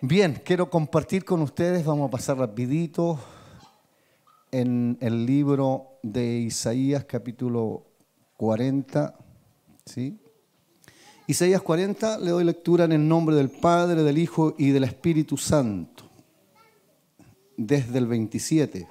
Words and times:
Bien, 0.00 0.40
quiero 0.44 0.70
compartir 0.70 1.24
con 1.24 1.42
ustedes, 1.42 1.84
vamos 1.84 2.06
a 2.06 2.10
pasar 2.12 2.38
rapidito 2.38 3.18
en 4.52 4.96
el 5.00 5.26
libro 5.26 5.98
de 6.04 6.38
Isaías 6.38 7.04
capítulo 7.04 7.84
40, 8.36 9.18
¿sí? 9.84 10.16
Isaías 11.26 11.60
40, 11.62 12.18
le 12.18 12.30
doy 12.30 12.44
lectura 12.44 12.84
en 12.84 12.92
el 12.92 13.08
nombre 13.08 13.34
del 13.34 13.50
Padre, 13.50 14.04
del 14.04 14.18
Hijo 14.18 14.54
y 14.56 14.70
del 14.70 14.84
Espíritu 14.84 15.36
Santo, 15.36 16.04
desde 17.56 17.98
el 17.98 18.06
27, 18.06 18.86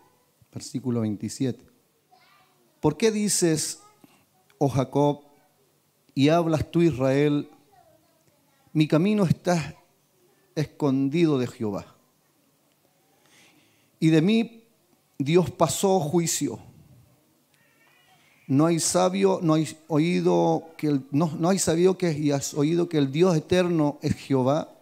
versículo 0.53 0.99
27. 0.99 1.63
¿Por 2.81 2.97
qué 2.97 3.11
dices, 3.11 3.79
oh 4.57 4.67
Jacob, 4.67 5.21
y 6.13 6.27
hablas 6.27 6.69
tú 6.69 6.81
Israel, 6.81 7.49
mi 8.73 8.89
camino 8.89 9.23
está 9.23 9.73
escondido 10.59 11.37
de 11.37 11.47
Jehová? 11.47 11.95
Y 13.99 14.09
de 14.09 14.21
mí 14.21 14.63
Dios 15.17 15.49
pasó 15.51 15.99
juicio 15.99 16.59
no 18.47 18.65
hay 18.65 18.79
sabio, 18.79 19.39
no 19.43 19.55
hay 19.55 19.77
oído 19.89 20.69
que 20.77 20.87
el, 20.87 21.05
no, 21.11 21.33
no 21.37 21.49
hay 21.49 21.59
sabido 21.59 21.97
que 21.97 22.13
y 22.13 22.31
has 22.31 22.53
oído 22.53 22.87
que 22.87 22.97
el 22.97 23.11
Dios 23.11 23.35
eterno 23.35 23.99
es 24.01 24.15
Jehová, 24.15 24.73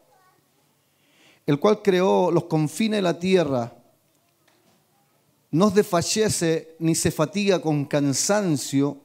el 1.48 1.60
cual 1.60 1.82
creó 1.82 2.30
los 2.30 2.46
confines 2.46 3.00
de 3.00 3.02
la 3.02 3.20
tierra, 3.20 3.74
no 5.50 5.72
desfallece 5.72 6.76
ni 6.80 6.94
se 6.94 7.10
fatiga 7.10 7.60
con 7.60 7.86
cansancio, 7.86 8.98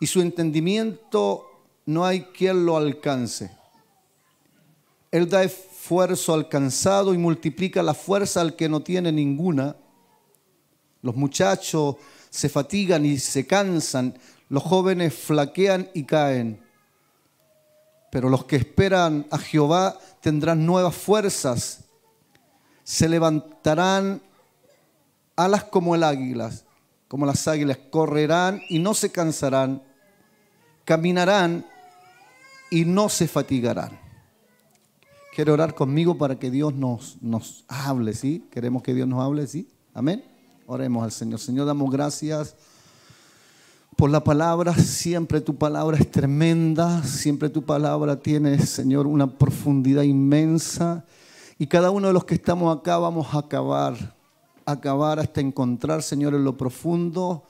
y 0.00 0.06
su 0.06 0.20
entendimiento 0.20 1.46
no 1.86 2.04
hay 2.04 2.24
quien 2.24 2.66
lo 2.66 2.76
alcance. 2.76 3.50
Él 5.10 5.28
da 5.28 5.42
esfuerzo 5.44 6.34
al 6.34 6.48
cansado 6.48 7.14
y 7.14 7.18
multiplica 7.18 7.82
la 7.82 7.94
fuerza 7.94 8.40
al 8.40 8.56
que 8.56 8.68
no 8.68 8.80
tiene 8.80 9.12
ninguna. 9.12 9.76
Los 11.02 11.14
muchachos 11.14 11.96
se 12.30 12.48
fatigan 12.48 13.06
y 13.06 13.18
se 13.18 13.46
cansan, 13.46 14.18
los 14.48 14.62
jóvenes 14.62 15.14
flaquean 15.14 15.88
y 15.94 16.04
caen. 16.04 16.60
Pero 18.10 18.28
los 18.28 18.44
que 18.44 18.56
esperan 18.56 19.26
a 19.30 19.38
Jehová 19.38 19.98
tendrán 20.20 20.66
nuevas 20.66 20.94
fuerzas, 20.94 21.84
se 22.82 23.08
levantarán 23.08 24.22
alas 25.34 25.64
como 25.64 25.94
el 25.94 26.02
águila, 26.02 26.50
como 27.08 27.26
las 27.26 27.46
águilas, 27.46 27.78
correrán 27.90 28.62
y 28.68 28.78
no 28.78 28.94
se 28.94 29.10
cansarán, 29.10 29.82
caminarán 30.84 31.66
y 32.70 32.84
no 32.84 33.08
se 33.08 33.28
fatigarán. 33.28 34.05
Quiero 35.36 35.52
orar 35.52 35.74
conmigo 35.74 36.16
para 36.16 36.38
que 36.38 36.50
Dios 36.50 36.72
nos, 36.72 37.18
nos 37.20 37.66
hable, 37.68 38.14
¿sí? 38.14 38.46
Queremos 38.50 38.82
que 38.82 38.94
Dios 38.94 39.06
nos 39.06 39.22
hable, 39.22 39.46
¿sí? 39.46 39.68
Amén. 39.92 40.24
Oremos 40.66 41.04
al 41.04 41.12
Señor. 41.12 41.38
Señor, 41.38 41.66
damos 41.66 41.90
gracias 41.90 42.56
por 43.96 44.08
la 44.08 44.24
palabra. 44.24 44.72
Siempre 44.72 45.42
tu 45.42 45.54
palabra 45.54 45.98
es 45.98 46.10
tremenda. 46.10 47.04
Siempre 47.04 47.50
tu 47.50 47.62
palabra 47.62 48.16
tiene, 48.16 48.58
Señor, 48.64 49.06
una 49.06 49.30
profundidad 49.30 50.04
inmensa. 50.04 51.04
Y 51.58 51.66
cada 51.66 51.90
uno 51.90 52.06
de 52.06 52.14
los 52.14 52.24
que 52.24 52.36
estamos 52.36 52.74
acá 52.74 52.96
vamos 52.96 53.34
a 53.34 53.40
acabar, 53.40 54.16
acabar 54.64 55.18
hasta 55.18 55.42
encontrar, 55.42 56.02
Señor, 56.02 56.34
en 56.34 56.44
lo 56.44 56.56
profundo 56.56 57.44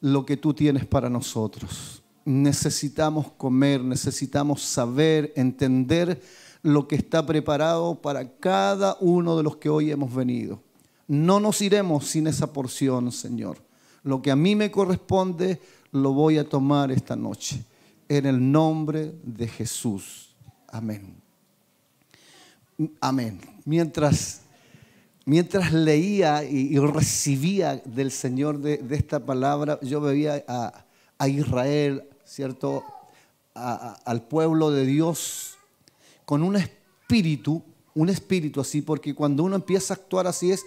lo 0.00 0.24
que 0.24 0.36
tú 0.36 0.54
tienes 0.54 0.86
para 0.86 1.10
nosotros. 1.10 2.00
Necesitamos 2.24 3.32
comer, 3.32 3.82
necesitamos 3.82 4.62
saber, 4.62 5.32
entender 5.34 6.22
lo 6.64 6.88
que 6.88 6.96
está 6.96 7.26
preparado 7.26 8.00
para 8.00 8.26
cada 8.38 8.96
uno 9.00 9.36
de 9.36 9.42
los 9.42 9.58
que 9.58 9.68
hoy 9.68 9.90
hemos 9.90 10.14
venido. 10.14 10.62
No 11.06 11.38
nos 11.38 11.60
iremos 11.60 12.06
sin 12.06 12.26
esa 12.26 12.54
porción, 12.54 13.12
Señor. 13.12 13.58
Lo 14.02 14.22
que 14.22 14.30
a 14.30 14.36
mí 14.36 14.56
me 14.56 14.70
corresponde, 14.70 15.60
lo 15.92 16.14
voy 16.14 16.38
a 16.38 16.48
tomar 16.48 16.90
esta 16.90 17.16
noche. 17.16 17.62
En 18.08 18.24
el 18.24 18.50
nombre 18.50 19.12
de 19.22 19.46
Jesús. 19.46 20.34
Amén. 20.68 21.16
Amén. 22.98 23.40
Mientras, 23.66 24.40
mientras 25.26 25.70
leía 25.70 26.44
y, 26.44 26.78
recibía 26.78 27.76
del 27.84 28.10
Señor 28.10 28.58
de, 28.58 28.82
esta 28.96 29.20
palabra, 29.20 29.78
yo 29.82 30.00
veía 30.00 30.42
a, 30.48 31.28
Israel, 31.28 32.08
¿cierto? 32.24 32.82
al 33.52 34.22
pueblo 34.22 34.70
de 34.70 34.86
Dios 34.86 35.53
con 36.24 36.42
un 36.42 36.56
espíritu, 36.56 37.62
un 37.94 38.08
espíritu 38.08 38.60
así, 38.60 38.82
porque 38.82 39.14
cuando 39.14 39.42
uno 39.44 39.56
empieza 39.56 39.94
a 39.94 39.96
actuar 39.96 40.26
así 40.26 40.50
es 40.50 40.64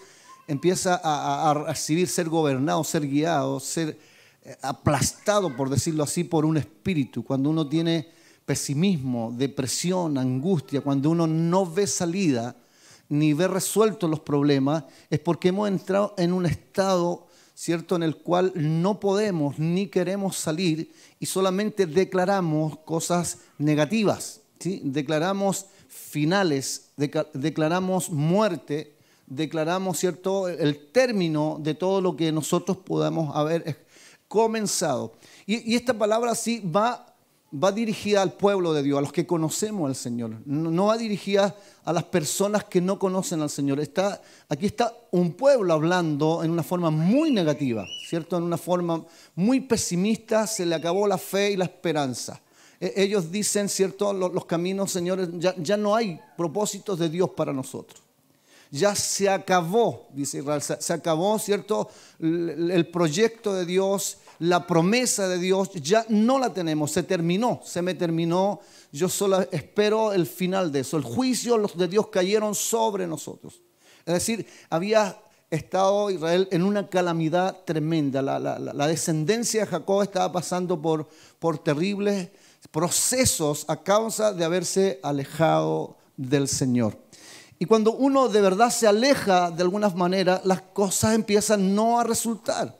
empieza 0.47 0.99
a, 1.03 1.53
recibir, 1.53 2.07
ser 2.07 2.29
gobernado, 2.29 2.83
ser 2.83 3.07
guiado, 3.07 3.59
ser 3.59 3.99
eh, 4.43 4.55
aplastado, 4.61 5.55
por 5.55 5.69
decirlo 5.69 6.03
así, 6.03 6.23
por 6.23 6.45
un 6.45 6.57
espíritu. 6.57 7.23
Cuando 7.23 7.49
uno 7.49 7.67
tiene 7.67 8.07
pesimismo, 8.45 9.33
depresión, 9.37 10.17
angustia, 10.17 10.81
cuando 10.81 11.09
uno 11.09 11.27
no 11.27 11.65
ve 11.65 11.85
salida 11.85 12.55
ni 13.09 13.33
ve 13.33 13.47
resueltos 13.47 14.09
los 14.09 14.21
problemas, 14.21 14.85
es 15.09 15.19
porque 15.19 15.49
hemos 15.49 15.67
entrado 15.67 16.13
en 16.17 16.33
un 16.33 16.45
estado, 16.45 17.27
¿cierto?, 17.53 17.95
en 17.95 18.03
el 18.03 18.17
cual 18.17 18.51
no 18.55 18.99
podemos 18.99 19.59
ni 19.59 19.87
queremos 19.87 20.37
salir 20.37 20.91
y 21.19 21.25
solamente 21.25 21.85
declaramos 21.85 22.79
cosas 22.79 23.39
negativas, 23.57 24.41
Declaramos 24.59 25.67
finales, 25.87 26.91
declaramos 27.33 28.09
muerte, 28.09 28.95
declaramos, 29.27 29.99
¿cierto?, 29.99 30.47
el 30.47 30.91
término 30.91 31.57
de 31.61 31.73
todo 31.75 32.01
lo 32.01 32.15
que 32.15 32.31
nosotros 32.31 32.77
podamos 32.77 33.35
haber 33.35 33.85
comenzado. 34.27 35.13
Y, 35.45 35.75
esta 35.75 35.93
palabra 35.93 36.35
sí 36.35 36.59
va, 36.59 37.13
dirigida 37.73 38.21
al 38.21 38.33
pueblo 38.33 38.73
de 38.73 38.83
Dios, 38.83 38.97
a 38.97 39.01
los 39.01 39.13
que 39.13 39.25
conocemos 39.25 39.87
al 39.87 39.95
Señor. 39.95 40.35
No, 40.45 40.87
va 40.87 40.97
dirigida 40.97 41.55
a 41.85 41.93
las 41.93 42.03
personas 42.03 42.65
que 42.65 42.81
no 42.81 42.99
conocen 42.99 43.41
al 43.41 43.49
Señor. 43.49 43.79
Aquí 44.49 44.65
está 44.65 44.93
un 45.11 45.33
pueblo 45.33 45.73
hablando 45.73 46.43
en 46.43 46.51
una 46.51 46.63
forma 46.63 46.89
muy 46.89 47.31
negativa, 47.31 47.85
¿cierto? 48.07 48.37
En 48.37 48.43
una 48.43 48.57
forma 48.57 49.05
muy 49.35 49.61
pesimista, 49.61 50.45
se 50.47 50.65
le 50.65 50.75
acabó 50.75 51.07
la 51.07 51.17
fe 51.17 51.51
y 51.51 51.57
la 51.57 51.65
esperanza. 51.65 52.41
E, 52.79 52.93
ellos 52.95 53.31
dicen, 53.31 53.69
¿cierto? 53.69 54.13
Los, 54.13 54.45
caminos, 54.45 54.91
señores, 54.91 55.29
ya, 55.37 55.77
no 55.77 55.95
hay 55.95 56.19
propósitos 56.35 56.99
de 56.99 57.09
Dios 57.09 57.29
para 57.31 57.53
nosotros 57.53 58.01
ya 58.69 58.95
se 58.95 59.29
acabó, 59.29 60.09
dice 60.11 60.39
Israel, 60.39 60.61
se 60.61 60.91
acabó, 60.91 61.39
¿cierto? 61.39 61.89
El 62.19 62.85
proyecto 62.91 63.53
de 63.53 63.65
Dios, 63.65 64.17
la 64.39 64.67
promesa 64.67 65.27
de 65.27 65.37
Dios, 65.37 65.71
ya 65.73 66.05
no 66.09 66.37
la 66.37 66.53
tenemos, 66.53 66.91
se 66.91 67.03
terminó, 67.03 67.61
se 67.63 67.81
me 67.81 67.93
terminó. 67.93 68.59
Yo 68.91 69.09
solo 69.09 69.41
espero 69.51 70.13
el 70.13 70.27
final 70.27 70.71
de 70.71 70.81
eso. 70.81 70.97
El 70.97 71.03
juicio 71.03 71.57
de 71.75 71.87
Dios 71.87 72.07
cayeron 72.07 72.55
sobre 72.55 73.07
nosotros. 73.07 73.61
Es 74.05 74.13
decir, 74.13 74.45
había 74.69 75.17
estado 75.49 76.09
Israel 76.09 76.47
en 76.51 76.63
una 76.63 76.89
calamidad 76.89 77.57
tremenda. 77.65 78.21
La, 78.21 78.87
descendencia 78.87 79.61
de 79.61 79.67
Jacob 79.67 80.03
estaba 80.03 80.31
pasando 80.31 80.81
por, 80.81 81.07
por 81.39 81.57
terribles 81.57 82.29
procesos 82.71 83.65
a 83.67 83.83
causa 83.83 84.33
de 84.33 84.43
haberse 84.43 84.99
alejado 85.03 85.97
del 86.15 86.47
Señor. 86.47 86.97
Y 87.59 87.65
cuando 87.65 87.93
uno 87.93 88.29
de 88.29 88.41
verdad 88.41 88.69
se 88.69 88.87
aleja 88.87 89.49
de 89.49 89.63
alguna 89.63 89.89
manera, 89.89 90.41
las 90.43 90.61
cosas 90.61 91.15
empiezan 91.15 91.73
no 91.73 91.99
a 91.99 92.03
resultar. 92.03 92.79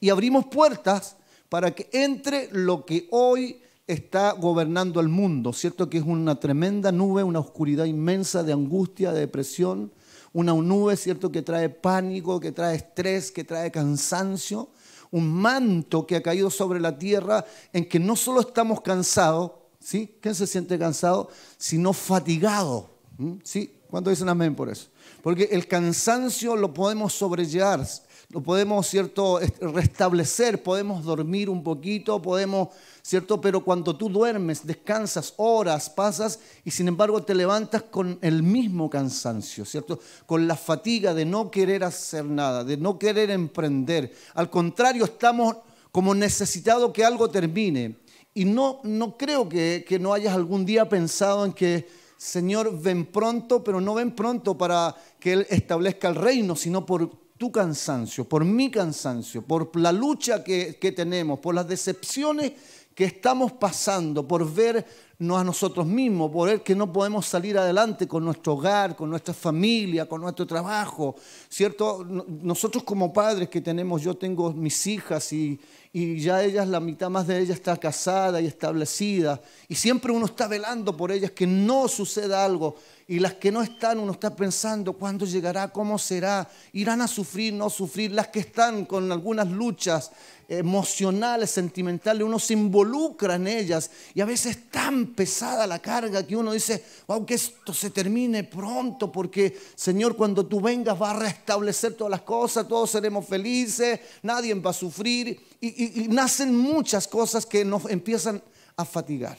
Y 0.00 0.08
abrimos 0.08 0.46
puertas 0.46 1.16
para 1.48 1.74
que 1.74 1.88
entre 1.92 2.48
lo 2.50 2.84
que 2.84 3.08
hoy 3.10 3.60
está 3.86 4.32
gobernando 4.32 5.00
el 5.00 5.08
mundo, 5.08 5.52
¿cierto? 5.52 5.90
Que 5.90 5.98
es 5.98 6.04
una 6.04 6.40
tremenda 6.40 6.90
nube, 6.90 7.22
una 7.22 7.40
oscuridad 7.40 7.84
inmensa 7.84 8.42
de 8.42 8.52
angustia, 8.52 9.12
de 9.12 9.20
depresión, 9.20 9.92
una 10.32 10.54
nube, 10.54 10.96
¿cierto? 10.96 11.30
Que 11.30 11.42
trae 11.42 11.68
pánico, 11.68 12.40
que 12.40 12.52
trae 12.52 12.76
estrés, 12.76 13.30
que 13.30 13.44
trae 13.44 13.70
cansancio, 13.70 14.70
un 15.14 15.32
manto 15.32 16.08
que 16.08 16.16
ha 16.16 16.22
caído 16.22 16.50
sobre 16.50 16.80
la 16.80 16.98
tierra 16.98 17.44
en 17.72 17.88
que 17.88 18.00
no 18.00 18.16
solo 18.16 18.40
estamos 18.40 18.80
cansados, 18.80 19.52
¿sí? 19.78 20.18
¿Quién 20.20 20.34
se 20.34 20.44
siente 20.44 20.76
cansado? 20.76 21.28
Sino 21.56 21.92
fatigado. 21.92 22.90
¿Sí? 23.44 23.78
¿Cuánto 23.88 24.10
dicen 24.10 24.28
amén 24.28 24.56
por 24.56 24.68
eso? 24.68 24.88
Porque 25.22 25.50
el 25.52 25.68
cansancio 25.68 26.56
lo 26.56 26.74
podemos 26.74 27.12
sobrellevar, 27.12 27.86
lo 28.34 28.42
podemos, 28.42 28.88
¿cierto?, 28.88 29.38
restablecer, 29.60 30.60
podemos 30.60 31.04
dormir 31.04 31.48
un 31.48 31.62
poquito, 31.62 32.20
podemos, 32.20 32.70
¿cierto? 33.00 33.40
Pero 33.40 33.64
cuando 33.64 33.94
tú 33.94 34.08
duermes, 34.08 34.66
descansas 34.66 35.34
horas, 35.36 35.88
pasas 35.88 36.40
y 36.64 36.72
sin 36.72 36.88
embargo 36.88 37.22
te 37.22 37.32
levantas 37.32 37.84
con 37.84 38.18
el 38.22 38.42
mismo 38.42 38.90
cansancio, 38.90 39.64
¿cierto? 39.64 40.00
Con 40.26 40.48
la 40.48 40.56
fatiga 40.56 41.14
de 41.14 41.24
no 41.24 41.48
querer 41.48 41.84
hacer 41.84 42.24
nada, 42.24 42.64
de 42.64 42.76
no 42.76 42.98
querer 42.98 43.30
emprender. 43.30 44.12
Al 44.34 44.50
contrario, 44.50 45.04
estamos 45.04 45.58
como 45.92 46.12
necesitados 46.12 46.90
que 46.92 47.04
algo 47.04 47.30
termine. 47.30 47.98
Y 48.34 48.46
no, 48.46 48.80
no 48.82 49.16
creo 49.16 49.48
que, 49.48 49.84
que 49.86 50.00
no 50.00 50.12
hayas 50.12 50.34
algún 50.34 50.66
día 50.66 50.88
pensado 50.88 51.44
en 51.44 51.52
que 51.52 51.86
Señor, 52.16 52.80
ven 52.80 53.06
pronto, 53.06 53.62
pero 53.62 53.80
no 53.80 53.94
ven 53.94 54.12
pronto 54.12 54.56
para 54.56 54.96
que 55.20 55.34
Él 55.34 55.46
establezca 55.50 56.08
el 56.08 56.14
reino, 56.14 56.56
sino 56.56 56.86
por 56.86 57.23
tu 57.36 57.50
cansancio, 57.50 58.24
por 58.28 58.44
mi 58.44 58.70
cansancio, 58.70 59.42
por 59.42 59.74
la 59.76 59.92
lucha 59.92 60.44
que, 60.44 60.76
que 60.80 60.92
tenemos, 60.92 61.40
por 61.40 61.54
las 61.54 61.66
decepciones 61.66 62.52
que 62.94 63.04
estamos 63.04 63.52
pasando, 63.52 64.26
por 64.26 64.50
ver 64.52 64.86
no 65.18 65.36
a 65.36 65.44
nosotros 65.44 65.86
mismos, 65.86 66.30
por 66.30 66.48
ver 66.48 66.62
que 66.62 66.74
no 66.74 66.92
podemos 66.92 67.26
salir 67.26 67.58
adelante 67.58 68.06
con 68.06 68.24
nuestro 68.24 68.54
hogar, 68.54 68.94
con 68.94 69.10
nuestra 69.10 69.34
familia, 69.34 70.06
con 70.06 70.20
nuestro 70.20 70.46
trabajo, 70.46 71.16
¿cierto? 71.48 72.04
Nosotros 72.04 72.84
como 72.84 73.12
padres 73.12 73.48
que 73.48 73.60
tenemos, 73.60 74.02
yo 74.02 74.16
tengo 74.16 74.52
mis 74.52 74.86
hijas 74.86 75.32
y, 75.32 75.58
y 75.96 76.18
ya 76.18 76.42
ellas, 76.42 76.66
la 76.66 76.80
mitad 76.80 77.08
más 77.08 77.24
de 77.28 77.38
ellas 77.38 77.56
está 77.56 77.76
casada 77.76 78.40
y 78.40 78.46
establecida, 78.46 79.40
y 79.68 79.76
siempre 79.76 80.10
uno 80.10 80.26
está 80.26 80.48
velando 80.48 80.96
por 80.96 81.12
ellas 81.12 81.30
que 81.30 81.46
no 81.46 81.86
suceda 81.86 82.44
algo, 82.44 82.74
y 83.06 83.20
las 83.20 83.34
que 83.34 83.52
no 83.52 83.62
están, 83.62 84.00
uno 84.00 84.10
está 84.10 84.34
pensando 84.34 84.94
cuándo 84.94 85.24
llegará, 85.24 85.68
cómo 85.68 85.96
será, 85.96 86.50
irán 86.72 87.00
a 87.00 87.06
sufrir, 87.06 87.54
no 87.54 87.70
sufrir, 87.70 88.10
las 88.10 88.26
que 88.26 88.40
están 88.40 88.86
con 88.86 89.12
algunas 89.12 89.48
luchas 89.48 90.10
emocionales, 90.48 91.50
sentimentales, 91.50 92.22
uno 92.22 92.38
se 92.38 92.52
involucra 92.52 93.36
en 93.36 93.46
ellas 93.46 93.90
y 94.14 94.20
a 94.20 94.24
veces 94.24 94.56
es 94.56 94.70
tan 94.70 95.14
pesada 95.14 95.66
la 95.66 95.78
carga 95.78 96.26
que 96.26 96.36
uno 96.36 96.52
dice, 96.52 96.84
aunque 97.08 97.34
esto 97.34 97.72
se 97.72 97.90
termine 97.90 98.44
pronto, 98.44 99.10
porque 99.10 99.58
Señor, 99.74 100.16
cuando 100.16 100.44
tú 100.44 100.60
vengas 100.60 101.00
va 101.00 101.12
a 101.12 101.18
restablecer 101.18 101.94
todas 101.94 102.10
las 102.10 102.22
cosas, 102.22 102.68
todos 102.68 102.90
seremos 102.90 103.26
felices, 103.26 104.00
nadie 104.22 104.54
va 104.54 104.70
a 104.70 104.74
sufrir 104.74 105.53
y, 105.66 106.08
nacen 106.08 106.56
muchas 106.56 107.08
cosas 107.08 107.46
que 107.46 107.64
nos 107.64 107.90
empiezan 107.90 108.42
a 108.76 108.84
fatigar. 108.84 109.38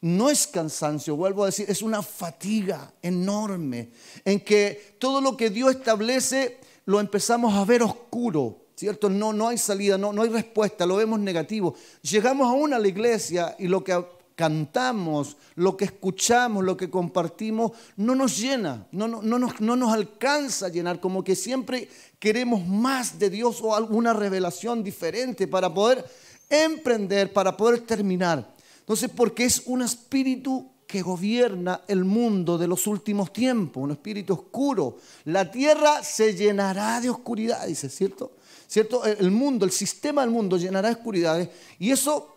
No 0.00 0.30
es 0.30 0.46
cansancio, 0.46 1.16
vuelvo 1.16 1.42
a 1.42 1.46
decir, 1.46 1.70
es 1.70 1.82
una 1.82 2.02
fatiga 2.02 2.92
enorme 3.02 3.90
en 4.24 4.40
que 4.40 4.96
todo 4.98 5.20
lo 5.20 5.36
que 5.36 5.50
Dios 5.50 5.74
establece 5.74 6.58
lo 6.84 7.00
empezamos 7.00 7.54
a 7.54 7.64
ver 7.64 7.82
oscuro 7.82 8.66
¿cierto? 8.76 9.08
No, 9.08 9.32
no 9.32 9.48
hay 9.48 9.58
salida, 9.58 9.96
no, 9.96 10.12
no 10.12 10.22
hay 10.22 10.28
respuesta, 10.28 10.86
lo 10.86 10.96
vemos 10.96 11.18
negativo. 11.18 11.74
Llegamos 12.02 12.46
aún 12.46 12.74
a 12.74 12.78
la 12.78 12.88
iglesia 12.88 13.56
y 13.58 13.68
lo 13.68 13.82
que 13.82 14.04
cantamos, 14.34 15.38
lo 15.54 15.76
que 15.78 15.86
escuchamos, 15.86 16.62
lo 16.62 16.76
que 16.76 16.90
compartimos, 16.90 17.72
no 17.96 18.14
nos 18.14 18.36
llena, 18.38 18.86
no, 18.92 19.08
no, 19.08 19.22
no, 19.22 19.38
nos, 19.38 19.60
no 19.62 19.76
nos 19.76 19.94
alcanza 19.94 20.66
a 20.66 20.68
llenar, 20.68 21.00
como 21.00 21.24
que 21.24 21.34
siempre 21.34 21.88
queremos 22.18 22.66
más 22.66 23.18
de 23.18 23.30
Dios 23.30 23.60
o 23.62 23.74
alguna 23.74 24.12
revelación 24.12 24.82
diferente 24.82 25.46
para 25.46 25.72
poder 25.72 26.04
emprender, 26.48 27.32
para 27.32 27.56
poder 27.56 27.80
terminar. 27.80 28.54
Entonces, 28.80 29.10
porque 29.14 29.44
es 29.44 29.62
un 29.66 29.82
espíritu 29.82 30.70
que 30.86 31.02
gobierna 31.02 31.82
el 31.88 32.04
mundo 32.04 32.58
de 32.58 32.68
los 32.68 32.86
últimos 32.86 33.32
tiempos, 33.32 33.82
un 33.82 33.90
espíritu 33.90 34.34
oscuro. 34.34 34.98
La 35.24 35.50
tierra 35.50 36.02
se 36.04 36.34
llenará 36.34 37.00
de 37.00 37.10
oscuridad, 37.10 37.66
dice, 37.66 37.88
¿cierto? 37.88 38.32
¿cierto? 38.66 39.04
El 39.04 39.30
mundo, 39.30 39.64
el 39.64 39.72
sistema 39.72 40.22
del 40.22 40.30
mundo 40.30 40.56
llenará 40.56 40.88
de 40.88 40.94
oscuridades 40.94 41.48
y 41.78 41.90
eso 41.90 42.35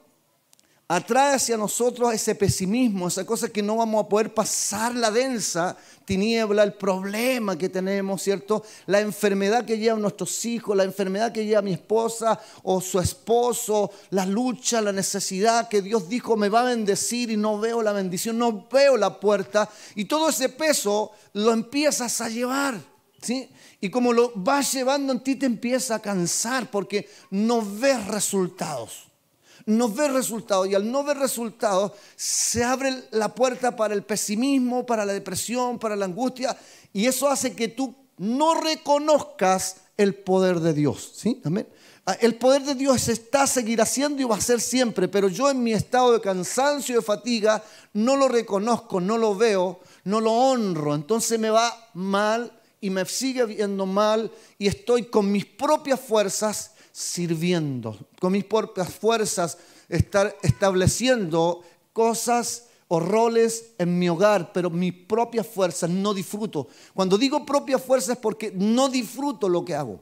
atrae 0.92 1.36
hacia 1.36 1.56
nosotros 1.56 2.12
ese 2.12 2.34
pesimismo, 2.34 3.08
esa 3.08 3.24
cosa 3.24 3.48
que 3.48 3.62
no 3.62 3.76
vamos 3.76 4.04
a 4.04 4.10
poder 4.10 4.34
pasar 4.34 4.96
la 4.96 5.12
densa 5.12 5.78
tiniebla, 6.04 6.64
el 6.64 6.74
problema 6.74 7.56
que 7.56 7.70
tenemos, 7.70 8.24
¿cierto? 8.24 8.64
La 8.88 9.00
enfermedad 9.00 9.66
que 9.66 9.78
llevan 9.78 10.02
nuestros 10.02 10.44
hijos, 10.46 10.76
la 10.76 10.84
enfermedad 10.84 11.32
que 11.32 11.46
lleva 11.46 11.62
mi 11.62 11.74
esposa 11.74 12.40
o 12.64 12.82
su 12.82 13.00
esposo, 13.00 13.92
la 14.10 14.26
lucha, 14.26 14.82
la 14.82 14.92
necesidad 14.92 15.70
que 15.70 15.84
Dios 15.84 16.10
dijo 16.10 16.36
me 16.36 16.50
va 16.50 16.62
a 16.62 16.74
bendecir 16.76 17.30
y 17.30 17.38
no 17.38 17.60
veo 17.60 17.84
la 17.84 17.94
bendición, 17.94 18.40
no 18.40 18.68
veo 18.72 18.98
la 18.98 19.20
puerta 19.20 19.70
y 19.94 20.06
todo 20.06 20.30
ese 20.30 20.50
peso 20.50 21.12
lo 21.34 21.54
empiezas 21.54 22.20
a 22.20 22.30
llevar, 22.30 22.82
¿sí? 23.22 23.48
Y 23.80 23.92
como 23.92 24.12
lo 24.12 24.32
vas 24.34 24.74
llevando 24.74 25.14
en 25.14 25.20
ti 25.20 25.36
te 25.36 25.46
empieza 25.46 25.94
a 25.94 26.02
cansar 26.02 26.72
porque 26.72 27.08
no 27.30 27.64
ves 27.64 28.08
resultados. 28.08 29.09
No 29.70 29.88
ves 29.88 30.12
resultados 30.12 30.68
y 30.68 30.76
al 30.76 30.92
no 30.92 31.04
ver 31.04 31.18
resultados 31.18 31.92
se 32.16 32.64
abre 32.64 33.04
la 33.12 33.34
puerta 33.36 33.76
para 33.76 33.94
el 33.94 34.04
pesimismo, 34.04 34.86
para 34.86 35.06
la 35.06 35.14
depresión, 35.14 35.78
para 35.78 35.96
la 35.96 36.06
angustia 36.06 36.58
y 36.92 37.06
eso 37.06 37.30
hace 37.30 37.56
que 37.56 37.68
tú 37.68 37.96
no 38.18 38.60
reconozcas 38.60 39.78
el 39.96 40.16
poder 40.16 40.60
de 40.60 40.74
Dios. 40.74 41.12
¿sí? 41.16 41.40
Amén. 41.44 41.68
Ah, 42.06 42.18
el 42.22 42.36
poder 42.36 42.64
de 42.64 42.74
Dios 42.74 43.08
está, 43.10 43.46
seguir 43.46 43.80
haciendo 43.82 44.22
y 44.22 44.26
va 44.26 44.38
a 44.38 44.42
ser 44.42 44.60
siempre, 44.60 45.08
pero 45.08 45.28
yo 45.28 45.52
en 45.52 45.62
mi 45.62 45.74
estado 45.74 46.14
de 46.14 46.22
cansancio 46.22 46.94
y 46.94 46.96
de 46.96 47.04
fatiga 47.04 47.64
no 47.94 48.16
lo 48.16 48.28
reconozco, 48.28 49.00
no 49.00 49.18
lo 49.18 49.36
veo, 49.36 49.82
no 50.06 50.20
lo 50.20 50.32
honro, 50.32 50.96
entonces 50.96 51.40
me 51.40 51.52
va 51.52 51.90
mal 51.94 52.52
y 52.82 52.90
me 52.90 53.06
sigue 53.06 53.46
viendo 53.46 53.86
mal 53.86 54.32
y 54.58 54.68
estoy 54.68 55.04
con 55.04 55.32
mis 55.32 55.46
propias 55.46 56.00
fuerzas 56.00 56.72
sirviendo, 57.00 57.98
con 58.20 58.34
mis 58.34 58.44
propias 58.44 58.94
fuerzas 58.94 59.58
estar 59.88 60.36
estableciendo 60.44 61.62
cosas 61.94 62.68
o 62.90 63.00
roles 63.00 63.72
en 63.78 63.98
mi 63.98 64.10
hogar, 64.10 64.52
pero 64.52 64.70
mis 64.70 64.92
propias 64.92 65.48
fuerzas 65.48 65.90
no 65.90 66.14
disfruto. 66.14 66.68
Cuando 66.94 67.18
digo 67.18 67.46
propias 67.46 67.82
fuerzas 67.82 68.18
es 68.18 68.18
porque 68.18 68.52
no 68.54 68.90
disfruto 68.90 69.48
lo 69.48 69.64
que 69.64 69.76
hago. 69.76 70.02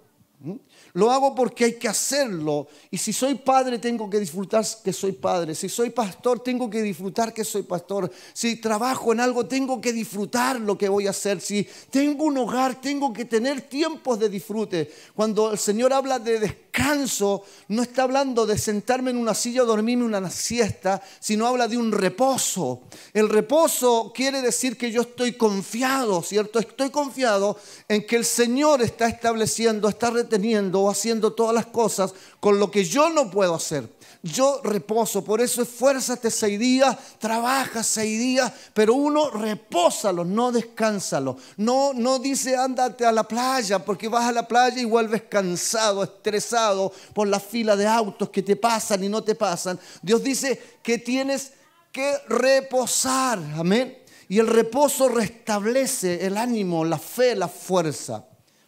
Lo 0.93 1.11
hago 1.11 1.35
porque 1.35 1.65
hay 1.65 1.73
que 1.73 1.87
hacerlo. 1.87 2.67
Y 2.89 2.97
si 2.97 3.13
soy 3.13 3.35
padre, 3.35 3.77
tengo 3.77 4.09
que 4.09 4.19
disfrutar 4.19 4.65
que 4.83 4.91
soy 4.91 5.11
padre. 5.11 5.53
Si 5.53 5.69
soy 5.69 5.91
pastor, 5.91 6.39
tengo 6.39 6.69
que 6.69 6.81
disfrutar 6.81 7.33
que 7.33 7.43
soy 7.43 7.63
pastor. 7.63 8.11
Si 8.33 8.55
trabajo 8.55 9.13
en 9.13 9.19
algo, 9.19 9.45
tengo 9.45 9.79
que 9.79 9.93
disfrutar 9.93 10.59
lo 10.59 10.77
que 10.77 10.89
voy 10.89 11.07
a 11.07 11.11
hacer. 11.11 11.39
Si 11.39 11.67
tengo 11.91 12.25
un 12.25 12.37
hogar, 12.37 12.81
tengo 12.81 13.13
que 13.13 13.25
tener 13.25 13.61
tiempos 13.61 14.19
de 14.19 14.29
disfrute. 14.29 14.91
Cuando 15.15 15.51
el 15.51 15.59
Señor 15.59 15.93
habla 15.93 16.19
de 16.19 16.39
descanso, 16.39 17.43
no 17.67 17.83
está 17.83 18.03
hablando 18.03 18.45
de 18.45 18.57
sentarme 18.57 19.11
en 19.11 19.17
una 19.17 19.33
silla 19.33 19.63
o 19.63 19.65
dormirme 19.65 20.03
una 20.03 20.29
siesta, 20.29 21.01
sino 21.19 21.47
habla 21.47 21.67
de 21.67 21.77
un 21.77 21.91
reposo. 21.91 22.83
El 23.13 23.29
reposo 23.29 24.11
quiere 24.15 24.41
decir 24.41 24.77
que 24.77 24.91
yo 24.91 25.01
estoy 25.01 25.33
confiado, 25.33 26.21
¿cierto? 26.23 26.59
Estoy 26.59 26.89
confiado 26.89 27.59
en 27.87 28.05
que 28.05 28.15
el 28.15 28.25
Señor 28.25 28.81
está 28.81 29.07
estableciendo, 29.07 29.89
está 29.89 30.09
reteniendo 30.09 30.66
haciendo 30.89 31.33
todas 31.33 31.53
las 31.53 31.67
cosas 31.67 32.13
con 32.39 32.59
lo 32.59 32.69
que 32.69 32.83
yo 32.83 33.09
no 33.09 33.29
puedo 33.29 33.55
hacer. 33.55 33.97
Yo 34.23 34.61
reposo, 34.63 35.23
por 35.23 35.41
eso 35.41 35.61
esfuérzate 35.61 36.31
seis 36.31 36.59
días, 36.59 36.97
trabaja 37.19 37.83
seis 37.83 38.19
días, 38.19 38.51
pero 38.73 38.93
uno 38.93 39.29
repósalo, 39.29 40.25
no 40.25 40.51
descánsalo. 40.51 41.37
No, 41.57 41.93
no 41.93 42.19
dice 42.19 42.57
ándate 42.57 43.05
a 43.05 43.11
la 43.11 43.23
playa, 43.23 43.83
porque 43.83 44.07
vas 44.07 44.25
a 44.25 44.31
la 44.31 44.47
playa 44.47 44.81
y 44.81 44.85
vuelves 44.85 45.23
cansado, 45.23 46.03
estresado 46.03 46.91
por 47.13 47.27
la 47.27 47.39
fila 47.39 47.75
de 47.75 47.87
autos 47.87 48.29
que 48.29 48.41
te 48.41 48.55
pasan 48.55 49.03
y 49.03 49.09
no 49.09 49.23
te 49.23 49.35
pasan. 49.35 49.79
Dios 50.01 50.23
dice 50.23 50.79
que 50.81 50.97
tienes 50.97 51.53
que 51.91 52.17
reposar, 52.27 53.39
amén. 53.55 53.97
Y 54.29 54.39
el 54.39 54.47
reposo 54.47 55.07
restablece 55.07 56.25
el 56.25 56.37
ánimo, 56.37 56.83
la 56.83 56.97
fe, 56.97 57.35
la 57.35 57.47
fuerza. 57.47 58.25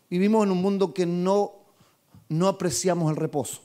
Vivimos 0.09 0.45
en 0.45 0.51
un 0.51 0.61
mundo 0.61 0.93
que 0.93 1.05
no 1.05 1.58
no 2.29 2.47
apreciamos 2.47 3.09
el 3.11 3.17
reposo. 3.17 3.61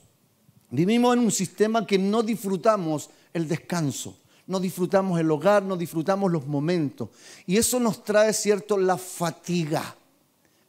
Vivimos 0.71 1.15
en 1.15 1.21
un 1.21 1.31
sistema 1.31 1.85
que 1.85 1.97
no 1.97 2.23
disfrutamos 2.23 3.09
el 3.33 3.47
descanso, 3.47 4.17
no 4.47 4.59
disfrutamos 4.59 5.19
el 5.19 5.29
hogar, 5.31 5.63
no 5.63 5.77
disfrutamos 5.77 6.31
los 6.31 6.45
momentos. 6.45 7.09
Y 7.45 7.57
eso 7.57 7.79
nos 7.79 8.03
trae, 8.03 8.33
¿cierto?, 8.33 8.77
la 8.77 8.97
fatiga. 8.97 9.95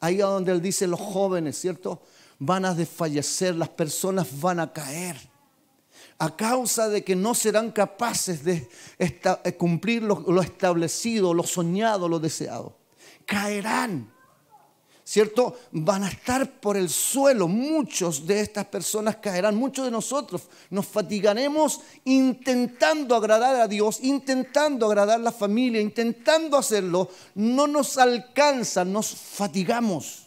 Ahí 0.01 0.21
a 0.21 0.27
donde 0.27 0.53
él 0.53 0.61
dice 0.61 0.87
los 0.87 1.01
jóvenes, 1.01 1.59
¿cierto? 1.59 2.03
Van 2.39 2.67
a 2.67 2.75
desfallecer, 2.75 3.55
las 3.55 3.71
personas 3.71 4.41
van 4.41 4.61
a 4.61 4.73
caer. 4.73 5.17
A 6.19 6.37
causa 6.37 6.89
de 6.89 7.03
que 7.03 7.17
no 7.17 7.35
serán 7.35 7.73
capaces 7.73 8.45
de 8.45 8.69
cumplir 9.59 10.03
lo 10.03 10.41
establecido, 10.43 11.35
lo 11.35 11.43
soñado, 11.43 12.09
lo 12.09 12.19
deseado. 12.19 12.77
Caerán. 13.25 14.13
¿Cierto? 15.07 15.57
Van 15.71 16.03
a 16.03 16.09
estar 16.09 16.51
por 16.61 16.77
el 16.77 16.91
suelo. 16.91 17.47
Muchos 17.47 18.27
de 18.27 18.41
estas 18.41 18.67
personas 18.67 19.17
caerán, 19.17 19.55
muchos 19.55 19.85
de 19.85 19.91
nosotros 19.93 20.43
nos 20.69 20.85
fatigaremos 20.85 21.81
intentando 22.05 23.15
agradar 23.15 23.55
a 23.55 23.69
Dios, 23.69 24.01
intentando 24.03 24.87
agradar 24.87 25.21
a 25.21 25.23
la 25.23 25.33
familia, 25.33 25.81
intentando 25.81 26.59
hacerlo. 26.59 27.09
No 27.37 27.69
nos 27.69 27.97
alcanza, 27.99 28.85
nos 28.85 29.15
fatigamos. 29.15 30.25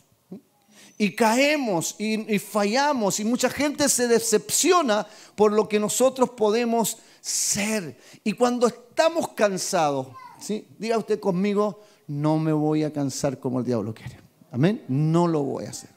Y 0.97 1.15
caemos 1.15 1.95
y, 1.97 2.39
fallamos 2.39 3.19
y 3.19 3.25
mucha 3.25 3.49
gente 3.49 3.87
se 3.87 4.07
decepciona 4.07 5.07
por 5.35 5.53
lo 5.53 5.67
que 5.67 5.79
nosotros 5.79 6.31
podemos 6.31 6.97
ser. 7.21 7.97
Y 8.23 8.33
cuando 8.33 8.67
estamos 8.67 9.29
cansados, 9.29 10.07
¿sí? 10.41 10.67
diga 10.77 10.97
usted 10.97 11.19
conmigo, 11.19 11.81
no 12.07 12.37
me 12.37 12.51
voy 12.51 12.83
a 12.83 12.91
cansar 12.91 13.39
como 13.39 13.59
el 13.59 13.65
diablo 13.65 13.93
quiere. 13.93 14.28
Amén. 14.51 14.83
No 14.87 15.27
lo 15.27 15.43
voy 15.43 15.65
a 15.65 15.69
hacer. 15.69 15.89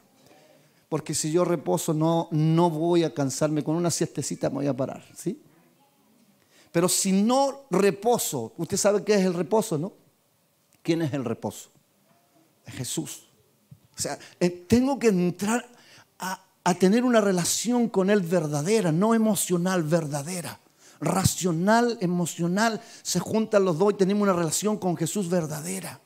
Porque 0.89 1.13
si 1.13 1.31
yo 1.31 1.43
reposo, 1.43 1.93
no, 1.93 2.27
no 2.31 2.69
voy 2.69 3.03
a 3.03 3.13
cansarme. 3.13 3.63
Con 3.63 3.75
una 3.75 3.89
siestecita 3.89 4.49
me 4.49 4.57
voy 4.57 4.67
a 4.67 4.77
parar. 4.77 5.03
¿sí? 5.15 5.41
Pero 6.71 6.87
si 6.87 7.11
no 7.11 7.65
reposo, 7.71 8.53
usted 8.57 8.77
sabe 8.77 9.03
qué 9.03 9.15
es 9.15 9.25
el 9.25 9.33
reposo, 9.33 9.77
¿no? 9.77 9.93
¿Quién 10.83 11.01
es 11.01 11.13
el 11.13 11.25
reposo? 11.25 11.69
Es 12.65 12.75
Jesús. 12.75 13.27
O 13.97 14.01
sea, 14.01 14.17
eh, 14.39 14.49
tengo 14.49 14.99
que 14.99 15.07
entrar 15.07 15.67
a, 16.19 16.43
a 16.63 16.73
tener 16.75 17.03
una 17.03 17.21
relación 17.21 17.89
con 17.89 18.09
Él 18.09 18.21
verdadera, 18.21 18.91
no 18.91 19.15
emocional, 19.15 19.83
verdadera. 19.83 20.59
Racional, 20.99 21.97
emocional, 22.01 22.81
se 23.01 23.19
juntan 23.19 23.65
los 23.65 23.77
dos 23.77 23.93
y 23.93 23.97
tenemos 23.97 24.23
una 24.23 24.33
relación 24.33 24.77
con 24.77 24.95
Jesús 24.95 25.29
verdadera 25.29 25.99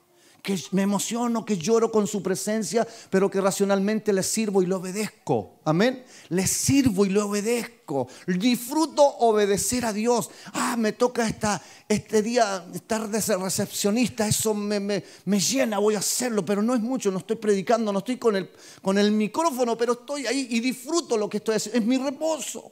que 0.47 0.57
me 0.71 0.83
emociono, 0.83 1.43
que 1.43 1.57
lloro 1.57 1.91
con 1.91 2.07
su 2.07 2.23
presencia, 2.23 2.87
pero 3.09 3.29
que 3.29 3.41
racionalmente 3.41 4.13
le 4.13 4.23
sirvo 4.23 4.61
y 4.61 4.65
le 4.65 4.75
obedezco. 4.75 5.59
Amén. 5.65 6.05
Le 6.29 6.47
sirvo 6.47 7.05
y 7.05 7.09
le 7.09 7.19
obedezco. 7.19 8.07
Disfruto 8.25 9.03
obedecer 9.03 9.83
a 9.83 9.91
Dios. 9.91 10.29
Ah, 10.53 10.77
me 10.77 10.93
toca 10.93 11.27
esta, 11.27 11.61
este 11.89 12.21
día 12.21 12.65
estar 12.73 13.09
de 13.09 13.19
recepcionista. 13.19 14.25
Eso 14.25 14.53
me, 14.53 14.79
me, 14.79 15.03
me, 15.25 15.37
llena, 15.37 15.79
voy 15.79 15.95
a 15.95 15.99
hacerlo, 15.99 16.45
pero 16.45 16.61
no 16.61 16.73
es 16.73 16.79
mucho. 16.79 17.11
No 17.11 17.17
estoy 17.17 17.35
predicando, 17.35 17.91
no 17.91 17.99
estoy 17.99 18.15
con 18.15 18.37
el, 18.37 18.49
con 18.81 18.97
el 18.97 19.11
micrófono, 19.11 19.77
pero 19.77 19.93
estoy 19.99 20.27
ahí 20.27 20.47
y 20.49 20.61
disfruto 20.61 21.17
lo 21.17 21.27
que 21.27 21.37
estoy 21.37 21.55
haciendo. 21.55 21.77
Es 21.81 21.85
mi 21.85 21.97
reposo. 21.97 22.71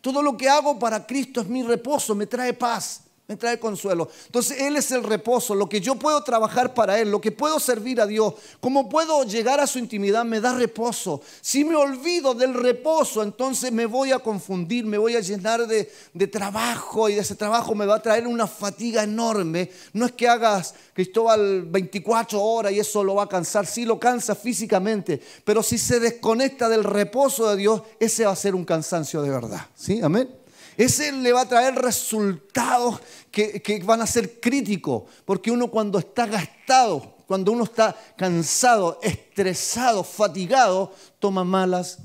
Todo 0.00 0.22
lo 0.22 0.36
que 0.36 0.48
hago 0.48 0.76
para 0.76 1.06
Cristo 1.06 1.40
es 1.40 1.46
mi 1.46 1.62
reposo, 1.62 2.16
me 2.16 2.26
trae 2.26 2.52
paz 2.52 3.05
me 3.28 3.36
trae 3.36 3.58
consuelo. 3.58 4.08
Entonces 4.26 4.60
Él 4.60 4.76
es 4.76 4.90
el 4.92 5.02
reposo, 5.02 5.54
lo 5.54 5.68
que 5.68 5.80
yo 5.80 5.96
puedo 5.96 6.22
trabajar 6.22 6.74
para 6.74 7.00
Él, 7.00 7.10
lo 7.10 7.20
que 7.20 7.32
puedo 7.32 7.58
servir 7.58 8.00
a 8.00 8.06
Dios, 8.06 8.34
cómo 8.60 8.88
puedo 8.88 9.24
llegar 9.24 9.58
a 9.58 9.66
su 9.66 9.78
intimidad, 9.78 10.24
me 10.24 10.40
da 10.40 10.54
reposo. 10.54 11.20
Si 11.40 11.64
me 11.64 11.74
olvido 11.74 12.34
del 12.34 12.54
reposo, 12.54 13.22
entonces 13.22 13.72
me 13.72 13.86
voy 13.86 14.12
a 14.12 14.20
confundir, 14.20 14.86
me 14.86 14.98
voy 14.98 15.16
a 15.16 15.20
llenar 15.20 15.66
de, 15.66 15.90
de 16.14 16.26
trabajo 16.28 17.08
y 17.08 17.14
de 17.14 17.20
ese 17.22 17.34
trabajo 17.34 17.74
me 17.74 17.86
va 17.86 17.96
a 17.96 18.02
traer 18.02 18.26
una 18.26 18.46
fatiga 18.46 19.02
enorme. 19.02 19.70
No 19.92 20.06
es 20.06 20.12
que 20.12 20.28
hagas, 20.28 20.74
Cristóbal, 20.92 21.64
24 21.64 22.40
horas 22.40 22.72
y 22.72 22.78
eso 22.78 23.02
lo 23.02 23.16
va 23.16 23.24
a 23.24 23.28
cansar, 23.28 23.66
sí 23.66 23.84
lo 23.84 23.98
cansa 23.98 24.36
físicamente, 24.36 25.20
pero 25.44 25.62
si 25.62 25.78
se 25.78 25.98
desconecta 25.98 26.68
del 26.68 26.84
reposo 26.84 27.48
de 27.50 27.56
Dios, 27.56 27.82
ese 27.98 28.24
va 28.24 28.32
a 28.32 28.36
ser 28.36 28.54
un 28.54 28.64
cansancio 28.64 29.20
de 29.20 29.30
verdad. 29.30 29.66
¿Sí? 29.74 30.00
Amén. 30.00 30.45
Ese 30.76 31.10
le 31.12 31.32
va 31.32 31.42
a 31.42 31.48
traer 31.48 31.74
resultados 31.74 33.00
que, 33.30 33.82
van 33.84 34.02
a 34.02 34.06
ser 34.06 34.40
críticos, 34.40 35.04
porque 35.24 35.50
uno 35.50 35.68
cuando 35.68 35.98
está 35.98 36.26
gastado, 36.26 37.14
cuando 37.26 37.52
uno 37.52 37.64
está 37.64 37.96
cansado, 38.16 38.98
estresado, 39.02 40.04
fatigado, 40.04 40.92
toma 41.18 41.44
malas, 41.44 41.98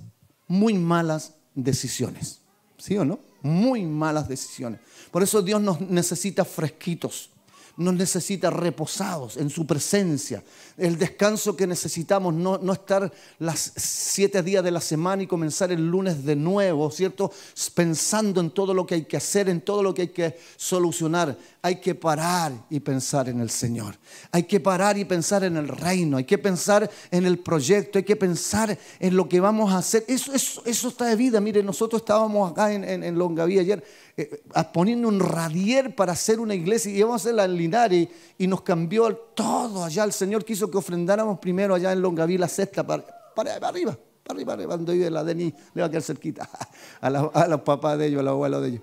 muy 0.48 0.74
malas 0.74 1.34
decisiones. 1.54 2.40
¿Sí 2.78 2.98
o 2.98 3.06
no? 3.06 3.20
Muy 3.42 3.84
malas 3.84 4.28
decisiones. 4.28 4.80
Por 5.12 5.22
eso 5.22 5.42
Dios 5.42 5.62
nos 5.62 5.82
necesita 5.82 6.46
fresquitos 6.46 7.30
nos 7.78 7.94
necesita 7.94 8.50
reposados 8.50 9.38
en 9.38 9.50
su 9.50 9.66
presencia. 9.66 10.44
El 10.78 10.98
descanso 10.98 11.56
que 11.56 11.68
necesitamos, 11.68 12.34
no, 12.34 12.58
no 12.58 12.74
estar 12.74 13.12
las 13.40 13.74
siete 13.76 14.42
días 14.44 14.64
de 14.64 14.72
la 14.72 14.82
semana 14.82 15.24
y 15.24 15.28
comenzar 15.28 15.72
el 15.72 15.88
lunes 15.88 16.26
de 16.26 16.36
nuevo, 16.36 16.90
¿cierto? 16.92 17.32
Pensando 17.74 18.42
en 18.42 18.52
todo 18.52 18.74
lo 18.74 18.86
que 18.86 18.96
hay 18.96 19.06
que 19.06 19.18
hacer, 19.18 19.50
en 19.50 19.62
todo 19.62 19.84
lo 19.84 19.94
que 19.94 20.04
hay 20.04 20.08
que 20.10 20.38
solucionar. 20.58 21.38
Hay 21.62 21.80
que 21.80 21.94
parar 21.94 22.52
y 22.70 22.80
pensar 22.80 23.30
en 23.30 23.40
el 23.40 23.50
Señor. 23.50 23.96
Hay 24.32 24.44
que 24.44 24.60
parar 24.60 24.98
y 24.98 25.06
pensar 25.06 25.44
en 25.44 25.58
el 25.58 25.68
reino. 25.68 26.18
Hay 26.18 26.24
que 26.24 26.38
pensar 26.38 26.90
en 27.12 27.26
el 27.26 27.38
proyecto. 27.38 28.00
Hay 28.00 28.04
que 28.04 28.16
pensar 28.16 28.78
en 29.00 29.16
lo 29.16 29.30
que 29.30 29.40
vamos 29.40 29.72
a 29.72 29.78
hacer. 29.78 30.04
Eso, 30.08 30.34
eso, 30.34 30.88
está 30.88 31.06
de 31.06 31.16
vida. 31.16 31.40
Mire, 31.40 31.62
nosotros 31.62 32.02
estábamos 32.02 32.52
acá 32.52 32.74
en 32.74 33.18
Longaví 33.18 33.60
ayer 33.60 33.84
eh, 34.18 34.44
poniendo 34.74 35.08
un 35.08 35.20
radier 35.20 35.96
para 35.96 36.12
hacer 36.12 36.40
una 36.40 36.54
iglesia 36.54 36.92
y 36.92 36.98
íbamos 36.98 37.22
a 37.22 37.24
hacerla 37.24 37.46
en 37.46 37.56
Linares 37.56 38.08
y, 38.38 38.48
nos 38.48 38.62
cambió 38.62 39.16
todo 39.16 39.84
allá. 39.84 40.04
El 40.04 40.12
Señor 40.12 40.44
quiso 40.44 40.70
que 40.70 40.78
ofrendáramos 40.78 41.40
primero 41.40 41.76
allá 41.76 41.94
en 41.94 42.02
Longaví 42.02 42.38
la 42.38 42.48
cesta 42.48 42.86
para, 42.86 43.06
para, 43.34 43.56
arriba, 43.56 43.98
para 44.24 44.38
arriba, 44.38 44.56
para 44.56 44.68
cuando 44.68 44.92
vive 44.92 45.10
la 45.10 45.24
Denis 45.24 45.54
le 45.74 45.82
va 45.82 45.88
a 45.88 45.90
quedar 45.90 46.04
cerquita 46.04 46.50
a, 47.02 47.08
a 47.08 47.48
los 47.48 47.62
papás 47.62 47.98
de 47.98 48.08
ellos, 48.08 48.20
a 48.20 48.24
los 48.24 48.32
abuelos 48.32 48.62
de 48.62 48.68
ellos. 48.68 48.82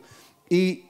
Y 0.48 0.84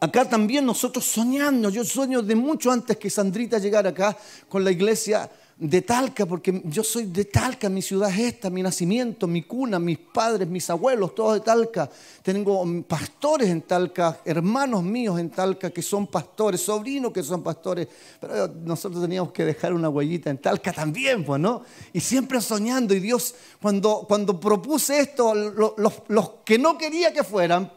acá 0.00 0.28
también 0.28 0.66
nosotros 0.66 1.04
soñando, 1.04 1.70
yo 1.70 1.84
sueño 1.84 2.22
de 2.22 2.34
mucho 2.34 2.72
antes 2.72 2.96
que 2.96 3.08
Sandrita 3.08 3.58
llegara 3.58 3.90
acá 3.90 4.16
con 4.48 4.64
la 4.64 4.72
iglesia 4.72 5.30
de 5.60 5.82
Talca, 5.82 6.24
porque 6.24 6.62
yo 6.66 6.84
soy 6.84 7.06
de 7.06 7.24
Talca, 7.24 7.68
mi 7.68 7.82
ciudad 7.82 8.10
es 8.10 8.34
esta, 8.34 8.48
mi 8.48 8.62
nacimiento, 8.62 9.26
mi 9.26 9.42
cuna, 9.42 9.80
mis 9.80 9.98
padres, 9.98 10.46
mis 10.46 10.70
abuelos, 10.70 11.16
todos 11.16 11.34
de 11.34 11.40
Talca. 11.40 11.90
Tengo 12.22 12.64
pastores 12.86 13.48
en 13.48 13.62
Talca, 13.62 14.20
hermanos 14.24 14.84
míos 14.84 15.18
en 15.18 15.30
Talca 15.30 15.70
que 15.70 15.82
son 15.82 16.06
pastores, 16.06 16.60
sobrinos 16.60 17.12
que 17.12 17.24
son 17.24 17.42
pastores, 17.42 17.88
pero 18.20 18.46
nosotros 18.46 19.02
teníamos 19.02 19.32
que 19.32 19.44
dejar 19.44 19.72
una 19.72 19.88
huellita 19.88 20.30
en 20.30 20.38
Talca 20.38 20.72
también, 20.72 21.24
pues, 21.24 21.40
¿no? 21.40 21.62
Y 21.92 22.00
siempre 22.00 22.40
soñando, 22.40 22.94
y 22.94 23.00
Dios, 23.00 23.34
cuando, 23.60 24.04
cuando 24.06 24.38
propuse 24.38 25.00
esto, 25.00 25.34
los, 25.34 25.74
los 26.06 26.30
que 26.44 26.56
no 26.56 26.78
quería 26.78 27.12
que 27.12 27.24
fueran, 27.24 27.72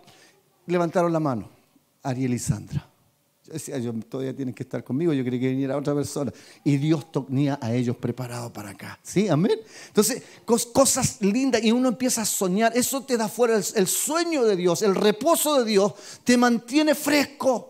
levantaron 0.68 1.12
la 1.12 1.20
mano, 1.20 1.50
Ariel 2.04 2.36
y 2.36 2.40
Sandra 2.40 2.91
decía, 3.52 3.78
yo, 3.78 3.94
todavía 3.94 4.36
tienen 4.36 4.54
que 4.54 4.64
estar 4.64 4.84
conmigo, 4.84 5.14
yo 5.14 5.24
quería 5.24 5.40
que 5.40 5.50
viniera 5.50 5.78
otra 5.78 5.94
persona. 5.94 6.32
Y 6.64 6.78
Dios 6.78 7.12
tenía 7.12 7.60
a 7.62 7.74
ellos 7.74 7.98
preparados 7.98 8.52
para 8.52 8.72
acá. 8.72 9.00
¿Sí? 9.04 9.28
Amén. 9.28 9.60
Entonces, 9.88 10.24
cosas 10.46 11.22
lindas 11.22 11.64
y 11.64 11.72
uno 11.72 11.90
empieza 11.90 12.22
a 12.22 12.26
soñar. 12.26 12.76
Eso 12.76 13.04
te 13.04 13.18
da 13.18 13.28
fuera 13.28 13.56
el, 13.56 13.88
sueño 13.88 14.44
de 14.44 14.56
Dios, 14.56 14.82
el 14.82 14.96
reposo 14.96 15.60
de 15.60 15.66
Dios, 15.66 15.94
te 16.24 16.38
mantiene 16.38 16.96
fresco 16.96 17.68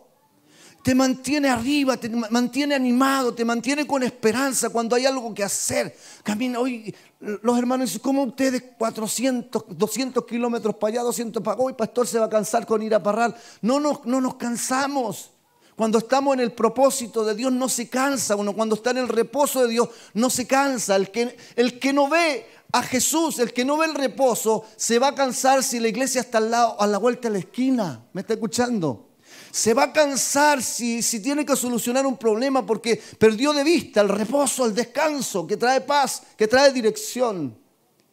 te 0.84 0.96
mantiene 0.96 1.48
arriba, 1.48 1.96
te 1.98 2.10
mantiene 2.10 2.74
animado, 2.74 3.34
te 3.34 3.46
mantiene 3.46 3.86
con 3.86 4.02
esperanza 4.02 4.70
cuando 4.70 4.96
hay 4.96 5.06
algo 5.06 5.32
que 5.32 5.44
hacer. 5.44 5.96
Camina 6.24 6.60
hoy, 6.60 6.94
los 7.20 7.58
hermanos 7.58 7.90
dicen, 7.90 8.02
¿cómo 8.02 8.24
ustedes 8.24 8.64
400, 8.80 9.66
200 9.70 10.26
kilómetros 10.26 10.76
para 10.76 10.94
allá, 10.94 11.02
200 11.04 11.44
para? 11.44 11.62
Hoy 11.62 11.74
pastor 11.74 12.08
se 12.08 12.18
va 12.18 12.26
a 12.26 12.30
cansar 12.30 12.66
con 12.66 12.82
ir 12.82 12.96
a 12.96 13.04
parral. 13.04 13.36
No 13.62 13.80
nos, 13.80 14.06
no 14.06 14.20
nos 14.20 14.36
cansamos. 14.36 15.32
Cuando 15.76 15.98
estamos 15.98 16.34
en 16.34 16.42
el 16.42 16.52
propósito 16.52 17.24
de 17.24 17.36
Dios 17.36 17.52
no 17.52 17.70
se 17.70 17.88
cansa 17.88 18.36
uno. 18.36 18.54
Cuando 18.54 18.76
está 18.76 18.92
en 18.92 19.00
el 19.00 19.08
reposo 19.08 19.64
de 19.64 19.70
Dios 19.70 19.90
no 20.14 20.30
se 20.30 20.46
cansa. 20.46 20.96
El 20.96 21.12
que, 21.12 21.36
el 21.56 21.80
que 21.80 21.94
no 21.94 22.10
ve 22.10 22.46
a 22.72 22.84
Jesús, 22.84 23.40
el 23.40 23.54
que 23.54 23.66
no 23.66 23.78
ve 23.78 23.88
el 23.88 23.96
reposo, 23.96 24.66
se 24.76 25.00
va 25.00 25.10
a 25.10 25.16
cansar 25.16 25.64
si 25.64 25.80
la 25.80 25.88
iglesia 25.88 26.22
está 26.22 26.38
al 26.38 26.52
lado, 26.52 26.80
a 26.80 26.88
la 26.88 26.98
vuelta 26.98 27.28
de 27.28 27.34
la 27.34 27.40
esquina. 27.40 28.06
¿Me 28.14 28.22
está 28.22 28.34
escuchando? 28.34 29.10
Se 29.52 29.74
va 29.74 29.84
a 29.84 29.94
cansar 29.94 30.62
si, 30.62 31.02
si 31.02 31.20
tiene 31.22 31.46
que 31.46 31.56
solucionar 31.56 32.06
un 32.06 32.18
problema 32.18 32.66
porque 32.66 33.02
perdió 33.18 33.54
de 33.54 33.64
vista 33.64 34.02
el 34.02 34.10
reposo, 34.10 34.66
el 34.66 34.74
descanso, 34.74 35.46
que 35.46 35.58
trae 35.58 35.82
paz, 35.82 36.24
que 36.38 36.48
trae 36.48 36.72
dirección. 36.72 37.58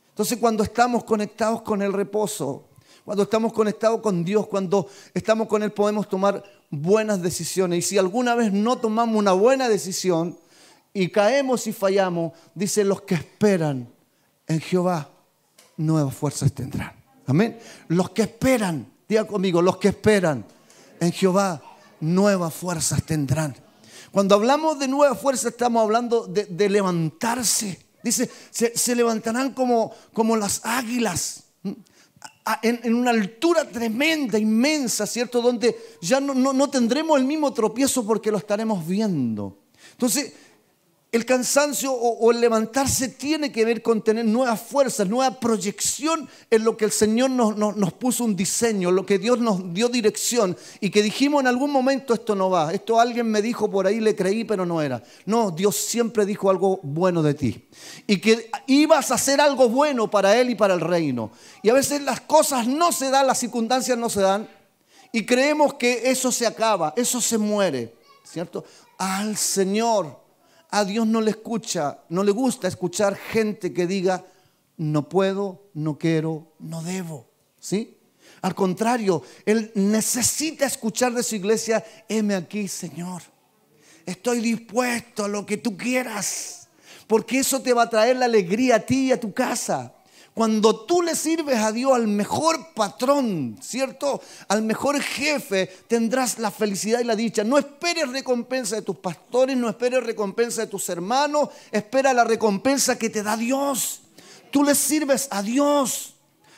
Entonces 0.09 0.39
cuando 0.39 0.65
estamos 0.65 1.05
conectados 1.05 1.63
con 1.63 1.81
el 1.81 1.93
reposo, 1.93 2.68
cuando 3.09 3.23
estamos 3.23 3.55
conectados 3.55 4.03
con 4.03 4.23
Dios, 4.23 4.49
cuando 4.49 4.87
estamos 5.15 5.49
con 5.49 5.63
Él, 5.63 5.73
podemos 5.73 6.11
tomar 6.11 6.45
buenas 6.69 7.23
decisiones. 7.23 7.79
Y 7.79 7.89
si 7.89 7.97
alguna 7.97 8.35
vez 8.35 8.53
no 8.53 8.77
tomamos 8.77 9.17
una 9.17 9.33
buena 9.33 9.67
decisión 9.71 10.39
y 10.93 11.09
caemos 11.09 11.67
y 11.67 11.73
fallamos, 11.73 12.33
dice 12.55 12.85
los 12.85 13.01
que 13.01 13.15
esperan 13.15 13.89
en 14.47 14.61
Jehová, 14.61 15.09
nuevas 15.79 16.15
fuerzas 16.15 16.53
tendrán. 16.53 16.93
Amén. 17.27 17.59
Los 17.89 18.11
que 18.11 18.21
esperan, 18.21 18.87
diga 19.09 19.27
conmigo, 19.27 19.63
los 19.63 19.79
que 19.79 19.89
esperan 19.89 20.45
en 21.01 21.11
Jehová, 21.11 21.63
nuevas 22.01 22.53
fuerzas 22.53 23.03
tendrán. 23.05 23.57
Cuando 24.11 24.35
hablamos 24.35 24.79
de 24.79 24.87
nuevas 24.87 25.19
fuerzas, 25.19 25.53
estamos 25.53 25.83
hablando 25.83 26.27
de, 26.27 26.69
levantarse. 26.69 27.87
Dice, 28.03 28.31
se, 28.51 28.77
se, 28.77 28.95
levantarán 28.95 29.55
como, 29.55 29.95
como 30.13 30.37
las 30.37 30.61
águilas 30.63 31.45
en, 32.63 32.95
una 32.95 33.11
altura 33.11 33.69
tremenda, 33.69 34.39
inmensa, 34.39 35.07
¿cierto? 35.07 35.43
Donde 35.43 35.77
ya 36.01 36.21
no, 36.21 36.35
no 36.35 36.71
tendremos 36.71 37.19
el 37.19 37.25
mismo 37.25 37.53
tropiezo 37.53 38.07
porque 38.07 38.31
lo 38.31 38.39
estaremos 38.39 38.87
viendo. 38.87 39.59
Entonces, 39.93 40.33
el 41.11 41.25
cansancio 41.25 41.91
o, 41.91 42.31
el 42.31 42.41
levantarse 42.41 43.09
tiene 43.09 43.51
que 43.51 43.65
ver 43.65 43.81
con 43.81 44.03
tener 44.03 44.27
nuevas 44.27 44.61
fuerzas, 44.61 45.09
nueva 45.09 45.41
proyección 45.41 46.29
en 46.51 46.65
lo 46.65 46.77
que 46.77 46.85
el 46.85 46.93
Señor 46.93 47.31
nos, 47.31 47.57
nos, 47.57 47.93
puso 47.95 48.25
un 48.25 48.37
diseño, 48.37 48.91
lo 48.91 49.07
que 49.07 49.19
Dios 49.19 49.39
nos 49.39 49.73
dio 49.73 49.89
dirección 49.89 50.55
y 50.81 50.91
que 50.91 51.03
dijimos 51.03 51.41
en 51.41 51.47
algún 51.47 51.71
momento 51.71 52.13
esto 52.13 52.35
no 52.35 52.51
va, 52.51 52.75
esto 52.75 53.01
alguien 53.01 53.27
me 53.27 53.41
dijo 53.41 53.71
por 53.71 53.87
ahí, 53.87 54.01
le 54.01 54.15
creí, 54.15 54.45
pero 54.45 54.67
no 54.67 54.83
era. 54.83 55.03
No, 55.25 55.51
Dios 55.51 55.77
siempre 55.77 56.27
dijo 56.27 56.51
algo 56.51 56.79
bueno 56.83 57.23
de 57.23 57.33
ti 57.33 57.69
y 58.07 58.21
que 58.21 58.51
ibas 58.67 59.11
a 59.11 59.15
hacer 59.15 59.41
algo 59.41 59.71
bueno 59.71 60.11
para 60.11 60.39
Él 60.39 60.51
y 60.51 60.57
para 60.57 60.75
el 60.75 60.81
reino. 60.81 61.31
Y 61.63 61.71
a 61.71 61.75
veces 61.75 62.03
las 62.03 62.21
cosas 62.21 62.67
no 62.67 62.93
se 62.93 63.11
dan, 63.11 63.27
las 63.27 63.39
circunstancias 63.39 63.97
no 63.97 64.11
se 64.11 64.21
dan 64.21 64.47
y 65.11 65.25
creemos 65.25 65.73
que 65.75 66.11
eso 66.11 66.31
se 66.31 66.47
acaba, 66.47 66.93
eso 66.99 67.19
se 67.23 67.39
muere, 67.39 67.95
¿cierto? 68.25 68.63
Al 68.99 69.39
Señor 69.39 70.28
a 70.71 70.85
Dios 70.85 71.07
no 71.07 71.21
le 71.21 71.31
escucha, 71.31 72.01
no 72.09 72.23
le 72.23 72.33
gusta 72.33 72.69
escuchar 72.69 73.17
gente 73.17 73.73
que 73.73 73.87
diga, 73.87 74.25
no 74.77 75.09
puedo, 75.09 75.71
no 75.75 75.99
quiero, 75.99 76.53
no 76.59 76.83
debo. 76.83 77.27
¿Sí? 77.59 77.99
Al 78.43 78.55
contrario, 78.55 79.23
Él 79.45 79.73
necesita 79.75 80.67
escuchar 80.67 81.13
de 81.13 81.23
su 81.23 81.37
iglesia, 81.37 81.85
heme 82.09 82.35
aquí, 82.35 82.69
Señor. 82.69 83.23
estoy 84.07 84.41
dispuesto 84.41 85.25
a 85.25 85.29
lo 85.29 85.45
que 85.45 85.59
tú 85.59 85.77
quieras, 85.77 86.69
porque 87.07 87.41
eso 87.41 87.61
te 87.61 87.75
va 87.75 87.83
a 87.83 87.91
traer 87.91 88.17
la 88.17 88.25
alegría 88.27 88.77
a 88.77 88.81
ti 88.81 89.09
y 89.09 89.13
a 89.13 89.21
tu 89.21 89.33
casa. 89.33 89.95
Cuando 90.39 90.85
tú 90.87 91.03
le 91.03 91.17
sirves 91.17 91.59
a 91.59 91.73
Dios 91.73 91.91
al 91.93 92.07
mejor 92.07 92.73
patrón, 92.73 93.59
¿cierto? 93.61 94.21
Al 94.47 94.63
mejor 94.63 95.03
jefe, 95.03 95.67
tendrás 95.89 96.39
la 96.39 96.53
felicidad 96.53 97.01
y 97.01 97.05
la 97.05 97.17
dicha. 97.17 97.43
No 97.43 97.59
esperes 97.59 98.09
recompensa 98.09 98.77
de 98.77 98.83
tus 98.83 98.99
pastores, 98.99 99.57
no 99.57 99.69
esperes 99.69 100.01
recompensa 100.05 100.61
de 100.61 100.69
tus 100.69 100.89
hermanos, 100.91 101.49
espera 101.73 102.13
la 102.13 102.23
recompensa 102.23 102.97
que 102.97 103.11
te 103.11 103.25
da 103.25 103.37
Dios. 103.37 104.03
Tú 104.53 104.63
le 104.63 104.77
sirves 104.77 105.27
a 105.33 105.43
Dios. 105.43 106.15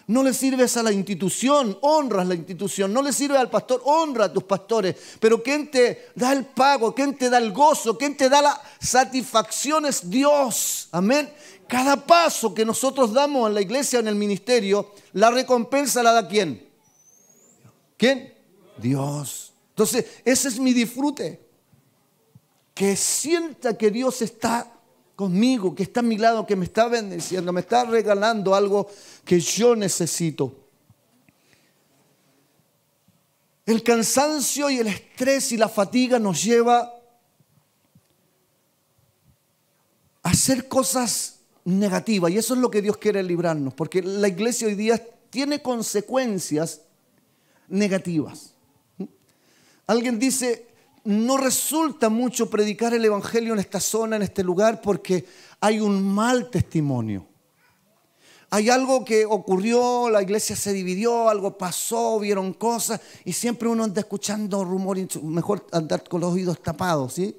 No 0.06 0.24
le 0.24 0.34
sirves 0.34 0.76
a 0.76 0.82
la 0.82 0.92
institución, 0.92 1.78
honras 1.80 2.26
la 2.26 2.34
institución. 2.34 2.92
No 2.92 3.00
le 3.00 3.14
sirves 3.14 3.38
al 3.38 3.48
pastor, 3.48 3.80
honra 3.84 4.24
a 4.26 4.32
tus 4.32 4.42
pastores. 4.42 4.96
Pero 5.20 5.42
¿quién 5.42 5.70
te 5.70 6.08
da 6.16 6.32
el 6.32 6.44
pago? 6.44 6.94
¿Quién 6.94 7.16
te 7.16 7.30
da 7.30 7.38
el 7.38 7.52
gozo? 7.52 7.96
¿Quién 7.96 8.14
te 8.14 8.28
da 8.28 8.42
la 8.42 8.60
satisfacción? 8.78 9.86
Es 9.86 10.10
Dios. 10.10 10.88
Amén. 10.90 11.32
Cada 11.70 12.04
paso 12.04 12.52
que 12.52 12.64
nosotros 12.64 13.12
damos 13.12 13.46
en 13.46 13.54
la 13.54 13.60
iglesia, 13.60 14.00
en 14.00 14.08
el 14.08 14.16
ministerio, 14.16 14.90
la 15.12 15.30
recompensa 15.30 16.02
la 16.02 16.12
da 16.12 16.26
quién? 16.26 16.68
¿Quién? 17.96 18.34
Dios. 18.76 19.52
Entonces, 19.68 20.04
ese 20.24 20.48
es 20.48 20.58
mi 20.58 20.72
disfrute. 20.72 21.48
Que 22.74 22.96
sienta 22.96 23.78
que 23.78 23.92
Dios 23.92 24.20
está 24.20 24.80
conmigo, 25.14 25.72
que 25.72 25.84
está 25.84 26.00
a 26.00 26.02
mi 26.02 26.18
lado, 26.18 26.44
que 26.44 26.56
me 26.56 26.64
está 26.64 26.88
bendiciendo, 26.88 27.52
me 27.52 27.60
está 27.60 27.84
regalando 27.84 28.52
algo 28.56 28.88
que 29.24 29.38
yo 29.38 29.76
necesito. 29.76 30.52
El 33.64 33.84
cansancio 33.84 34.70
y 34.70 34.78
el 34.78 34.88
estrés 34.88 35.52
y 35.52 35.56
la 35.56 35.68
fatiga 35.68 36.18
nos 36.18 36.42
lleva 36.42 36.96
a 40.24 40.30
hacer 40.30 40.66
cosas 40.66 41.36
negativas 41.64 42.30
y 42.30 42.38
eso 42.38 42.54
es 42.54 42.60
lo 42.60 42.70
que 42.70 42.82
Dios 42.82 42.96
quiere 42.96 43.22
librarnos, 43.22 43.74
porque 43.74 44.02
la 44.02 44.28
iglesia 44.28 44.66
hoy 44.66 44.74
día 44.74 45.02
tiene 45.30 45.62
consecuencias 45.62 46.82
negativas. 47.68 48.54
Alguien 49.86 50.18
dice, 50.18 50.66
no 51.04 51.36
resulta 51.36 52.08
mucho 52.08 52.48
predicar 52.50 52.94
el 52.94 53.04
Evangelio 53.04 53.52
en 53.52 53.58
esta 53.58 53.80
zona, 53.80 54.16
en 54.16 54.22
este 54.22 54.44
lugar, 54.44 54.80
porque 54.80 55.24
hay 55.60 55.80
un 55.80 56.02
mal 56.02 56.50
testimonio. 56.50 57.26
Hay 58.50 58.68
algo 58.68 59.04
que 59.04 59.24
ocurrió, 59.24 60.10
la 60.10 60.22
iglesia 60.22 60.56
se 60.56 60.72
dividió, 60.72 61.28
algo 61.28 61.56
pasó, 61.56 62.18
vieron 62.18 62.52
cosas, 62.52 63.00
y 63.24 63.32
siempre 63.32 63.68
uno 63.68 63.84
anda 63.84 64.00
escuchando 64.00 64.64
rumores, 64.64 65.22
mejor 65.22 65.66
andar 65.70 66.02
con 66.08 66.20
los 66.20 66.32
oídos 66.32 66.60
tapados, 66.60 67.14
¿sí? 67.14 67.36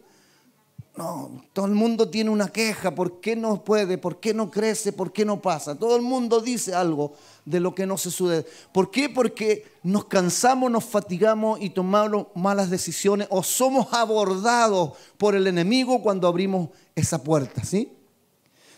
No, 0.98 1.45
todo 1.53 1.67
el 1.67 1.71
mundo 1.71 2.10
tiene 2.10 2.29
una 2.29 2.50
queja, 2.50 2.93
¿por 2.93 3.21
qué 3.21 3.33
no 3.38 3.63
puede? 3.63 3.98
¿Por 3.98 4.19
qué 4.19 4.33
no 4.33 4.51
crece? 4.51 4.91
¿Por 4.91 5.13
qué 5.13 5.24
no 5.24 5.41
pasa? 5.41 5.74
Todo 5.74 5.95
el 5.95 6.01
mundo 6.01 6.41
dice 6.41 6.74
algo 6.74 7.13
de 7.45 7.62
lo 7.62 7.74
que 7.74 7.86
no 7.86 7.98
se 7.98 8.12
sucede. 8.12 8.45
¿Por 8.74 8.91
qué? 8.91 9.07
Porque 9.07 9.65
nos 9.83 10.05
cansamos, 10.05 10.69
nos 10.69 10.83
fatigamos 10.83 11.62
y 11.62 11.69
tomamos 11.69 12.27
malas 12.36 12.69
decisiones 12.69 13.27
o 13.29 13.41
somos 13.41 13.93
abordados 13.93 14.91
por 15.17 15.33
el 15.33 15.48
enemigo 15.48 16.01
cuando 16.01 16.27
abrimos 16.27 16.69
esa 16.93 17.24
puerta, 17.24 17.63
¿sí? 17.63 17.93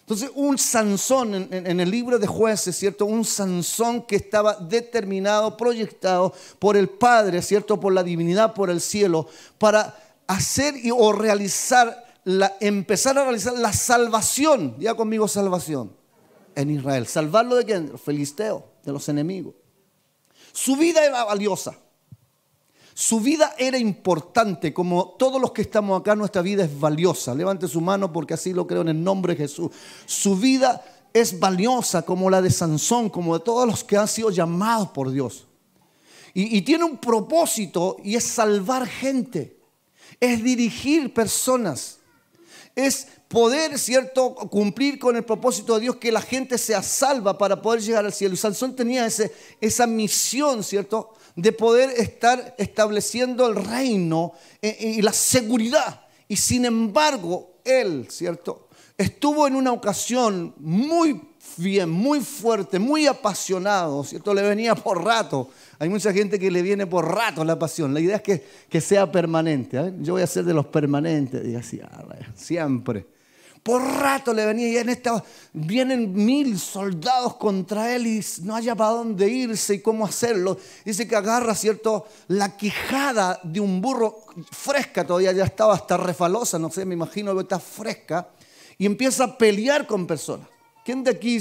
Entonces, 0.01 0.29
un 0.35 0.57
Sansón 0.57 1.33
en, 1.33 1.65
en, 1.65 1.79
el 1.79 1.89
libro 1.89 2.19
de 2.19 2.27
jueces, 2.27 2.75
¿cierto? 2.75 3.05
Un 3.05 3.25
Sansón 3.25 4.03
que 4.03 4.17
estaba 4.17 4.55
determinado, 4.55 5.55
proyectado 5.57 6.33
por 6.59 6.77
el 6.77 6.89
Padre, 6.89 7.41
¿cierto? 7.41 7.79
Por 7.79 7.93
la 7.93 8.03
divinidad, 8.03 8.53
por 8.53 8.69
el 8.69 8.81
cielo, 8.81 9.27
para 9.57 9.95
hacer 10.27 10.75
o 10.95 11.13
realizar, 11.13 12.02
la, 12.25 12.55
empezar 12.59 13.17
a 13.17 13.23
realizar 13.23 13.53
la 13.53 13.73
salvación, 13.73 14.75
ya 14.79 14.95
conmigo 14.95 15.27
salvación, 15.27 15.95
en 16.55 16.69
Israel. 16.69 17.07
¿Salvarlo 17.07 17.55
de 17.55 17.65
quién? 17.65 17.91
Los 17.91 18.05
de 18.05 18.91
los 18.91 19.09
enemigos. 19.09 19.55
Su 20.51 20.75
vida 20.75 21.03
era 21.03 21.23
valiosa. 21.23 21.77
Su 22.93 23.19
vida 23.19 23.55
era 23.57 23.77
importante, 23.77 24.71
como 24.71 25.15
todos 25.17 25.41
los 25.41 25.51
que 25.51 25.63
estamos 25.63 25.99
acá, 25.99 26.15
nuestra 26.15 26.43
vida 26.43 26.63
es 26.63 26.79
valiosa. 26.79 27.33
Levante 27.33 27.67
su 27.67 27.81
mano 27.81 28.13
porque 28.13 28.35
así 28.35 28.53
lo 28.53 28.67
creo 28.67 28.81
en 28.81 28.89
el 28.89 29.03
nombre 29.03 29.33
de 29.33 29.43
Jesús. 29.43 29.71
Su 30.05 30.35
vida 30.35 30.83
es 31.11 31.39
valiosa 31.39 32.03
como 32.03 32.29
la 32.29 32.41
de 32.41 32.51
Sansón, 32.51 33.09
como 33.09 33.37
de 33.37 33.43
todos 33.43 33.67
los 33.67 33.83
que 33.83 33.97
han 33.97 34.07
sido 34.07 34.29
llamados 34.29 34.89
por 34.89 35.09
Dios. 35.09 35.47
Y, 36.35 36.55
y 36.55 36.61
tiene 36.61 36.83
un 36.83 36.97
propósito 36.97 37.97
y 38.03 38.15
es 38.15 38.23
salvar 38.23 38.85
gente 38.87 39.63
es 40.19 40.43
dirigir 40.43 41.13
personas, 41.13 41.99
es 42.75 43.07
poder, 43.27 43.77
¿cierto?, 43.77 44.35
cumplir 44.35 44.99
con 44.99 45.15
el 45.15 45.23
propósito 45.23 45.75
de 45.75 45.81
Dios 45.81 45.95
que 45.97 46.11
la 46.11 46.21
gente 46.21 46.57
sea 46.57 46.81
salva 46.81 47.37
para 47.37 47.61
poder 47.61 47.81
llegar 47.81 48.05
al 48.05 48.13
cielo. 48.13 48.33
Y 48.33 48.37
Sansón 48.37 48.75
tenía 48.75 49.05
ese, 49.05 49.31
esa 49.61 49.87
misión, 49.87 50.63
¿cierto?, 50.63 51.13
de 51.35 51.51
poder 51.51 51.89
estar 51.91 52.55
estableciendo 52.57 53.47
el 53.47 53.55
reino 53.55 54.33
eh, 54.61 54.77
eh, 54.79 54.89
y 54.97 55.01
la 55.01 55.13
seguridad. 55.13 56.07
Y 56.27 56.35
sin 56.35 56.65
embargo, 56.65 57.57
él, 57.63 58.07
¿cierto?, 58.09 58.67
estuvo 58.97 59.47
en 59.47 59.55
una 59.55 59.71
ocasión 59.71 60.53
muy 60.57 61.32
bien, 61.57 61.89
muy 61.89 62.21
fuerte, 62.21 62.79
muy 62.79 63.07
apasionado, 63.07 64.03
¿cierto? 64.03 64.33
Le 64.33 64.41
venía 64.41 64.75
por 64.75 65.03
rato. 65.03 65.49
Hay 65.79 65.89
mucha 65.89 66.13
gente 66.13 66.39
que 66.39 66.51
le 66.51 66.61
viene 66.61 66.87
por 66.87 67.13
rato 67.13 67.43
la 67.43 67.57
pasión. 67.57 67.93
La 67.93 67.99
idea 67.99 68.17
es 68.17 68.21
que, 68.21 68.45
que 68.69 68.81
sea 68.81 69.11
permanente. 69.11 69.77
¿eh? 69.77 69.93
Yo 69.99 70.13
voy 70.13 70.21
a 70.21 70.27
ser 70.27 70.45
de 70.45 70.53
los 70.53 70.65
permanentes, 70.67 71.43
diga 71.43 71.59
así, 71.59 71.79
ah, 71.81 72.03
siempre. 72.35 73.05
Por 73.63 73.81
rato 73.81 74.33
le 74.33 74.45
venía 74.45 74.67
y 74.67 74.77
en 74.77 74.89
esta 74.89 75.23
vienen 75.53 76.13
mil 76.13 76.59
soldados 76.59 77.37
contra 77.37 77.95
él 77.95 78.07
y 78.07 78.25
no 78.41 78.57
haya 78.57 78.75
para 78.75 78.89
dónde 78.89 79.29
irse 79.29 79.75
y 79.75 79.79
cómo 79.79 80.05
hacerlo. 80.05 80.57
Dice 80.83 81.07
que 81.07 81.15
agarra, 81.15 81.55
¿cierto? 81.55 82.05
La 82.27 82.57
quijada 82.57 83.39
de 83.41 83.61
un 83.61 83.79
burro 83.79 84.25
fresca, 84.51 85.07
todavía 85.07 85.31
ya 85.31 85.45
estaba 85.45 85.75
hasta 85.75 85.95
refalosa, 85.95 86.59
no 86.59 86.69
sé, 86.69 86.83
me 86.83 86.93
imagino 86.93 87.33
que 87.33 87.41
está 87.41 87.57
fresca, 87.57 88.27
y 88.77 88.85
empieza 88.85 89.23
a 89.23 89.37
pelear 89.37 89.87
con 89.87 90.05
personas. 90.05 90.49
¿Quién 90.83 91.03
de 91.03 91.11
aquí 91.11 91.39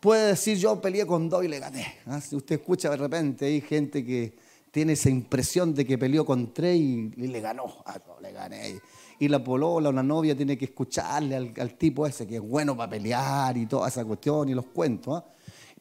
puede 0.00 0.28
decir 0.28 0.56
yo 0.56 0.80
peleé 0.80 1.06
con 1.06 1.28
dos 1.28 1.44
y 1.44 1.48
le 1.48 1.58
gané? 1.58 1.96
¿Ah? 2.06 2.20
Si 2.20 2.34
usted 2.34 2.60
escucha 2.60 2.90
de 2.90 2.96
repente, 2.96 3.46
hay 3.46 3.60
gente 3.60 4.04
que 4.04 4.34
tiene 4.70 4.94
esa 4.94 5.10
impresión 5.10 5.74
de 5.74 5.84
que 5.84 5.98
peleó 5.98 6.24
con 6.24 6.54
tres 6.54 6.78
y, 6.78 7.10
le 7.10 7.40
ganó. 7.40 7.82
Ah, 7.84 7.98
no, 8.06 8.20
le 8.20 8.32
gané. 8.32 8.80
Y 9.18 9.28
la 9.28 9.44
polola 9.44 9.90
o 9.90 9.92
la 9.92 10.02
novia 10.02 10.34
tiene 10.34 10.56
que 10.56 10.64
escucharle 10.66 11.36
al, 11.36 11.74
tipo 11.76 12.06
ese 12.06 12.26
que 12.26 12.36
es 12.36 12.40
bueno 12.40 12.74
para 12.74 12.90
pelear 12.90 13.56
y 13.58 13.66
toda 13.66 13.88
esa 13.88 14.04
cuestión 14.04 14.48
y 14.48 14.54
los 14.54 14.66
cuentos. 14.66 15.18
¿ah? 15.18 15.24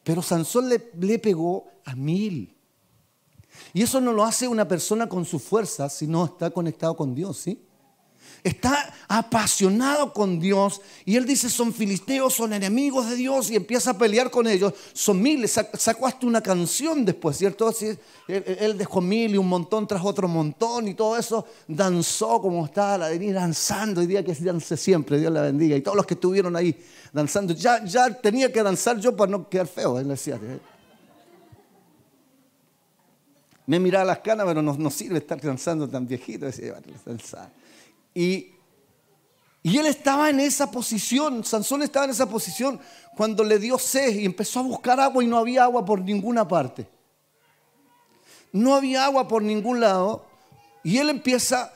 Pero 0.04 0.22
Sansón 0.22 0.68
le, 0.68 0.92
le 1.00 1.20
pegó 1.20 1.68
a 1.86 1.96
mil. 1.96 2.54
Y 3.74 3.82
eso 3.82 4.02
no 4.02 4.12
lo 4.12 4.26
hace 4.26 4.48
una 4.48 4.68
persona 4.68 5.08
con 5.08 5.24
su 5.24 5.40
fuerza, 5.40 5.88
sino 5.88 6.26
está 6.26 6.50
conectado 6.50 6.98
con 6.98 7.16
Dios, 7.16 7.38
¿sí? 7.38 7.66
Está 8.44 8.94
apasionado 9.08 10.14
con 10.14 10.40
Dios 10.40 10.82
y 11.06 11.16
él 11.16 11.26
dice, 11.26 11.50
son 11.50 11.74
filisteos, 11.74 12.34
son 12.34 12.54
enemigos 12.54 13.10
de 13.10 13.16
Dios 13.16 13.50
y 13.50 13.56
empieza 13.56 13.92
a 13.92 13.98
pelear 13.98 14.30
con 14.30 14.48
ellos. 14.48 14.74
Son 14.94 15.22
miles, 15.22 15.60
sacó 15.74 16.08
hasta 16.08 16.26
una 16.26 16.42
canción 16.42 17.06
después, 17.06 17.38
¿cierto? 17.38 17.68
Así, 17.68 17.98
él, 18.28 18.78
dejó 18.78 19.02
mil 19.02 19.34
y 19.34 19.38
un 19.38 19.48
montón 19.48 19.88
tras 19.88 20.04
otro 20.04 20.28
montón 20.28 20.88
y 20.88 20.94
todo 20.94 21.18
eso 21.18 21.46
danzó 21.68 22.42
como 22.42 22.66
estaba 22.66 22.98
la 22.98 23.10
venir 23.10 23.34
danzando. 23.34 24.02
Y 24.02 24.08
día 24.08 24.24
que 24.24 24.34
dance 24.34 24.78
siempre, 24.78 25.20
Dios 25.20 25.32
la 25.32 25.42
bendiga. 25.42 25.76
Y 25.76 25.82
todos 25.82 25.98
los 25.98 26.06
que 26.06 26.14
estuvieron 26.14 26.56
ahí 26.56 26.76
danzando, 27.12 27.54
ya, 27.54 27.84
ya 27.84 28.10
tenía 28.10 28.52
que 28.52 28.62
danzar 28.64 29.00
yo 29.00 29.16
para 29.16 29.32
no 29.32 29.50
quedar 29.50 29.68
feo, 29.68 30.00
él 30.00 30.08
decía. 30.08 30.36
¿eh? 30.36 30.60
Me 33.66 33.80
miraba 33.80 34.06
las 34.06 34.20
canas, 34.20 34.48
pero 34.48 34.62
no, 34.62 34.76
no 34.76 34.90
sirve 34.90 35.20
estar 35.20 35.40
danzando 35.40 35.88
tan 35.88 36.08
viejito. 36.08 36.46
Decía, 36.46 36.76
danzar. 37.06 37.59
Y, 38.14 38.56
él 39.64 39.86
estaba 39.86 40.30
en 40.30 40.40
esa 40.40 40.72
posición, 40.72 41.44
Sansón 41.44 41.84
estaba 41.84 42.06
en 42.06 42.12
esa 42.12 42.28
posición 42.28 42.80
cuando 43.16 43.44
le 43.44 43.60
dio 43.60 43.78
sed 43.78 44.16
y 44.16 44.26
empezó 44.26 44.60
a 44.60 44.64
buscar 44.64 45.00
agua 45.00 45.24
y 45.24 45.28
no 45.28 45.38
había 45.38 45.64
agua 45.64 45.86
por 45.86 46.02
ninguna 46.02 46.48
parte. 46.48 46.88
No 48.52 48.74
había 48.74 49.06
agua 49.06 49.28
por 49.28 49.44
ningún 49.44 49.80
lado 49.80 50.26
y 50.84 50.98
él 50.98 51.10
empieza 51.10 51.72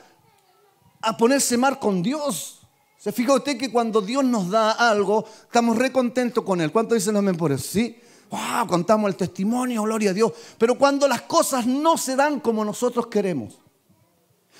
a 1.00 1.16
ponerse 1.16 1.56
mar 1.56 1.78
con 1.78 2.02
Dios. 2.02 2.60
Se 2.98 3.12
fija 3.12 3.34
usted 3.34 3.58
que 3.58 3.70
cuando 3.70 4.00
Dios 4.00 4.24
nos 4.24 4.50
da 4.50 4.72
algo, 4.72 5.26
estamos 5.26 5.76
re 5.76 5.92
contentos 5.92 6.42
con 6.42 6.60
Él. 6.62 6.72
¿Cuánto 6.72 6.94
dicen 6.94 7.16
amén 7.16 7.36
por? 7.36 7.56
Sí. 7.60 8.00
Wow, 8.30 8.66
contamos 8.66 9.08
el 9.08 9.16
testimonio, 9.16 9.82
gloria 9.82 10.10
a 10.10 10.14
Dios. 10.14 10.32
Pero 10.58 10.76
cuando 10.76 11.06
las 11.06 11.22
cosas 11.22 11.66
no 11.66 11.98
se 11.98 12.16
dan 12.16 12.40
como 12.40 12.64
nosotros 12.64 13.06
queremos, 13.08 13.58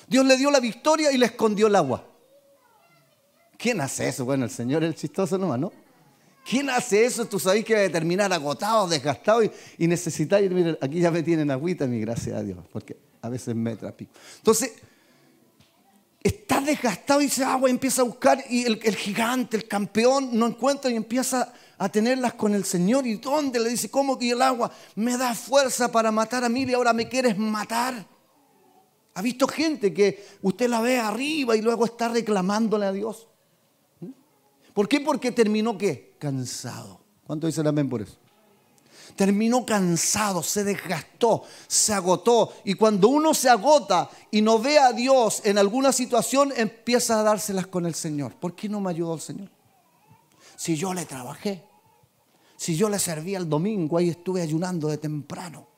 Dios 0.09 0.25
le 0.27 0.37
dio 0.37 0.51
la 0.51 0.61
victoria 0.61 1.13
y 1.13 1.19
le 1.19 1.27
escondió 1.27 1.67
el 1.67 1.77
agua. 1.77 2.05
¿Quién 3.57 3.81
hace 3.81 4.09
eso? 4.09 4.25
Bueno, 4.25 4.45
el 4.45 4.51
Señor 4.51 4.83
es 4.85 4.89
el 4.91 4.95
chistoso 4.95 5.39
nomás, 5.39 5.59
¿no? 5.59 5.73
¿Quién 6.49 6.69
hace 6.69 7.05
eso? 7.05 7.25
Tú 7.25 7.39
sabes 7.39 7.65
que 7.65 7.75
va 7.75 7.85
a 7.85 7.91
terminar 7.91 8.33
agotado, 8.33 8.87
desgastado 8.87 9.43
y, 9.43 9.51
y 9.79 9.87
necesitáis, 9.87 10.51
miren, 10.51 10.77
aquí 10.81 11.01
ya 11.01 11.11
me 11.11 11.23
tienen 11.23 11.51
agüita, 11.51 11.87
mi 11.87 12.01
gracias 12.01 12.37
a 12.37 12.43
Dios, 12.43 12.59
porque 12.71 12.99
a 13.23 13.31
veces 13.31 13.55
me 13.55 13.75
trapico. 13.77 14.13
Entonces, 14.37 14.73
está 16.25 16.61
desgastado 16.63 17.21
y 17.21 17.25
dice 17.25 17.45
agua 17.45 17.69
y 17.69 17.73
empieza 17.73 18.01
a 18.01 18.05
buscar 18.05 18.43
y 18.49 18.65
el, 18.65 18.97
gigante, 18.97 19.59
el 19.59 19.69
campeón, 19.69 20.31
no 20.33 20.47
encuentra 20.47 20.91
y 20.91 20.97
empieza 20.97 21.53
a 21.77 21.89
tenerlas 21.91 22.33
con 22.35 22.55
el 22.55 22.65
Señor. 22.65 23.07
¿Y 23.07 23.17
dónde? 23.17 23.61
Le 23.61 23.69
dice, 23.69 23.91
¿cómo 23.91 24.19
que 24.19 24.31
el 24.31 24.41
agua 24.41 24.73
me 24.95 25.17
da 25.19 25.35
fuerza 25.35 25.93
para 25.93 26.11
matar 26.11 26.43
a 26.43 26.49
mí 26.49 26.65
y 26.65 26.73
ahora 26.73 26.93
me 26.93 27.09
quieres 27.09 27.37
matar? 27.39 28.07
¿Ha 29.15 29.23
visto 29.23 29.47
gente 29.47 29.95
que 29.95 30.27
usted 30.43 30.69
la 30.69 30.81
ve 30.81 30.99
arriba 30.99 31.57
y 31.57 31.63
luego 31.63 31.85
está 31.85 32.09
reclamándole 32.09 32.87
a 32.87 32.93
Dios? 32.93 33.29
¿Mm? 34.01 34.11
¿Por 34.73 34.89
qué? 34.89 35.01
Porque 35.01 35.33
terminó 35.33 35.79
qué? 35.79 36.17
Cansado. 36.19 37.01
¿Cuánto 37.27 37.47
dicen 37.47 37.67
amén 37.67 37.89
por 37.89 38.03
eso? 38.03 38.19
terminó 39.17 39.65
cansado, 39.65 40.43
se 40.43 40.65
desgastó, 40.65 41.45
se 41.67 41.93
agotó. 41.93 42.53
Y 42.65 42.75
cuando 42.75 43.09
uno 43.09 43.35
se 43.35 43.49
agota 43.49 44.11
y 44.31 44.43
no 44.43 44.59
ve 44.59 44.79
a 44.79 44.93
Dios 44.93 45.43
en 45.45 45.59
alguna 45.59 45.93
situación, 45.93 46.53
empieza 46.57 47.21
a 47.21 47.23
dárselas 47.23 47.67
con 47.67 47.87
el 47.87 47.95
Señor. 47.95 48.35
¿Por 48.37 48.55
qué 48.55 48.69
no 48.69 48.81
me 48.81 48.91
ayudó 48.91 49.15
el 49.15 49.21
Señor? 49.21 49.51
Si 50.57 50.77
yo 50.77 50.95
le 50.95 51.05
trabajé, 51.05 51.65
si 52.57 52.77
yo 52.77 52.89
le 52.89 52.99
serví 52.99 53.35
el 53.35 53.49
domingo, 53.49 53.99
ahí 53.99 54.11
estuve 54.11 54.43
ayunando 54.43 54.89
de 54.89 54.99
temprano. 54.99 55.69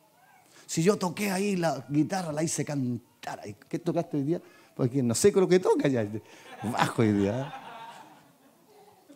Si 0.66 0.82
yo 0.82 0.96
toqué 0.96 1.30
ahí 1.30 1.56
la 1.56 1.86
guitarra, 1.88 2.32
la 2.32 2.42
hice 2.42 2.64
cantar. 2.64 3.15
¿Qué 3.68 3.78
tocaste 3.78 4.16
hoy 4.16 4.22
día? 4.22 4.42
Porque 4.74 5.02
no 5.02 5.14
sé 5.14 5.32
con 5.32 5.42
lo 5.42 5.48
que 5.48 5.58
toca 5.58 5.88
ya. 5.88 6.06
Bajo 6.62 7.02
hoy 7.02 7.12
día. 7.12 7.52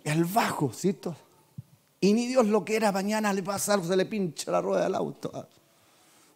El 0.04 0.24
bajo, 0.24 0.72
¿cierto? 0.72 1.14
Y 2.00 2.12
ni 2.14 2.26
Dios 2.26 2.46
lo 2.46 2.64
que 2.64 2.76
era, 2.76 2.90
mañana 2.92 3.32
le 3.32 3.42
pasa 3.42 3.74
algo, 3.74 3.86
se 3.86 3.96
le 3.96 4.06
pincha 4.06 4.50
la 4.50 4.60
rueda 4.60 4.84
del 4.84 4.94
auto. 4.94 5.48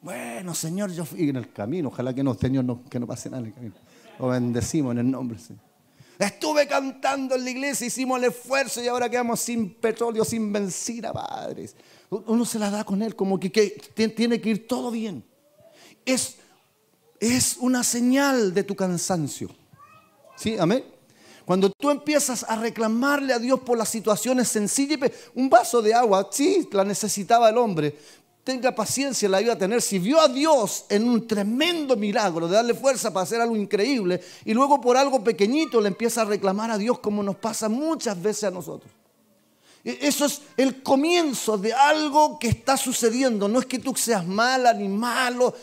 Bueno, 0.02 0.54
Señor, 0.54 0.92
yo 0.92 1.06
fui 1.06 1.30
en 1.30 1.36
el 1.36 1.50
camino. 1.50 1.88
Ojalá 1.88 2.12
que 2.12 2.22
no, 2.22 2.34
Señor, 2.34 2.80
que 2.90 3.00
no 3.00 3.06
pase 3.06 3.30
nada 3.30 3.40
en 3.40 3.46
el 3.46 3.54
camino. 3.54 3.74
Lo 4.18 4.28
bendecimos 4.28 4.92
en 4.92 4.98
el 4.98 5.10
nombre, 5.10 5.38
Señor. 5.38 5.62
Estuve 6.18 6.68
cantando 6.68 7.34
en 7.34 7.44
la 7.44 7.50
iglesia, 7.50 7.86
hicimos 7.86 8.18
el 8.18 8.24
esfuerzo 8.24 8.82
y 8.82 8.86
ahora 8.86 9.08
quedamos 9.08 9.40
sin 9.40 9.74
petróleo, 9.74 10.24
sin 10.24 10.52
benzina, 10.52 11.12
padres. 11.12 11.74
Uno 12.10 12.44
se 12.44 12.58
la 12.58 12.70
da 12.70 12.84
con 12.84 13.02
él 13.02 13.16
como 13.16 13.40
que, 13.40 13.50
que 13.50 14.08
tiene 14.08 14.40
que 14.40 14.50
ir 14.50 14.68
todo 14.68 14.90
bien. 14.90 15.24
Es, 16.04 16.36
es 17.24 17.56
una 17.58 17.82
señal 17.82 18.52
de 18.52 18.64
tu 18.64 18.76
cansancio. 18.76 19.48
¿Sí? 20.36 20.56
Amén. 20.58 20.84
Cuando 21.46 21.70
tú 21.70 21.90
empiezas 21.90 22.44
a 22.48 22.56
reclamarle 22.56 23.32
a 23.32 23.38
Dios 23.38 23.60
por 23.60 23.78
las 23.78 23.88
situaciones 23.88 24.48
sencillas, 24.48 25.10
un 25.34 25.48
vaso 25.48 25.80
de 25.80 25.94
agua, 25.94 26.28
sí, 26.30 26.68
la 26.72 26.84
necesitaba 26.84 27.50
el 27.50 27.58
hombre. 27.58 27.96
Tenga 28.42 28.74
paciencia, 28.74 29.28
la 29.28 29.40
iba 29.40 29.54
a 29.54 29.58
tener. 29.58 29.80
Si 29.80 29.98
vio 29.98 30.20
a 30.20 30.28
Dios 30.28 30.84
en 30.90 31.08
un 31.08 31.26
tremendo 31.26 31.96
milagro 31.96 32.46
de 32.46 32.56
darle 32.56 32.74
fuerza 32.74 33.12
para 33.12 33.24
hacer 33.24 33.40
algo 33.40 33.56
increíble 33.56 34.20
y 34.44 34.52
luego 34.52 34.80
por 34.80 34.96
algo 34.96 35.24
pequeñito 35.24 35.80
le 35.80 35.88
empieza 35.88 36.22
a 36.22 36.24
reclamar 36.26 36.70
a 36.70 36.78
Dios 36.78 36.98
como 36.98 37.22
nos 37.22 37.36
pasa 37.36 37.68
muchas 37.68 38.20
veces 38.20 38.44
a 38.44 38.50
nosotros. 38.50 38.92
E, 39.84 39.98
eso 40.00 40.24
es 40.24 40.40
el 40.56 40.82
comienzo 40.82 41.58
de 41.58 41.74
algo 41.74 42.38
que 42.38 42.48
está 42.48 42.76
sucediendo. 42.76 43.48
No 43.48 43.58
es 43.58 43.66
que 43.66 43.78
tú 43.78 43.94
seas 43.94 44.26
mala 44.26 44.72
ni 44.72 44.88
malo, 44.88 45.54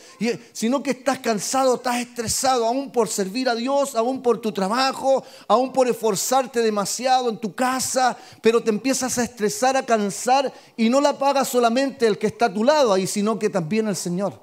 sino 0.52 0.82
que 0.82 0.92
estás 0.92 1.18
cansado, 1.18 1.74
estás 1.74 1.96
estresado, 1.96 2.66
aún 2.66 2.92
por 2.92 3.08
servir 3.08 3.48
a 3.48 3.54
Dios, 3.54 3.96
aún 3.96 4.22
por 4.22 4.40
tu 4.40 4.52
trabajo, 4.52 5.24
aún 5.48 5.72
por 5.72 5.88
esforzarte 5.88 6.60
demasiado 6.60 7.28
en 7.28 7.38
tu 7.38 7.52
casa, 7.54 8.16
pero 8.40 8.62
te 8.62 8.70
empiezas 8.70 9.18
a 9.18 9.24
estresar, 9.24 9.76
a 9.76 9.84
cansar 9.84 10.52
y 10.76 10.88
no 10.88 11.00
la 11.00 11.18
paga 11.18 11.44
solamente 11.44 12.06
el 12.06 12.18
que 12.18 12.28
está 12.28 12.46
a 12.46 12.54
tu 12.54 12.62
lado 12.62 12.92
ahí, 12.92 13.06
sino 13.06 13.38
que 13.38 13.50
también 13.50 13.88
el 13.88 13.96
Señor. 13.96 14.40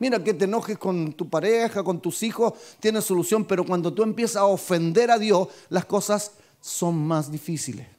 Mira 0.00 0.22
que 0.22 0.34
te 0.34 0.44
enojes 0.44 0.76
con 0.76 1.14
tu 1.14 1.30
pareja, 1.30 1.82
con 1.82 2.00
tus 2.00 2.22
hijos, 2.24 2.52
tiene 2.80 3.00
solución, 3.00 3.44
pero 3.44 3.64
cuando 3.64 3.94
tú 3.94 4.02
empiezas 4.02 4.36
a 4.36 4.44
ofender 4.44 5.10
a 5.10 5.18
Dios, 5.18 5.48
las 5.70 5.86
cosas 5.86 6.32
son 6.60 6.96
más 7.06 7.30
difíciles 7.30 7.94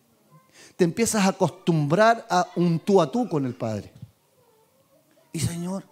te 0.75 0.83
empiezas 0.83 1.25
a 1.25 1.29
acostumbrar 1.29 2.25
a 2.29 2.47
un 2.55 2.79
tú 2.79 3.01
a 3.01 3.11
tú 3.11 3.27
con 3.29 3.45
el 3.45 3.55
Padre. 3.55 3.91
Y 5.31 5.39
Señor, 5.39 5.83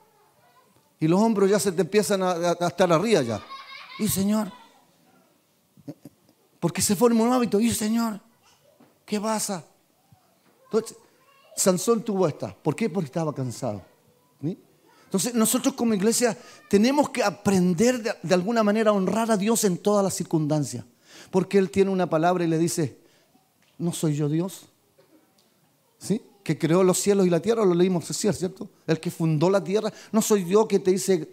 y 1.00 1.08
los 1.08 1.19
hombros 1.19 1.50
ya 1.50 1.60
se 1.60 1.72
te 1.72 1.82
empiezan 1.82 2.24
a, 2.24 2.54
estar 2.67 2.91
arriba 2.91 3.22
ya. 3.22 3.41
Y 4.00 4.08
Señor, 4.08 4.52
porque 6.60 6.82
se 6.82 6.96
forma 6.96 7.24
un 7.24 7.34
hábito. 7.34 7.60
Y 7.60 7.72
Señor, 7.72 8.22
¿qué 9.06 9.19
pasa? 9.19 9.65
Entonces, 10.65 10.98
Sansón 11.56 12.04
tuvo 12.04 12.28
esta. 12.28 12.56
¿Por 12.56 12.76
qué? 12.76 12.89
Porque 12.89 13.08
estaba 13.08 13.34
cansado. 13.34 13.82
Entonces, 14.41 15.36
nosotros 15.36 15.76
como 15.76 15.93
iglesia 15.93 16.36
tenemos 16.69 17.10
que 17.10 17.22
aprender 17.22 18.02
de, 18.02 18.15
de 18.24 18.34
alguna 18.34 18.63
manera 18.63 18.89
a 18.89 18.93
honrar 18.93 19.30
a 19.30 19.38
Dios 19.38 19.63
en 19.63 19.78
todas 19.78 20.04
las 20.04 20.15
circunstancias. 20.15 20.86
Porque 21.30 21.60
Él 21.60 21.69
tiene 21.69 21.91
una 21.91 22.10
palabra 22.10 22.43
y 22.43 22.48
le 22.48 22.58
dice, 22.58 22.98
¿no 23.78 23.91
soy 23.91 24.15
yo 24.15 24.28
Dios? 24.28 24.73
Que 26.44 26.58
creó 26.58 26.84
los 26.84 27.00
cielos 27.00 27.26
y 27.26 27.30
la 27.30 27.39
tierra, 27.39 27.63
lo 27.66 27.74
leímos 27.74 28.08
decir, 28.08 28.34
¿cierto? 28.34 28.70
El 28.86 29.00
que 29.00 29.10
fundó 29.10 29.50
la 29.50 29.63
tierra. 29.63 29.92
No 30.12 30.22
soy 30.22 30.46
yo 30.46 30.68
que 30.68 30.80
te 30.80 30.92
dice 30.92 31.30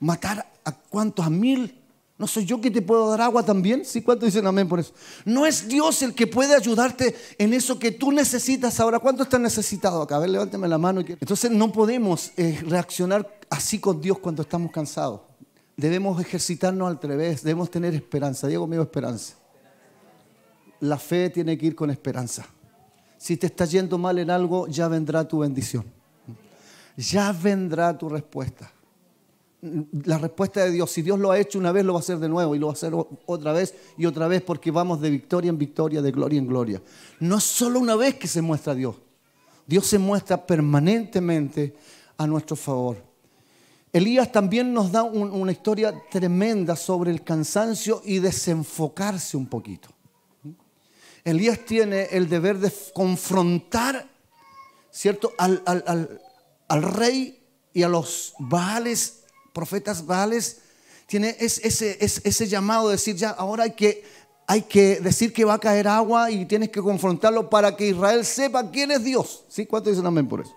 matar 0.00 0.50
a 0.64 0.72
cuántos, 0.72 1.26
a 1.26 1.30
mil. 1.30 1.74
No 2.16 2.26
soy 2.26 2.44
yo 2.46 2.60
que 2.60 2.70
te 2.70 2.82
puedo 2.82 3.08
dar 3.10 3.20
agua 3.20 3.44
también. 3.44 3.84
¿Sí? 3.84 4.02
¿Cuántos 4.02 4.26
dicen 4.26 4.46
amén 4.46 4.68
por 4.68 4.80
eso? 4.80 4.92
No 5.24 5.46
es 5.46 5.68
Dios 5.68 6.02
el 6.02 6.14
que 6.14 6.26
puede 6.26 6.54
ayudarte 6.54 7.14
en 7.38 7.54
eso 7.54 7.78
que 7.78 7.92
tú 7.92 8.10
necesitas 8.10 8.80
ahora. 8.80 8.98
¿Cuánto 8.98 9.22
estás 9.22 9.40
necesitado 9.40 10.02
acá? 10.02 10.16
A 10.16 10.20
ver, 10.20 10.30
levántame 10.30 10.66
la 10.66 10.78
mano. 10.78 11.00
Entonces 11.00 11.50
no 11.50 11.70
podemos 11.70 12.32
eh, 12.36 12.60
reaccionar 12.66 13.38
así 13.50 13.78
con 13.78 14.00
Dios 14.00 14.18
cuando 14.18 14.42
estamos 14.42 14.72
cansados. 14.72 15.20
Debemos 15.76 16.20
ejercitarnos 16.20 16.88
al 16.88 17.00
revés. 17.00 17.44
Debemos 17.44 17.70
tener 17.70 17.94
esperanza. 17.94 18.48
Diego 18.48 18.66
mío, 18.66 18.82
esperanza. 18.82 19.34
La 20.80 20.98
fe 20.98 21.30
tiene 21.30 21.56
que 21.56 21.66
ir 21.66 21.74
con 21.76 21.90
esperanza. 21.90 22.48
Si 23.18 23.36
te 23.36 23.48
está 23.48 23.64
yendo 23.64 23.98
mal 23.98 24.18
en 24.18 24.30
algo, 24.30 24.68
ya 24.68 24.88
vendrá 24.88 25.26
tu 25.26 25.40
bendición. 25.40 25.84
Ya 26.96 27.32
vendrá 27.32 27.96
tu 27.98 28.08
respuesta. 28.08 28.72
La 30.04 30.18
respuesta 30.18 30.64
de 30.64 30.70
Dios, 30.70 30.90
si 30.90 31.02
Dios 31.02 31.18
lo 31.18 31.32
ha 31.32 31.38
hecho 31.38 31.58
una 31.58 31.72
vez, 31.72 31.84
lo 31.84 31.92
va 31.92 31.98
a 31.98 32.02
hacer 32.02 32.18
de 32.18 32.28
nuevo 32.28 32.54
y 32.54 32.60
lo 32.60 32.68
va 32.68 32.72
a 32.72 32.74
hacer 32.74 32.92
otra 33.26 33.52
vez 33.52 33.74
y 33.96 34.06
otra 34.06 34.28
vez 34.28 34.40
porque 34.42 34.70
vamos 34.70 35.00
de 35.00 35.10
victoria 35.10 35.48
en 35.48 35.58
victoria, 35.58 36.00
de 36.00 36.12
gloria 36.12 36.38
en 36.38 36.46
gloria. 36.46 36.82
No 37.18 37.38
es 37.38 37.44
solo 37.44 37.80
una 37.80 37.96
vez 37.96 38.14
que 38.14 38.28
se 38.28 38.40
muestra 38.40 38.74
Dios. 38.74 38.94
Dios 39.66 39.86
se 39.86 39.98
muestra 39.98 40.46
permanentemente 40.46 41.74
a 42.16 42.26
nuestro 42.26 42.54
favor. 42.54 43.02
Elías 43.92 44.30
también 44.30 44.72
nos 44.72 44.92
da 44.92 45.02
una 45.02 45.50
historia 45.50 45.92
tremenda 46.10 46.76
sobre 46.76 47.10
el 47.10 47.24
cansancio 47.24 48.00
y 48.04 48.20
desenfocarse 48.20 49.36
un 49.36 49.46
poquito. 49.46 49.88
Elías 51.28 51.58
tiene 51.64 52.04
el 52.10 52.28
deber 52.28 52.58
de 52.58 52.72
confrontar, 52.94 54.08
¿cierto?, 54.90 55.32
al, 55.36 56.20
rey 56.68 57.42
y 57.72 57.82
a 57.82 57.88
los 57.88 58.34
Baales, 58.38 59.20
profetas 59.52 60.06
Baales. 60.06 60.58
Tiene 61.06 61.36
ese, 61.38 61.98
ese, 62.00 62.46
llamado 62.46 62.88
de 62.88 62.96
decir, 62.96 63.16
ya, 63.16 63.30
ahora 63.30 63.64
hay 63.64 63.72
que, 63.72 64.04
hay 64.46 64.62
que 64.62 65.00
decir 65.00 65.32
que 65.32 65.44
va 65.44 65.54
a 65.54 65.58
caer 65.58 65.88
agua 65.88 66.30
y 66.30 66.46
tienes 66.46 66.70
que 66.70 66.80
confrontarlo 66.80 67.48
para 67.50 67.76
que 67.76 67.88
Israel 67.88 68.24
sepa 68.24 68.70
quién 68.70 68.90
es 68.90 69.04
Dios. 69.04 69.44
¿Sí? 69.48 69.66
¿Cuántos 69.66 69.92
dicen 69.92 70.06
amén 70.06 70.28
por 70.28 70.40
eso? 70.40 70.54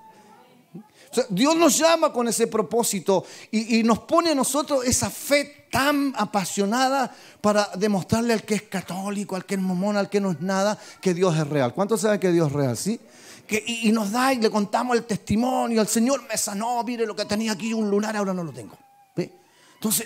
Dios 1.30 1.56
nos 1.56 1.78
llama 1.78 2.14
con 2.14 2.28
ese 2.28 2.48
propósito 2.48 3.26
y, 3.52 3.84
nos 3.84 4.00
pone 4.00 4.32
a 4.32 4.36
nosotros 4.36 4.86
esa 4.86 5.10
fe 5.10 5.68
tan 5.70 6.14
apasionada 6.16 7.14
para 7.42 7.70
demostrarle 7.76 8.34
al 8.34 8.44
que 8.44 8.56
es 8.56 8.62
católico, 8.64 9.36
al 9.36 9.46
que 9.46 9.56
es 9.56 9.62
momón, 9.62 9.98
al 9.98 10.10
que 10.10 10.22
no 10.22 10.32
es 10.32 10.42
nada, 10.42 10.78
que 11.02 11.14
Dios 11.14 11.36
es 11.38 11.48
real. 11.48 11.74
¿Cuántos 11.74 12.02
saben 12.02 12.20
que 12.20 12.32
Dios 12.32 12.48
es 12.48 12.54
real? 12.54 12.78
¿Sí? 12.78 13.00
Que, 13.46 13.62
y, 13.66 13.92
nos 13.92 14.12
da 14.12 14.34
y 14.34 14.40
le 14.40 14.50
contamos 14.50 14.96
el 14.96 15.04
testimonio. 15.04 15.82
El 15.82 15.88
Señor 15.88 16.24
me 16.30 16.38
sanó, 16.38 16.82
mire 16.84 17.06
lo 17.06 17.16
que 17.16 17.26
tenía 17.26 17.52
aquí, 17.54 17.74
un 17.74 17.90
lunar, 17.90 18.16
ahora 18.16 18.34
no 18.34 18.44
lo 18.44 18.54
tengo. 18.54 18.78
Entonces, 19.16 20.06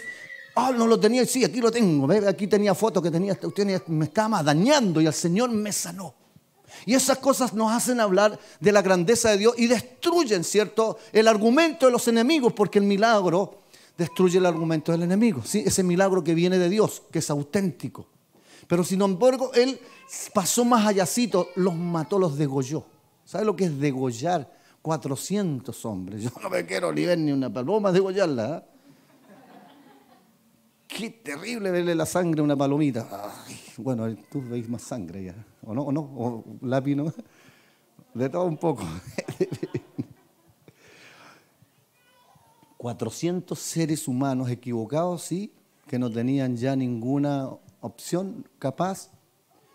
ah, 0.56 0.72
no 0.72 0.88
lo 0.88 0.98
tenía, 0.98 1.26
sí, 1.26 1.44
aquí 1.44 1.60
lo 1.60 1.70
tengo. 1.70 2.08
Aquí 2.28 2.48
tenía 2.48 2.74
fotos 2.74 3.04
que 3.04 3.12
tenía, 3.12 3.38
usted 3.44 3.84
me 3.88 4.06
estaba 4.06 4.42
dañando 4.42 5.02
y 5.02 5.06
el 5.06 5.14
Señor 5.14 5.50
me 5.52 5.72
sanó. 5.72 6.14
Y 6.86 6.94
esas 6.94 7.18
cosas 7.18 7.54
nos 7.54 7.72
hacen 7.72 8.00
hablar 8.00 8.40
de 8.60 8.72
la 8.72 8.82
grandeza 8.82 9.32
de 9.32 9.38
Dios 9.38 9.56
y 9.58 9.68
destruyen, 9.68 10.44
¿cierto?, 10.44 10.98
el 11.12 11.28
argumento 11.28 11.88
de 11.88 11.92
los 11.92 12.08
enemigos, 12.08 12.54
porque 12.54 12.80
el 12.80 12.86
milagro 12.86 13.64
destruye 13.98 14.38
el 14.38 14.46
argumento 14.46 14.92
del 14.92 15.04
enemigo. 15.04 15.42
¿sí? 15.44 15.64
Ese 15.66 15.84
milagro 15.84 16.24
que 16.24 16.36
viene 16.36 16.58
de 16.58 16.70
Dios, 16.70 17.04
que 17.12 17.20
es 17.20 17.30
auténtico. 17.30 18.08
Pero 18.68 18.84
sin 18.84 19.02
embargo, 19.02 19.52
él 19.54 19.80
pasó 20.34 20.66
más 20.66 20.86
allácito, 20.86 21.50
los 21.56 21.76
mató, 21.76 22.20
los 22.20 22.38
degolló. 22.38 22.86
¿Sabe 23.24 23.46
lo 23.46 23.56
que 23.56 23.66
es 23.66 23.80
degollar? 23.80 24.54
400 24.82 25.86
hombres. 25.86 26.22
Yo 26.22 26.30
no 26.42 26.50
me 26.50 26.66
quiero 26.66 26.94
ni 26.94 27.06
ver 27.06 27.18
ni 27.18 27.32
una 27.32 27.52
paloma 27.52 27.92
degollarla. 27.92 28.58
¿eh? 28.58 28.76
Qué 30.88 31.10
terrible 31.10 31.72
verle 31.72 31.96
la 31.96 32.06
sangre 32.06 32.42
a 32.42 32.44
una 32.44 32.56
palomita. 32.56 33.34
bueno, 33.78 34.16
tú 34.32 34.44
veis 34.48 34.70
más 34.70 34.84
sangre 34.84 35.24
ya. 35.26 35.36
¿O 35.66 35.74
no? 35.74 35.82
¿O 35.84 35.92
no? 35.92 36.02
¿O 36.02 36.44
lápiz 36.62 36.96
no? 36.96 37.14
De 38.14 38.30
todo 38.30 38.46
un 38.46 38.58
poco. 38.58 38.84
400 42.78 43.58
seres 43.58 44.08
humanos 44.08 44.50
equivocados, 44.50 45.24
sí, 45.24 45.52
que 45.88 45.98
no 45.98 46.12
tenían 46.12 46.56
ya 46.56 46.76
ninguna 46.76 47.50
opción 47.82 48.48
capaz, 48.60 49.10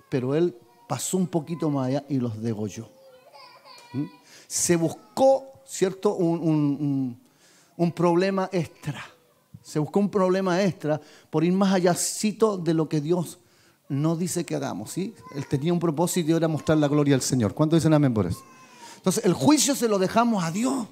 pero 0.08 0.34
él 0.34 0.56
pasó 0.88 1.16
un 1.16 1.26
poquito 1.26 1.70
más 1.70 1.88
allá 1.88 2.04
y 2.08 2.18
los 2.18 2.40
degolló. 2.40 2.88
¿Mm? 3.92 4.04
Se 4.46 4.76
buscó, 4.76 5.44
¿cierto?, 5.66 6.14
un, 6.14 7.18
un 7.76 7.92
problema 7.92 8.48
extra. 8.52 9.04
Se 9.62 9.78
buscó 9.78 10.00
un 10.00 10.10
problema 10.10 10.62
extra 10.62 11.00
por 11.30 11.44
ir 11.44 11.52
más 11.52 11.72
allá 11.72 11.94
de 12.58 12.74
lo 12.74 12.88
que 12.88 13.00
Dios 13.00 13.40
no 13.90 14.16
dice 14.16 14.46
que 14.46 14.54
hagamos. 14.54 14.92
¿sí? 14.92 15.14
Él 15.34 15.46
tenía 15.46 15.72
un 15.72 15.78
propósito 15.78 16.30
y 16.30 16.34
era 16.34 16.48
mostrar 16.48 16.78
la 16.78 16.88
gloria 16.88 17.14
al 17.14 17.20
Señor. 17.20 17.52
¿Cuántos 17.52 17.80
dicen 17.80 17.92
amén 17.92 18.14
por 18.14 18.26
eso? 18.26 18.42
Entonces, 18.96 19.24
el 19.24 19.34
juicio 19.34 19.74
se 19.74 19.88
lo 19.88 19.98
dejamos 19.98 20.42
a 20.42 20.50
Dios. 20.50 20.86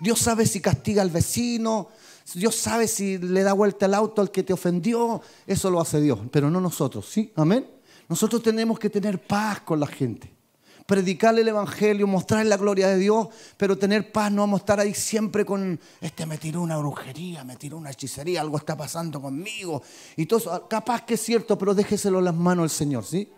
Dios 0.00 0.18
sabe 0.18 0.46
si 0.46 0.60
castiga 0.60 1.02
al 1.02 1.10
vecino, 1.10 1.88
Dios 2.34 2.56
sabe 2.56 2.88
si 2.88 3.18
le 3.18 3.42
da 3.44 3.52
vuelta 3.52 3.86
el 3.86 3.94
auto 3.94 4.20
al 4.20 4.32
que 4.32 4.42
te 4.42 4.52
ofendió, 4.52 5.20
eso 5.46 5.70
lo 5.70 5.80
hace 5.80 6.00
Dios, 6.00 6.18
pero 6.32 6.50
no 6.50 6.60
nosotros, 6.60 7.08
¿sí? 7.08 7.32
Amén. 7.36 7.68
Nosotros 8.08 8.42
tenemos 8.42 8.80
que 8.80 8.90
tener 8.90 9.24
paz 9.24 9.60
con 9.60 9.78
la 9.78 9.86
gente 9.86 10.41
predicarle 10.86 11.42
el 11.42 11.48
Evangelio, 11.48 12.06
mostrarle 12.06 12.48
la 12.48 12.56
gloria 12.56 12.88
de 12.88 12.98
Dios, 12.98 13.28
pero 13.56 13.78
tener 13.78 14.12
paz, 14.12 14.30
no 14.32 14.42
vamos 14.42 14.60
a 14.60 14.62
estar 14.62 14.80
ahí 14.80 14.94
siempre 14.94 15.44
con, 15.44 15.78
este 16.00 16.26
me 16.26 16.38
tiró 16.38 16.62
una 16.62 16.76
brujería, 16.78 17.44
me 17.44 17.56
tiró 17.56 17.76
una 17.76 17.90
hechicería, 17.90 18.40
algo 18.40 18.56
está 18.56 18.76
pasando 18.76 19.20
conmigo. 19.20 19.82
Y 20.16 20.26
todo 20.26 20.38
eso, 20.38 20.68
capaz 20.68 21.04
que 21.04 21.14
es 21.14 21.20
cierto, 21.20 21.56
pero 21.58 21.74
déjeselo 21.74 22.18
en 22.18 22.26
las 22.26 22.34
manos 22.34 22.64
al 22.64 22.70
Señor, 22.70 23.04
¿sí? 23.04 23.28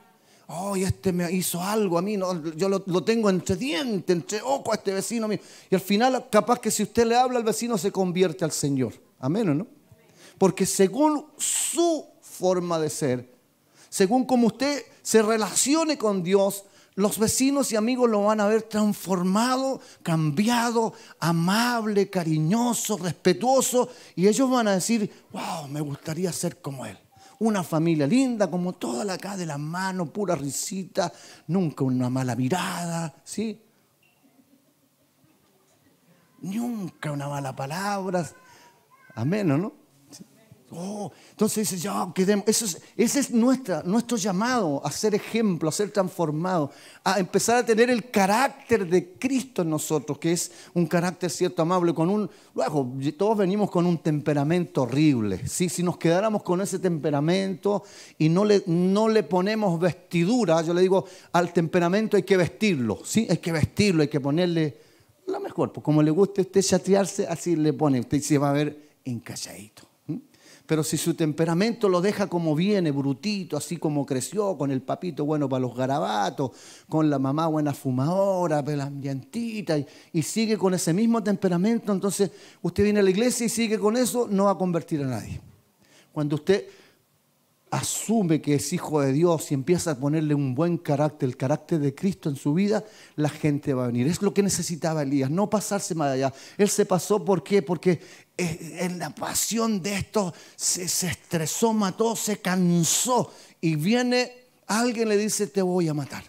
Oh, 0.47 0.77
este 0.77 1.11
me 1.13 1.31
hizo 1.33 1.63
algo 1.63 1.97
a 1.97 2.03
mí, 2.03 2.19
no, 2.19 2.55
yo 2.55 2.69
lo, 2.69 3.03
tengo 3.03 3.31
entre 3.31 3.57
dientes, 3.57 4.15
entre 4.15 4.43
ojos 4.43 4.73
a 4.73 4.75
este 4.75 4.93
vecino 4.93 5.27
mío. 5.27 5.39
Y 5.71 5.75
al 5.75 5.81
final, 5.81 6.27
capaz 6.31 6.61
que 6.61 6.71
si 6.71 6.83
usted 6.83 7.07
le 7.07 7.17
habla 7.17 7.39
al 7.39 7.45
vecino, 7.45 7.79
se 7.79 7.91
convierte 7.91 8.45
al 8.45 8.53
Señor. 8.53 8.93
Amén, 9.19 9.49
¿o 9.49 9.55
no? 9.55 9.67
Porque 10.37 10.67
según 10.67 11.27
su 11.39 12.07
forma 12.21 12.79
de 12.79 12.91
ser, 12.91 13.33
según 13.89 14.27
como 14.27 14.49
usted 14.49 14.83
se 15.03 15.23
relacione 15.23 15.97
con 15.97 16.23
Dios, 16.23 16.65
los 16.97 17.19
vecinos 17.19 17.73
y 17.73 17.77
amigos 17.77 18.09
lo 18.09 18.25
van 18.25 18.41
a 18.41 18.47
ver 18.47 18.63
transformado, 18.63 19.81
cambiado, 20.03 20.95
amable, 21.19 22.09
cariñoso, 22.09 22.97
respetuoso. 22.99 23.89
Y 24.15 24.29
ellos 24.29 24.49
van 24.49 24.69
a 24.69 24.75
decir, 24.75 25.11
wow, 25.33 25.67
me 25.69 25.81
gustaría 25.81 26.33
ser 26.33 26.61
como 26.61 26.87
él. 26.87 26.97
Una 27.41 27.65
familia 27.65 28.07
linda, 28.07 28.49
como 28.49 28.75
toda 28.75 29.05
la 29.05 29.15
acá 29.15 29.37
de 29.37 29.45
la 29.45 29.59
mano, 29.59 30.07
pura 30.07 30.37
risita, 30.37 31.13
nunca 31.49 31.83
una 31.83 32.09
mala 32.09 32.37
mirada, 32.37 33.13
¿sí? 33.25 33.61
Nunca 36.43 37.11
una 37.11 37.29
mala 37.29 37.57
palabra. 37.57 38.25
Amén, 39.17 39.49
¿no? 39.49 39.84
Oh, 40.77 41.13
entonces 41.31 41.71
dice, 41.71 41.83
ya, 41.83 42.11
quedemos. 42.13 42.45
ese 42.49 43.21
es 43.21 43.31
nuestro 43.31 44.17
llamado 44.17 44.85
a 44.85 44.91
ser 44.91 45.15
ejemplo, 45.15 45.69
a 45.69 45.73
ser 45.73 45.93
transformado, 45.93 46.73
a 47.05 47.21
empezar 47.21 47.59
a 47.59 47.65
tener 47.65 47.91
el 47.91 48.11
carácter 48.11 48.89
de 48.89 49.13
Cristo 49.13 49.63
en 49.63 49.71
nosotros, 49.71 50.19
que 50.19 50.33
es 50.33 50.51
un 50.75 50.87
carácter 50.87 51.31
cierto 51.31 51.63
amable, 51.63 51.95
con 51.95 52.11
un, 52.11 52.29
luego, 52.55 52.93
todos 53.17 53.39
venimos 53.39 53.71
con 53.71 53.87
un 53.87 53.99
temperamento 53.99 54.83
horrible. 54.83 55.47
¿sí? 55.47 55.69
Si 55.69 55.85
nos 55.85 55.97
quedáramos 55.97 56.43
con 56.43 56.61
ese 56.61 56.81
temperamento 56.81 57.85
y 58.19 58.29
no 58.29 58.45
le, 58.45 58.65
no 58.67 59.09
le 59.09 59.23
ponemos 59.23 59.79
vestidura, 59.79 60.61
yo 60.63 60.75
le 60.75 60.81
digo, 60.81 61.05
al 61.33 61.53
temperamento 61.53 62.17
hay 62.17 62.25
que 62.25 62.37
vestirlo, 62.37 62.99
¿sí? 63.05 63.29
hay 63.31 63.39
que 63.39 63.53
vestirlo, 63.53 64.03
hay 64.03 64.09
que 64.09 64.21
ponerle 64.21 64.77
lo 65.29 65.39
mejor, 65.39 65.73
pues 65.73 65.85
como 65.85 66.03
le 66.03 66.11
guste 66.11 66.41
a 66.41 66.45
usted 66.45 66.63
chatearse, 66.63 67.27
así 67.29 67.55
le 67.55 67.73
pone, 67.73 68.01
usted 68.01 68.21
se 68.21 68.39
va 68.39 68.51
a 68.51 68.53
ver 68.53 68.77
encalladito. 69.05 69.94
Pero 70.67 70.83
si 70.83 70.97
su 70.97 71.13
temperamento 71.13 71.91
lo 71.91 72.01
deja 72.01 72.27
como 72.27 72.55
viene, 72.55 72.91
brutito, 72.91 73.57
así 73.57 73.77
como 73.77 74.07
creció, 74.07 74.57
con 74.57 74.71
el 74.71 74.81
papito 74.81 75.25
bueno 75.27 75.47
para 75.47 75.61
los 75.61 75.77
garabatos, 75.77 76.53
con 76.89 77.11
la 77.11 77.19
mamá 77.19 77.49
buena 77.49 77.75
fumadora, 77.75 78.59
ambientita, 78.59 79.77
y, 79.77 79.87
y 80.13 80.23
sigue 80.23 80.57
con 80.57 80.73
ese 80.73 80.95
mismo 80.95 81.23
temperamento, 81.23 81.93
entonces 81.93 82.31
usted 82.63 82.83
viene 82.83 83.01
a 83.01 83.03
la 83.03 83.11
iglesia 83.11 83.45
y 83.45 83.51
sigue 83.51 83.79
con 83.79 83.97
eso, 83.97 84.27
no 84.31 84.45
va 84.45 84.53
a 84.53 84.59
convertir 84.59 85.03
a 85.03 85.07
nadie. 85.07 85.39
Cuando 86.13 86.37
usted 86.37 86.65
asume 87.75 88.41
que 88.41 88.55
es 88.55 88.73
hijo 88.73 89.01
de 89.01 89.13
Dios 89.13 89.51
y 89.51 89.55
empieza 89.55 89.93
a 89.93 89.99
ponerle 89.99 90.35
un 90.35 90.55
buen 90.55 90.79
carácter, 90.79 91.29
el 91.29 91.37
carácter 91.37 91.81
de 91.81 91.95
Cristo 91.95 92.29
en 92.29 92.37
su 92.37 92.55
vida, 92.55 92.85
la 93.17 93.29
gente 93.29 93.75
va 93.75 93.85
a 93.85 93.87
venir. 93.89 94.07
Es 94.07 94.23
lo 94.23 94.33
que 94.33 94.43
necesitaba 94.43 95.03
Elías, 95.03 95.31
no 95.31 95.51
pasarse 95.51 95.95
más 95.95 96.13
allá. 96.13 96.33
Él 96.57 96.69
se 96.69 96.87
pasó, 96.87 97.25
¿por 97.25 97.43
qué? 97.43 97.63
Porque 97.63 98.01
en 98.37 98.99
la 98.99 99.11
pasión 99.11 99.83
de 99.83 99.97
esto 99.97 100.35
se, 100.57 100.85
estresó, 100.85 101.73
mató, 101.73 102.17
se 102.17 102.41
cansó. 102.41 103.33
Y 103.61 103.77
viene 103.77 104.33
alguien 104.67 105.09
le 105.09 105.17
dice, 105.17 105.47
te 105.47 105.63
voy 105.63 105.89
a 105.89 105.95
matar. 105.95 106.25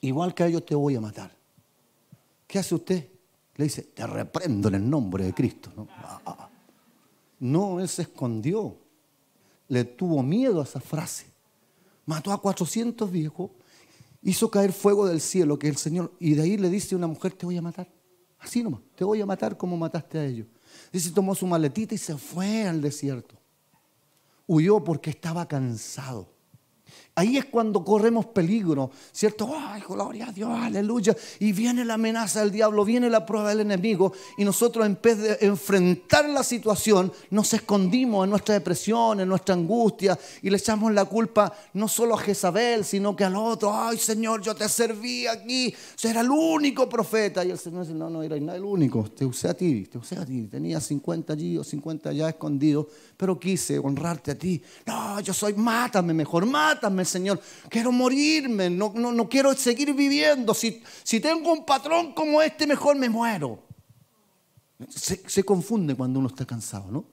Igual 0.00 0.34
que 0.34 0.42
a 0.42 0.46
ellos 0.46 0.66
te 0.66 0.74
voy 0.74 0.96
a 0.96 1.00
matar. 1.00 1.34
¿Qué 2.46 2.58
hace 2.58 2.74
usted? 2.74 3.08
Le 3.56 3.64
dice, 3.64 3.82
te 3.82 4.06
reprendo 4.06 4.68
en 4.68 4.74
el 4.76 4.88
nombre 4.88 5.24
de 5.24 5.34
Cristo. 5.34 5.72
No, 5.76 5.88
no 7.40 7.80
él 7.80 7.88
se 7.88 8.02
escondió 8.02 8.82
le 9.72 9.84
tuvo 9.84 10.22
miedo 10.22 10.60
a 10.60 10.64
esa 10.64 10.80
frase. 10.80 11.24
Mató 12.04 12.30
a 12.30 12.42
400 12.42 13.10
viejos, 13.10 13.52
hizo 14.20 14.50
caer 14.50 14.70
fuego 14.70 15.06
del 15.06 15.18
cielo, 15.18 15.58
que 15.58 15.66
el 15.66 15.78
Señor, 15.78 16.12
y 16.20 16.34
de 16.34 16.42
ahí 16.42 16.58
le 16.58 16.68
dice 16.68 16.94
a 16.94 16.98
una 16.98 17.06
mujer, 17.06 17.32
te 17.32 17.46
voy 17.46 17.56
a 17.56 17.62
matar. 17.62 17.88
Así 18.38 18.62
nomás, 18.62 18.82
te 18.94 19.02
voy 19.02 19.22
a 19.22 19.24
matar 19.24 19.56
como 19.56 19.78
mataste 19.78 20.18
a 20.18 20.26
ellos. 20.26 20.46
Dice, 20.92 21.10
tomó 21.10 21.34
su 21.34 21.46
maletita 21.46 21.94
y 21.94 21.98
se 21.98 22.16
fue 22.16 22.66
al 22.66 22.82
desierto. 22.82 23.34
Huyó 24.46 24.84
porque 24.84 25.10
estaba 25.10 25.48
cansado. 25.48 26.28
Ahí 27.14 27.36
es 27.36 27.44
cuando 27.44 27.84
corremos 27.84 28.24
peligro, 28.24 28.90
¿cierto? 29.12 29.52
¡Ay, 29.54 29.82
gloria 29.86 30.28
a 30.28 30.32
Dios, 30.32 30.48
aleluya! 30.50 31.14
Y 31.40 31.52
viene 31.52 31.84
la 31.84 31.94
amenaza 31.94 32.40
del 32.40 32.50
diablo, 32.50 32.86
viene 32.86 33.10
la 33.10 33.26
prueba 33.26 33.50
del 33.50 33.60
enemigo 33.60 34.14
y 34.38 34.46
nosotros 34.46 34.86
en 34.86 34.98
vez 35.02 35.18
de 35.18 35.36
enfrentar 35.42 36.26
la 36.30 36.42
situación, 36.42 37.12
nos 37.28 37.52
escondimos 37.52 38.24
en 38.24 38.30
nuestra 38.30 38.54
depresión, 38.54 39.20
en 39.20 39.28
nuestra 39.28 39.54
angustia 39.54 40.18
y 40.40 40.48
le 40.48 40.56
echamos 40.56 40.90
la 40.92 41.04
culpa 41.04 41.52
no 41.74 41.86
solo 41.86 42.14
a 42.14 42.18
Jezabel, 42.18 42.82
sino 42.82 43.14
que 43.14 43.24
al 43.24 43.36
otro. 43.36 43.74
¡Ay, 43.74 43.98
Señor, 43.98 44.40
yo 44.40 44.54
te 44.54 44.66
serví 44.70 45.26
aquí! 45.26 45.74
Será 45.94 46.22
el 46.22 46.30
único 46.30 46.88
profeta. 46.88 47.44
Y 47.44 47.50
el 47.50 47.58
Señor 47.58 47.82
dice, 47.82 47.94
no, 47.94 48.08
no, 48.08 48.22
era 48.22 48.36
el 48.36 48.64
único. 48.64 49.04
Te 49.10 49.26
usé 49.26 49.48
a 49.48 49.54
ti, 49.54 49.84
te 49.84 49.98
usé 49.98 50.16
a 50.16 50.24
ti. 50.24 50.44
Tenía 50.44 50.80
50 50.80 51.30
allí 51.34 51.58
o 51.58 51.64
50 51.64 52.08
allá 52.08 52.30
escondidos, 52.30 52.86
pero 53.18 53.38
quise 53.38 53.78
honrarte 53.78 54.30
a 54.30 54.38
ti. 54.38 54.62
No, 54.86 55.20
yo 55.20 55.34
soy, 55.34 55.52
mátame 55.52 56.14
mejor, 56.14 56.46
mátame 56.46 57.01
Señor. 57.06 57.40
Quiero 57.68 57.92
morirme, 57.92 58.70
no, 58.70 58.92
no, 58.94 59.28
quiero 59.28 59.54
seguir 59.54 59.92
viviendo. 59.94 60.54
Si, 60.54 60.82
si, 61.02 61.20
tengo 61.20 61.52
un 61.52 61.64
patrón 61.64 62.12
como 62.14 62.42
este, 62.42 62.66
mejor 62.66 62.96
me 62.96 63.08
muero. 63.08 63.62
Se 64.88 65.44
confunde 65.44 65.94
cuando 65.94 66.18
uno 66.18 66.28
está 66.28 66.44
cansado, 66.44 66.90
¿no? 66.90 67.11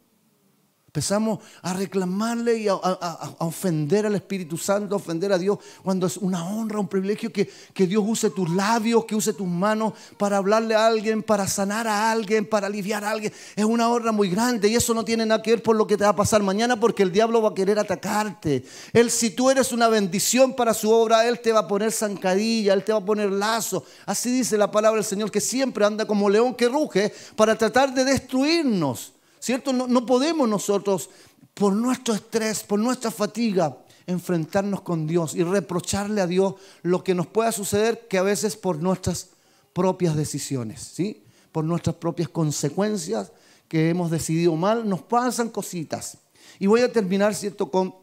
Empezamos 1.00 1.40
a 1.62 1.72
reclamarle 1.72 2.58
y 2.58 2.68
a, 2.68 2.76
ofender 2.76 4.06
al 4.06 4.16
Espíritu 4.16 4.58
Santo, 4.58 4.96
a 4.96 4.98
ofender 4.98 5.32
a 5.32 5.38
Dios, 5.38 5.58
cuando 5.82 6.08
es 6.08 6.18
una 6.18 6.46
honra, 6.46 6.78
un 6.78 6.90
privilegio 6.90 7.32
que, 7.32 7.50
que, 7.74 7.88
Dios 7.88 8.04
use 8.06 8.30
tus 8.32 8.50
labios, 8.50 9.06
que 9.06 9.16
use 9.16 9.32
tus 9.32 9.48
manos 9.48 9.94
para 10.18 10.36
hablarle 10.36 10.76
a 10.76 10.88
alguien, 10.88 11.24
para 11.24 11.48
sanar 11.48 11.88
a 11.88 12.12
alguien, 12.12 12.46
para 12.46 12.68
aliviar 12.68 13.06
a 13.06 13.12
alguien. 13.12 13.32
Es 13.56 13.64
una 13.64 13.88
honra 13.88 14.12
muy 14.12 14.30
grande 14.30 14.68
y 14.68 14.76
eso 14.76 14.94
no 14.94 15.06
tiene 15.06 15.26
nada 15.26 15.42
que 15.42 15.52
ver 15.52 15.64
por 15.64 15.78
lo 15.78 15.88
que 15.88 15.96
te 15.96 16.04
va 16.04 16.10
a 16.10 16.16
pasar 16.18 16.44
mañana 16.44 16.78
porque 16.78 17.04
el 17.04 17.14
diablo 17.14 17.42
va 17.42 17.52
a 17.52 17.54
querer 17.54 17.80
atacarte. 17.80 18.66
Él, 18.92 19.10
si 19.10 19.30
tú 19.30 19.50
eres 19.50 19.72
una 19.72 19.88
bendición 19.88 20.54
para 20.54 20.74
su 20.74 20.92
obra, 20.92 21.26
Él 21.26 21.40
te 21.40 21.54
va 21.54 21.62
a 21.62 21.68
poner 21.70 21.94
zancadilla, 21.94 22.74
Él 22.74 22.84
te 22.84 22.92
va 22.92 23.00
a 23.00 23.06
poner 23.06 23.32
lazo. 23.32 23.86
Así 24.06 24.30
dice 24.30 24.58
la 24.58 24.70
palabra 24.70 24.98
del 24.98 25.06
Señor, 25.06 25.32
que 25.32 25.40
siempre 25.40 25.86
anda 25.86 26.06
como 26.06 26.30
león 26.30 26.56
que 26.56 26.68
ruge 26.68 27.14
para 27.38 27.58
tratar 27.58 27.94
de 27.94 28.04
destruirnos. 28.04 29.14
¿Cierto? 29.40 29.72
No, 29.72 30.06
podemos 30.06 30.48
nosotros, 30.50 31.10
por 31.54 31.74
nuestro 31.74 32.14
estrés, 32.14 32.64
por 32.64 32.80
nuestra 32.80 33.10
fatiga, 33.10 33.78
enfrentarnos 34.06 34.82
con 34.82 35.08
Dios 35.08 35.34
y 35.34 35.44
reprocharle 35.44 36.22
a 36.22 36.28
Dios 36.28 36.56
lo 36.82 37.04
que 37.04 37.16
nos 37.16 37.28
pueda 37.28 37.52
suceder, 37.52 38.08
que 38.08 38.18
a 38.18 38.24
veces 38.24 38.58
por 38.58 38.82
nuestras 38.82 39.30
propias 39.74 40.16
decisiones, 40.16 40.82
¿sí? 40.82 41.24
por 41.52 41.64
nuestras 41.64 41.96
propias 41.96 42.28
consecuencias 42.28 43.32
que 43.68 43.90
hemos 43.90 44.12
decidido 44.12 44.56
mal, 44.56 44.88
nos 44.88 45.04
pasan 45.04 45.50
cositas. 45.50 46.18
Y 46.58 46.68
voy 46.68 46.82
a 46.82 46.92
terminar, 46.92 47.34
¿cierto?, 47.34 47.72
con, 47.72 47.96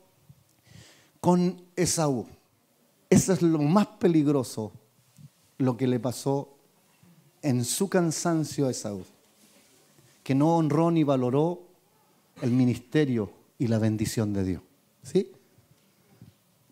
con 1.21 1.63
Esaú. 1.75 2.27
Eso 3.11 3.33
es 3.33 3.43
lo 3.43 3.59
más 3.59 3.87
peligroso, 3.99 4.73
lo 5.59 5.77
que 5.77 5.87
le 5.87 6.01
pasó 6.01 6.57
en 7.43 7.65
su 7.65 7.89
cansancio 7.89 8.69
a 8.69 8.71
Esaú 8.71 9.05
que 10.27 10.35
no 10.35 10.57
honró 10.57 10.91
ni 10.91 11.05
valoró 11.05 11.69
el 12.43 12.51
ministerio 12.51 13.31
y 13.61 13.69
la 13.69 13.79
bendición 13.79 14.33
de 14.33 14.43
Dios. 14.43 14.63
¿Sí? 15.05 15.31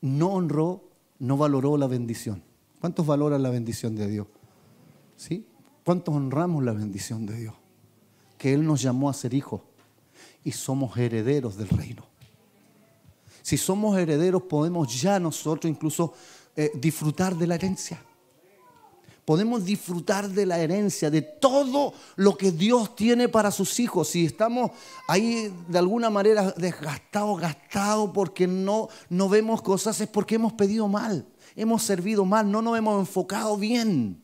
No 0.00 0.30
honró, 0.30 0.82
no 1.20 1.36
valoró 1.36 1.76
la 1.76 1.86
bendición. 1.86 2.42
¿Cuántos 2.80 3.06
valoran 3.06 3.44
la 3.44 3.50
bendición 3.50 3.94
de 3.94 4.08
Dios? 4.08 4.26
¿Sí? 5.16 5.46
¿Cuántos 5.84 6.16
honramos 6.16 6.64
la 6.64 6.72
bendición 6.72 7.26
de 7.26 7.36
Dios? 7.36 7.54
Que 8.38 8.54
Él 8.54 8.66
nos 8.66 8.82
llamó 8.82 9.08
a 9.08 9.14
ser 9.14 9.32
hijos. 9.34 9.60
y 10.42 10.50
somos 10.50 10.96
herederos 10.96 11.56
del 11.56 11.68
reino. 11.68 12.04
Si 13.40 13.56
somos 13.56 13.96
herederos 13.96 14.42
podemos 14.42 15.00
ya 15.00 15.20
nosotros 15.20 15.70
incluso 15.70 16.12
eh, 16.56 16.72
disfrutar 16.74 17.36
de 17.36 17.46
la 17.46 17.54
herencia. 17.54 18.02
Podemos 19.24 19.64
disfrutar 19.64 20.28
de 20.28 20.46
la 20.46 20.58
herencia, 20.58 21.10
de 21.10 21.22
todo 21.22 21.94
lo 22.16 22.37
que 22.37 22.52
Dios 22.52 22.94
tiene 22.94 23.28
para 23.28 23.50
sus 23.50 23.80
hijos. 23.80 24.08
Si 24.08 24.26
estamos 24.26 24.70
ahí 25.08 25.52
de 25.68 25.78
alguna 25.78 26.10
manera 26.10 26.52
desgastados, 26.56 27.40
gastados 27.40 28.10
porque 28.12 28.46
no, 28.46 28.88
no 29.08 29.28
vemos 29.28 29.62
cosas, 29.62 30.00
es 30.00 30.08
porque 30.08 30.34
hemos 30.34 30.52
pedido 30.52 30.88
mal, 30.88 31.26
hemos 31.56 31.82
servido 31.82 32.24
mal, 32.24 32.50
no 32.50 32.60
nos 32.62 32.76
hemos 32.76 32.98
enfocado 33.00 33.56
bien. 33.56 34.23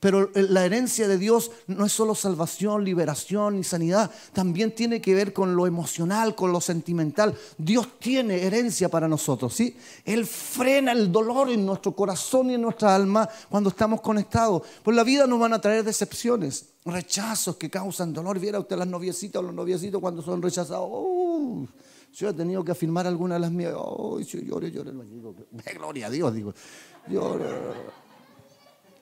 Pero 0.00 0.30
la 0.34 0.64
herencia 0.64 1.06
de 1.06 1.18
Dios 1.18 1.50
no 1.66 1.84
es 1.84 1.92
solo 1.92 2.14
salvación, 2.14 2.84
liberación 2.84 3.58
y 3.58 3.64
sanidad, 3.64 4.10
también 4.32 4.74
tiene 4.74 5.02
que 5.02 5.14
ver 5.14 5.34
con 5.34 5.54
lo 5.54 5.66
emocional, 5.66 6.34
con 6.34 6.52
lo 6.52 6.60
sentimental. 6.62 7.36
Dios 7.58 7.98
tiene 7.98 8.42
herencia 8.42 8.88
para 8.88 9.06
nosotros, 9.08 9.54
¿sí? 9.54 9.76
Él 10.06 10.24
frena 10.24 10.92
el 10.92 11.12
dolor 11.12 11.50
en 11.50 11.66
nuestro 11.66 11.92
corazón 11.92 12.50
y 12.50 12.54
en 12.54 12.62
nuestra 12.62 12.94
alma 12.94 13.28
cuando 13.50 13.68
estamos 13.68 14.00
conectados. 14.00 14.62
Pues 14.82 14.96
la 14.96 15.04
vida 15.04 15.26
nos 15.26 15.38
van 15.38 15.52
a 15.52 15.60
traer 15.60 15.84
decepciones, 15.84 16.70
rechazos 16.86 17.56
que 17.56 17.68
causan 17.68 18.14
dolor. 18.14 18.38
Viera 18.38 18.58
usted 18.58 18.78
las 18.78 18.88
noviecitas 18.88 19.40
o 19.40 19.42
los 19.42 19.54
noviecitos 19.54 20.00
cuando 20.00 20.22
son 20.22 20.40
rechazados. 20.40 20.88
Uh, 20.90 21.66
yo 22.14 22.30
he 22.30 22.32
tenido 22.32 22.64
que 22.64 22.72
afirmar 22.72 23.06
algunas 23.06 23.36
de 23.36 23.40
las 23.40 23.52
mías. 23.52 23.74
Oh, 23.76 24.18
yo 24.18 24.40
lloro, 24.40 24.66
lloro. 24.66 24.92
Gloria 25.74 26.06
a 26.06 26.10
Dios, 26.10 26.34
digo. 26.34 26.54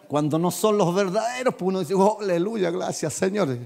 Cuando 0.08 0.38
no 0.38 0.50
son 0.50 0.78
los 0.78 0.94
verdaderos, 0.94 1.54
pues 1.54 1.68
uno 1.68 1.80
dice, 1.80 1.94
oh, 1.94 2.18
aleluya, 2.20 2.70
gracias, 2.70 3.12
Señor. 3.12 3.58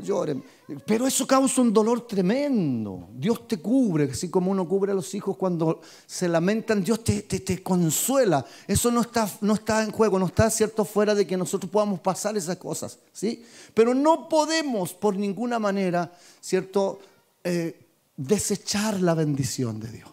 Lloren. 0.00 0.42
Pero 0.86 1.06
eso 1.06 1.26
causa 1.26 1.60
un 1.60 1.70
dolor 1.70 2.06
tremendo. 2.06 3.08
Dios 3.14 3.46
te 3.46 3.58
cubre, 3.58 4.08
así 4.10 4.30
como 4.30 4.50
uno 4.50 4.66
cubre 4.66 4.92
a 4.92 4.94
los 4.94 5.14
hijos 5.14 5.36
cuando 5.36 5.82
se 6.06 6.28
lamentan, 6.28 6.82
Dios 6.82 7.04
te, 7.04 7.62
consuela. 7.62 8.44
Eso 8.66 8.90
no 8.90 9.02
está, 9.02 9.28
no 9.42 9.52
está 9.52 9.82
en 9.82 9.90
juego, 9.90 10.18
no 10.18 10.26
está 10.26 10.48
cierto 10.48 10.86
fuera 10.86 11.14
de 11.14 11.26
que 11.26 11.36
nosotros 11.36 11.70
podamos 11.70 12.00
pasar 12.00 12.36
esas 12.38 12.56
cosas. 12.56 12.98
¿sí? 13.12 13.44
Pero 13.74 13.92
no 13.92 14.30
podemos 14.30 14.94
por 14.94 15.16
ninguna 15.16 15.58
manera, 15.58 16.10
¿cierto?, 16.40 17.00
eh, 17.44 17.86
desechar 18.16 19.00
la 19.00 19.14
bendición 19.14 19.78
de 19.78 19.88
Dios. 19.88 20.08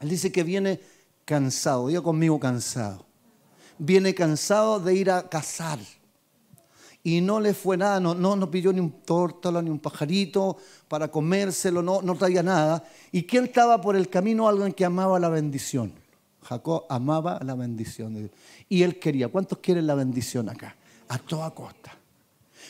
Él 0.00 0.08
dice 0.08 0.30
que 0.30 0.44
viene 0.44 0.80
cansado, 1.24 1.88
diga 1.88 2.02
conmigo 2.02 2.38
cansado 2.38 3.05
viene 3.78 4.14
cansado 4.14 4.80
de 4.80 4.94
ir 4.94 5.10
a 5.10 5.28
cazar. 5.28 5.78
Y 7.02 7.20
no 7.20 7.38
le 7.38 7.54
fue 7.54 7.76
nada, 7.76 8.00
no, 8.00 8.14
no, 8.14 8.34
no 8.34 8.50
pilló 8.50 8.72
ni 8.72 8.80
un 8.80 8.90
tórtalo, 8.90 9.62
ni 9.62 9.70
un 9.70 9.78
pajarito 9.78 10.56
para 10.88 11.08
comérselo, 11.08 11.80
no, 11.80 12.02
no 12.02 12.16
traía 12.16 12.42
nada. 12.42 12.82
¿Y 13.12 13.22
quién 13.22 13.44
estaba 13.44 13.80
por 13.80 13.94
el 13.94 14.08
camino? 14.08 14.48
Alguien 14.48 14.72
que 14.72 14.84
amaba 14.84 15.20
la 15.20 15.28
bendición. 15.28 15.92
Jacob 16.42 16.84
amaba 16.88 17.38
la 17.44 17.54
bendición 17.54 18.14
de 18.14 18.20
Dios. 18.22 18.32
Y 18.68 18.82
él 18.82 18.98
quería. 18.98 19.28
¿Cuántos 19.28 19.58
quieren 19.58 19.86
la 19.86 19.94
bendición 19.94 20.48
acá? 20.48 20.74
A 21.08 21.18
toda 21.18 21.50
costa. 21.52 21.96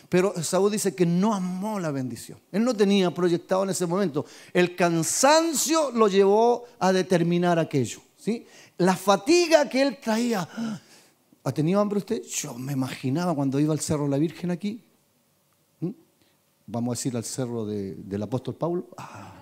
Pero 0.09 0.35
Saúl 0.43 0.73
dice 0.73 0.95
que 0.95 1.07
no 1.07 1.35
amó 1.35 1.81
la 1.81 1.91
bendición. 1.91 2.39
Él 2.53 2.65
no 2.65 2.75
tenía 2.75 3.11
proyectado 3.13 3.65
en 3.65 3.71
ese 3.71 3.87
momento. 3.87 4.27
El 4.53 4.77
cansancio 4.77 5.91
lo 5.93 6.09
llevó 6.09 6.65
a 6.79 6.93
determinar 6.93 7.59
aquello. 7.59 8.01
¿sí? 8.17 8.47
La 8.79 8.97
fatiga 8.97 9.69
que 9.69 9.83
él 9.83 9.99
traía. 9.99 10.47
¿Ha 11.47 11.53
tenido 11.53 11.81
hambre 11.81 11.99
usted? 11.99 12.25
Yo 12.25 12.55
me 12.55 12.73
imaginaba 12.73 13.33
cuando 13.33 13.61
iba 13.61 13.73
al 13.73 13.79
Cerro 13.79 14.09
La 14.09 14.19
Virgen 14.19 14.51
aquí. 14.51 14.83
Vamos 16.67 16.91
a 16.91 16.99
decir 16.99 17.17
al 17.17 17.23
Cerro 17.23 17.65
del 17.65 18.21
Apóstol 18.21 18.57
Pablo. 18.57 18.89
Ah. 18.97 19.33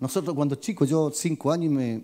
nosotros 0.00 0.34
cuando 0.34 0.56
chicos, 0.56 0.88
yo 0.88 1.12
cinco 1.14 1.52
años 1.52 1.72
me 1.72 2.02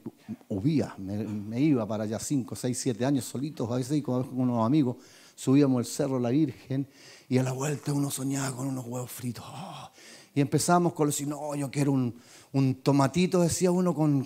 hubía, 0.49 0.95
me, 0.99 1.61
iba 1.61 1.85
para 1.85 2.05
allá 2.05 2.21
cinco, 2.21 2.55
seis, 2.55 2.79
siete 2.79 3.05
años 3.05 3.25
solitos, 3.25 3.69
a 3.69 3.75
veces 3.75 4.01
con 4.01 4.29
unos 4.39 4.65
amigos, 4.65 4.99
subíamos 5.35 5.81
el 5.81 5.87
Cerro 5.87 6.21
La 6.21 6.31
Virgen 6.31 6.87
y 7.29 7.39
a 7.39 7.43
la 7.43 7.51
vuelta 7.51 7.93
uno 7.93 8.13
soñaba 8.13 8.55
con 8.55 8.69
unos 8.69 8.87
huevos 8.87 9.11
fritos. 9.11 9.45
Ah. 9.49 9.91
y 10.33 10.41
empezamos 10.41 10.93
con 10.93 11.09
los, 11.09 11.21
no, 11.23 11.57
yo 11.57 11.73
quiero 11.73 11.91
un, 11.91 12.75
tomatito, 12.85 13.41
decía 13.41 13.73
uno, 13.73 13.97
con 13.97 14.25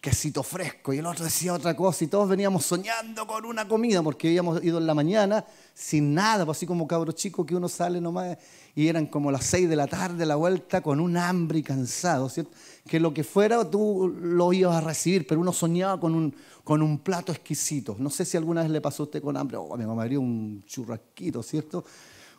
quesito 0.00 0.42
fresco 0.42 0.94
y 0.94 0.98
el 0.98 1.06
otro 1.06 1.24
decía 1.24 1.52
otra 1.52 1.76
cosa 1.76 2.04
y 2.04 2.06
todos 2.06 2.28
veníamos 2.28 2.64
soñando 2.64 3.26
con 3.26 3.44
una 3.44 3.68
comida 3.68 4.02
porque 4.02 4.28
habíamos 4.28 4.64
ido 4.64 4.78
en 4.78 4.86
la 4.86 4.94
mañana 4.94 5.44
sin 5.74 6.14
nada, 6.14 6.46
pues 6.46 6.58
así 6.58 6.66
como 6.66 6.88
cabro 6.88 7.12
chico 7.12 7.44
que 7.44 7.54
uno 7.54 7.68
sale 7.68 8.00
nomás 8.00 8.38
y 8.74 8.88
eran 8.88 9.06
como 9.06 9.30
las 9.30 9.44
seis 9.44 9.68
de 9.68 9.76
la 9.76 9.86
tarde 9.86 10.24
la 10.24 10.36
vuelta 10.36 10.80
con 10.80 11.00
un 11.00 11.16
hambre 11.16 11.58
y 11.58 11.62
cansado, 11.62 12.28
¿cierto? 12.28 12.52
Que 12.88 12.98
lo 12.98 13.12
que 13.12 13.24
fuera 13.24 13.68
tú 13.68 14.14
lo 14.22 14.52
ibas 14.52 14.76
a 14.76 14.80
recibir, 14.80 15.26
pero 15.26 15.40
uno 15.40 15.52
soñaba 15.52 16.00
con 16.00 16.14
un, 16.14 16.34
con 16.64 16.80
un 16.80 16.98
plato 16.98 17.32
exquisito. 17.32 17.96
No 17.98 18.08
sé 18.08 18.24
si 18.24 18.36
alguna 18.36 18.62
vez 18.62 18.70
le 18.70 18.80
pasó 18.80 19.02
a 19.02 19.06
usted 19.06 19.22
con 19.22 19.36
hambre, 19.36 19.58
oh, 19.58 19.76
mi 19.76 19.84
mamá 19.84 20.04
un 20.18 20.62
churrasquito, 20.66 21.42
¿cierto? 21.42 21.84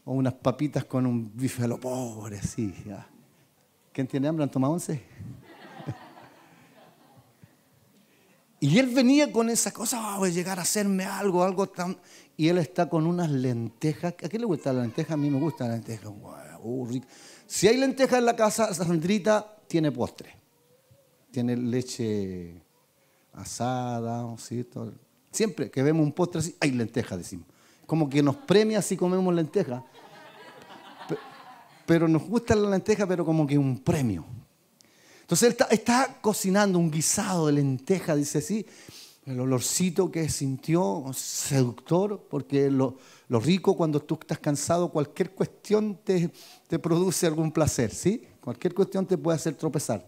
O 0.06 0.13
unas 0.13 0.34
papitas 0.34 0.86
con 0.86 1.06
un 1.06 1.32
bife 1.36 1.63
a 1.63 1.67
lo 1.67 1.80
pobre, 1.80 2.41
sí. 2.41 2.74
Ya. 2.88 3.08
¿Quién 3.93 4.08
tiene 4.08 4.28
hambre? 4.28 4.43
¿Han 4.43 4.52
tomado 4.52 4.74
once? 4.74 5.04
Y 8.63 8.78
él 8.78 8.93
venía 8.93 9.32
con 9.32 9.50
esa 9.50 9.71
cosa, 9.71 10.15
oh, 10.15 10.19
voy 10.19 10.30
a 10.30 10.34
llegar 10.34 10.60
a 10.60 10.62
hacerme 10.62 11.04
algo, 11.04 11.43
algo 11.43 11.67
tan... 11.67 11.97
Y 12.38 12.47
él 12.47 12.60
está 12.60 12.88
con 12.88 13.08
unas 13.08 13.32
lentejas. 13.32 14.13
¿A 14.24 14.30
qué 14.30 14.38
le 14.38 14.45
gusta 14.45 14.71
la 14.71 14.84
lenteja? 14.84 15.15
A 15.15 15.17
mí 15.17 15.32
me 15.32 15.39
gusta 15.39 15.67
la 15.67 15.74
lenteja. 15.74 16.10
Uh, 16.62 17.02
si 17.47 17.67
hay 17.67 17.78
lentejas 17.78 18.19
en 18.19 18.26
la 18.26 18.36
casa, 18.36 18.71
Sandrita 18.71 19.58
tiene 19.67 19.91
postre. 19.91 20.36
Tiene 21.32 21.58
leche 21.58 22.62
asada, 23.34 24.38
¿cierto? 24.38 24.93
Siempre 25.32 25.71
que 25.71 25.82
vemos 25.82 26.06
un 26.06 26.12
postre 26.12 26.41
así, 26.41 26.56
hay 26.60 26.69
lentejas, 26.69 27.17
decimos. 27.17 27.47
Como 27.88 28.08
que 28.08 28.21
nos 28.21 28.36
premia 28.36 28.84
si 28.84 28.95
comemos 28.95 29.34
lenteja. 29.34 29.84
Pero 31.88 32.08
nos 32.08 32.21
gusta 32.21 32.54
la 32.54 32.69
lenteja, 32.69 33.08
pero 33.08 33.26
como 33.26 33.47
que 33.47 33.58
un 33.58 33.80
premio. 33.80 34.24
Entonces 35.32 35.56
él 35.58 35.65
está, 35.72 36.17
cocinando 36.20 36.78
un 36.78 36.91
guisado 36.91 37.48
de 37.48 37.54
lenteja, 37.54 38.17
dice 38.17 38.39
así, 38.39 38.65
el 39.26 39.39
olorcito 39.39 40.12
que 40.12 40.28
sintió, 40.28 41.06
seductor, 41.13 42.28
porque 42.30 42.70
lo, 42.70 42.98
rico 43.30 43.78
cuando 43.78 44.02
tú 44.02 44.17
estás 44.20 44.39
cansado, 44.39 44.89
cualquier 44.89 45.32
cuestión 45.32 45.98
te, 46.04 46.30
produce 46.80 47.28
algún 47.28 47.50
placer, 47.50 47.91
¿sí? 47.91 48.28
Cualquier 48.41 48.74
cuestión 48.74 49.06
te 49.06 49.17
puede 49.17 49.38
hacer 49.38 49.56
tropezar. 49.56 50.06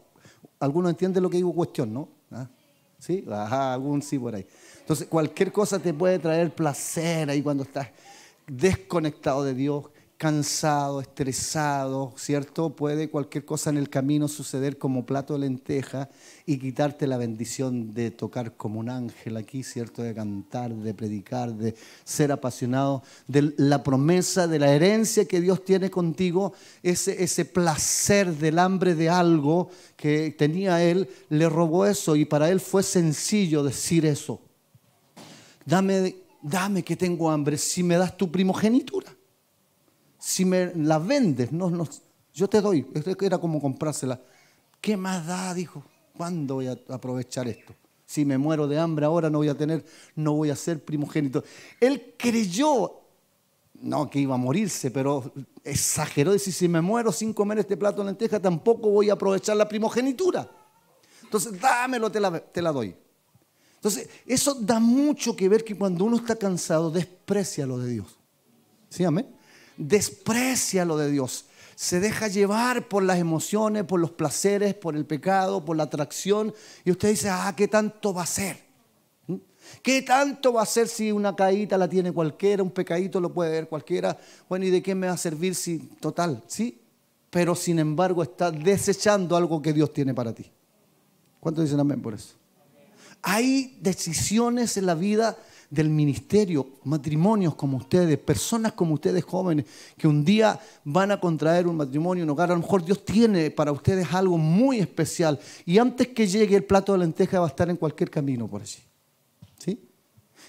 Algunos 0.60 0.90
entienden 0.90 1.24
lo 1.24 1.30
que 1.30 1.38
digo 1.38 1.56
cuestión, 1.56 1.94
¿no? 1.94 2.10
¿Ah? 2.30 2.50
¿Sí? 3.00 3.24
Ajá, 3.32 3.76
algún 3.76 4.02
sí 4.02 4.20
por 4.20 4.36
ahí. 4.36 4.46
Entonces, 4.82 5.08
cualquier 5.08 5.54
cosa 5.54 5.80
te 5.80 5.94
puede 5.94 6.20
traer 6.20 6.54
placer 6.54 7.30
ahí 7.30 7.42
cuando 7.42 7.64
estás 7.64 7.88
desconectado 8.46 9.46
de 9.46 9.54
Dios, 9.54 9.86
cansado, 10.24 11.02
estresado, 11.02 12.14
¿cierto? 12.16 12.74
Puede 12.74 13.10
cualquier 13.10 13.44
cosa 13.44 13.72
en 13.72 13.76
el 13.76 13.90
camino 13.90 14.30
suceder 14.30 14.78
como 14.78 15.06
plato 15.06 15.34
de 15.34 15.40
lenteja 15.40 16.08
y 16.46 16.60
quitarte 16.60 17.08
la 17.08 17.18
bendición 17.18 17.94
de 17.94 18.10
tocar 18.10 18.56
como 18.56 18.80
un 18.80 18.90
ángel 18.90 19.36
aquí, 19.36 19.64
¿cierto? 19.64 20.02
De 20.02 20.14
cantar, 20.14 20.74
de 20.74 20.94
predicar, 20.94 21.54
de 21.54 21.76
ser 22.06 22.32
apasionado, 22.32 23.04
de 23.28 23.54
la 23.58 23.84
promesa, 23.84 24.48
de 24.48 24.60
la 24.60 24.74
herencia 24.74 25.26
que 25.26 25.42
Dios 25.42 25.66
tiene 25.66 25.92
contigo, 25.92 26.54
ese, 26.84 27.22
ese 27.22 27.44
placer 27.44 28.34
del 28.34 28.60
hambre 28.60 28.96
de 28.96 29.10
algo 29.10 29.72
que 29.98 30.34
tenía 30.38 30.82
él, 30.82 31.10
le 31.28 31.50
robó 31.50 31.86
eso 31.86 32.16
y 32.16 32.24
para 32.24 32.50
él 32.50 32.62
fue 32.62 32.82
sencillo 32.82 33.62
decir 33.62 34.06
eso. 34.06 34.40
Dame, 35.66 36.16
dame 36.42 36.82
que 36.82 36.96
tengo 36.96 37.30
hambre 37.30 37.58
si 37.58 37.84
me 37.84 37.98
das 37.98 38.16
tu 38.16 38.32
primogenitura 38.32 39.14
si 40.24 40.46
me 40.46 40.72
la 40.74 41.00
vendes, 41.00 41.52
no, 41.52 41.70
no, 41.70 41.86
yo 42.34 42.48
te 42.48 42.62
doy. 42.62 42.88
Era 43.22 43.38
como 43.38 43.60
comprársela. 43.60 44.22
¿Qué 44.80 44.96
más 44.96 45.28
da? 45.28 45.54
Dijo. 45.54 45.84
¿Cuándo 46.16 46.56
voy 46.56 46.68
a 46.68 46.78
aprovechar 46.90 47.48
esto? 47.50 47.74
Si 48.06 48.24
me 48.24 48.38
muero 48.38 48.66
de 48.68 48.80
hambre 48.80 49.06
ahora 49.06 49.30
no 49.30 49.40
voy 49.40 49.50
a 49.50 49.58
tener, 49.58 49.84
no 50.16 50.34
voy 50.34 50.50
a 50.50 50.56
ser 50.56 50.82
primogénito. 50.82 51.44
Él 51.78 52.14
creyó, 52.18 53.02
no 53.82 54.10
que 54.10 54.20
iba 54.20 54.36
a 54.36 54.38
morirse, 54.38 54.92
pero 54.92 55.34
exageró 55.62 56.32
decir, 56.32 56.54
si 56.54 56.70
me 56.70 56.80
muero 56.80 57.12
sin 57.12 57.34
comer 57.34 57.60
este 57.60 57.76
plato 57.76 58.02
de 58.02 58.06
lenteja, 58.06 58.40
tampoco 58.40 58.90
voy 58.92 59.10
a 59.10 59.14
aprovechar 59.14 59.58
la 59.58 59.68
primogenitura. 59.68 60.50
Entonces, 61.24 61.60
dámelo, 61.60 62.10
te 62.10 62.22
la, 62.22 62.40
te 62.40 62.62
la 62.62 62.72
doy. 62.72 62.96
Entonces, 63.76 64.08
eso 64.26 64.54
da 64.54 64.80
mucho 64.80 65.36
que 65.36 65.50
ver 65.50 65.66
que 65.66 65.76
cuando 65.76 66.06
uno 66.06 66.16
está 66.16 66.38
cansado, 66.38 66.92
desprecia 66.92 67.66
lo 67.66 67.78
de 67.80 67.90
Dios. 67.90 68.18
¿Sí, 68.90 69.04
amén? 69.04 69.28
Desprecia 69.78 70.86
lo 70.86 70.98
de 70.98 71.12
Dios. 71.12 71.46
Se 71.76 72.00
deja 72.00 72.28
llevar 72.28 72.88
por 72.88 73.04
las 73.04 73.20
emociones, 73.20 73.84
por 73.84 74.00
los 74.00 74.12
placeres, 74.12 74.74
por 74.74 74.96
el 74.96 75.06
pecado, 75.06 75.66
por 75.66 75.76
la 75.76 75.84
atracción. 75.84 76.54
Y 76.86 76.92
usted 76.92 77.10
dice, 77.10 77.30
ah, 77.30 77.54
¿qué 77.56 77.68
tanto 77.68 78.14
va 78.14 78.24
a 78.24 78.28
ser? 78.28 78.58
¿Mm? 79.28 79.36
¿Qué 79.82 80.02
tanto 80.04 80.54
va 80.54 80.62
a 80.62 80.68
ser 80.68 80.88
si 80.88 81.12
una 81.12 81.36
caída 81.36 81.78
la 81.78 81.90
tiene 81.90 82.12
cualquiera, 82.12 82.62
un 82.62 82.72
pecadito 82.72 83.20
lo 83.20 83.34
puede 83.34 83.52
ver 83.52 83.68
cualquiera? 83.68 84.18
Bueno, 84.48 84.66
¿y 84.66 84.70
de 84.70 84.84
qué 84.84 84.94
me 84.94 85.08
va 85.08 85.14
a 85.14 85.18
servir 85.18 85.56
si 85.56 85.80
total? 86.00 86.44
Sí, 86.48 86.80
pero 87.30 87.56
sin 87.56 87.80
embargo 87.80 88.22
está 88.22 88.52
desechando 88.52 89.36
algo 89.36 89.62
que 89.62 89.74
Dios 89.74 89.92
tiene 89.92 90.14
para 90.14 90.34
ti. 90.34 90.52
¿Cuántos 91.40 91.66
dicen 91.66 91.80
amén 91.80 92.02
por 92.02 92.14
eso? 92.14 92.36
Hay 93.24 93.78
decisiones 93.82 94.78
en 94.78 94.86
la 94.86 94.96
vida 94.96 95.38
del 95.74 95.90
ministerio, 95.90 96.68
matrimonios 96.84 97.56
como 97.56 97.78
ustedes, 97.78 98.20
personas 98.20 98.74
como 98.74 98.94
ustedes 98.94 99.24
jóvenes, 99.24 99.66
que 99.98 100.08
un 100.08 100.24
día 100.24 100.60
van 100.84 101.12
a 101.12 101.20
contraer 101.20 101.68
un 101.68 101.78
matrimonio, 101.78 102.24
un 102.24 102.30
hogar. 102.30 102.52
A 102.52 102.54
lo 102.54 102.62
mejor 102.62 102.86
Dios 102.86 103.04
tiene 103.04 103.50
para 103.50 103.72
ustedes 103.72 104.14
algo 104.14 104.38
muy 104.38 104.80
especial. 104.80 105.40
Y 105.66 105.80
antes 105.80 106.10
que 106.10 106.28
llegue 106.28 106.56
el 106.56 106.64
plato 106.64 106.94
de 106.94 107.00
lenteja 107.00 107.40
va 107.40 107.48
a 107.48 107.50
estar 107.50 107.70
en 107.72 107.78
cualquier 107.78 108.12
camino 108.12 108.48
por 108.48 108.62
allí. 108.62 108.84
¿Sí? 109.58 109.90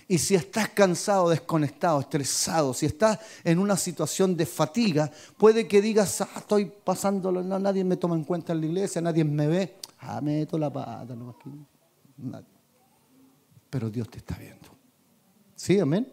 Y 0.07 0.19
si 0.19 0.35
estás 0.35 0.69
cansado, 0.69 1.31
desconectado, 1.31 2.01
estresado, 2.01 2.75
si 2.75 2.85
estás 2.85 3.19
en 3.45 3.59
una 3.59 3.79
situación 3.79 4.37
de 4.37 4.45
fatiga, 4.45 5.11
puede 5.39 5.67
que 5.67 5.81
digas, 5.81 6.21
ah, 6.21 6.29
estoy 6.37 6.67
pasándolo, 6.67 7.43
no, 7.43 7.59
nadie 7.59 7.83
me 7.83 7.97
toma 7.97 8.15
en 8.15 8.25
cuenta 8.25 8.53
en 8.53 8.61
la 8.61 8.67
iglesia, 8.67 9.01
nadie 9.01 9.25
me 9.25 9.47
ve. 9.47 9.77
Ah, 10.01 10.21
meto 10.21 10.59
la 10.59 10.71
pata, 10.71 11.15
no, 11.15 11.31
aquí, 11.31 11.51
Pero 13.71 13.89
Dios 13.89 14.11
te 14.11 14.19
está 14.19 14.37
viendo. 14.37 14.74
¿Sí? 15.65 15.81
Amén. 15.81 16.13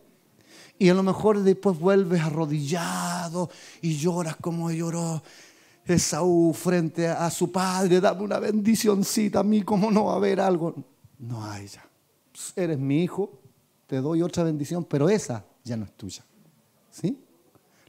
Y 0.79 0.87
a 0.87 0.93
lo 0.93 1.03
mejor 1.03 1.43
después 1.43 1.77
vuelves 1.77 2.21
arrodillado 2.21 3.49
y 3.81 3.97
lloras 3.97 4.37
como 4.37 4.71
lloró 4.71 5.21
Esaú 5.83 6.53
frente 6.53 7.09
a 7.09 7.29
su 7.29 7.51
padre. 7.51 7.99
Dame 7.99 8.21
una 8.23 8.39
bendicioncita 8.39 9.41
a 9.41 9.43
mí, 9.43 9.61
como 9.63 9.91
no 9.91 10.05
va 10.05 10.13
a 10.13 10.15
haber 10.15 10.39
algo? 10.39 10.73
No 11.19 11.43
hay 11.43 11.67
ya. 11.67 11.85
Eres 12.55 12.79
mi 12.79 13.03
hijo, 13.03 13.41
te 13.87 13.97
doy 13.97 14.21
otra 14.21 14.45
bendición, 14.45 14.85
pero 14.85 15.09
esa 15.09 15.43
ya 15.65 15.75
no 15.75 15.83
es 15.83 15.91
tuya. 15.97 16.23
¿Sí? 16.89 17.21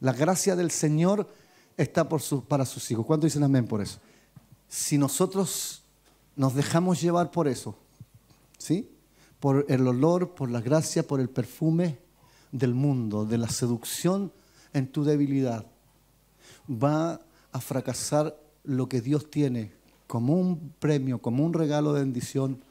La 0.01 0.13
gracia 0.13 0.57
del 0.57 0.73
Señor 0.73 1.29
está 1.77 2.09
por 2.09 2.21
para 2.49 2.67
sus 2.67 2.91
hijos. 2.91 3.07
¿Cuánto 3.07 3.25
dicen 3.29 3.45
amén 3.45 3.69
por 3.69 3.81
eso? 3.81 4.01
Si 4.67 4.99
nosotros 4.99 5.85
nos 6.35 6.57
dejamos 6.57 7.01
llevar 7.01 7.31
por 7.31 7.47
eso, 7.47 7.77
¿sí? 8.59 8.92
Por 9.43 9.67
el 9.69 9.89
olor, 9.89 10.37
por 10.37 10.53
la 10.53 10.61
gracia, 10.61 11.05
por 11.05 11.19
el 11.19 11.29
perfume 11.29 11.99
del 12.53 12.75
mundo, 12.75 13.27
de 13.27 13.39
la 13.39 13.49
seducción 13.49 14.31
en 14.73 14.87
tu 14.87 15.03
debilidad. 15.03 15.67
Va 16.71 17.21
a 17.51 17.61
fracasar 17.61 18.39
lo 18.63 18.89
que 18.89 19.01
Dios 19.01 19.33
tiene 19.33 19.73
como 20.07 20.35
un 20.35 20.73
premio, 20.79 21.19
como 21.19 21.45
un 21.45 21.55
regalo 21.55 21.93
de 21.93 22.03
bendición 22.03 22.63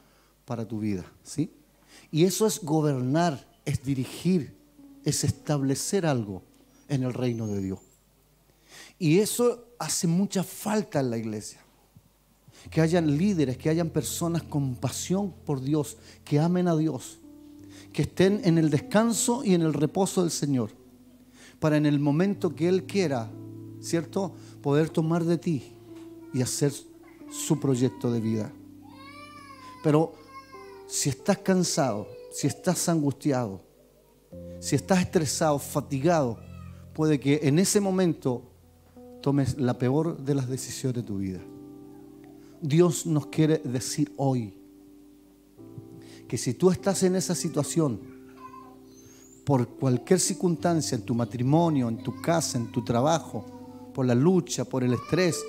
para 0.46 0.66
tu 0.66 0.80
vida. 0.80 1.04
¿sí? 1.22 1.52
Y 2.10 2.24
eso 2.24 2.46
es 2.46 2.64
gobernar, 2.64 3.46
es 3.66 3.82
dirigir, 3.82 4.56
es 5.04 5.24
establecer 5.24 6.06
algo 6.06 6.42
en 6.88 7.02
el 7.02 7.12
reino 7.12 7.48
de 7.48 7.60
Dios. 7.60 7.80
Y 8.98 9.18
eso 9.18 9.66
hace 9.78 10.06
mucha 10.06 10.42
falta 10.42 11.00
en 11.00 11.10
la 11.10 11.18
iglesia 11.18 11.61
que 12.70 12.80
hayan 12.80 13.16
líderes, 13.16 13.56
que 13.56 13.70
hayan 13.70 13.90
personas 13.90 14.42
con 14.42 14.74
pasión 14.76 15.32
por 15.44 15.60
Dios, 15.60 15.96
que 16.24 16.38
amen 16.38 16.68
a 16.68 16.76
Dios, 16.76 17.18
que 17.92 18.02
estén 18.02 18.40
en 18.44 18.58
el 18.58 18.70
descanso 18.70 19.44
y 19.44 19.54
en 19.54 19.62
el 19.62 19.74
reposo 19.74 20.22
del 20.22 20.30
Señor, 20.30 20.70
para 21.58 21.76
en 21.76 21.86
el 21.86 21.98
momento 21.98 22.54
que 22.54 22.68
Él 22.68 22.84
quiera, 22.84 23.30
¿cierto?, 23.80 24.32
poder 24.62 24.90
tomar 24.90 25.24
de 25.24 25.38
ti 25.38 25.72
y 26.32 26.42
hacer 26.42 26.72
su 27.30 27.60
proyecto 27.60 28.12
de 28.12 28.20
vida. 28.20 28.52
Pero 29.82 30.14
si 30.86 31.08
estás 31.08 31.38
cansado, 31.38 32.06
si 32.30 32.46
estás 32.46 32.88
angustiado, 32.88 33.60
si 34.60 34.76
estás 34.76 35.00
estresado, 35.00 35.58
fatigado, 35.58 36.38
puede 36.94 37.18
que 37.18 37.40
en 37.42 37.58
ese 37.58 37.80
momento 37.80 38.42
tomes 39.20 39.58
la 39.58 39.78
peor 39.78 40.18
de 40.18 40.34
las 40.34 40.48
decisiones 40.48 40.96
de 40.96 41.02
tu 41.02 41.18
vida. 41.18 41.40
Dios 42.62 43.06
nos 43.06 43.26
quiere 43.26 43.58
decir 43.58 44.12
hoy 44.16 44.54
que 46.28 46.38
si 46.38 46.54
tú 46.54 46.70
estás 46.70 47.02
en 47.02 47.16
esa 47.16 47.34
situación, 47.34 48.00
por 49.44 49.66
cualquier 49.68 50.20
circunstancia, 50.20 50.94
en 50.94 51.02
tu 51.02 51.14
matrimonio, 51.14 51.88
en 51.88 51.98
tu 51.98 52.22
casa, 52.22 52.56
en 52.56 52.70
tu 52.70 52.84
trabajo, 52.84 53.44
por 53.92 54.06
la 54.06 54.14
lucha, 54.14 54.64
por 54.64 54.84
el 54.84 54.92
estrés, 54.94 55.44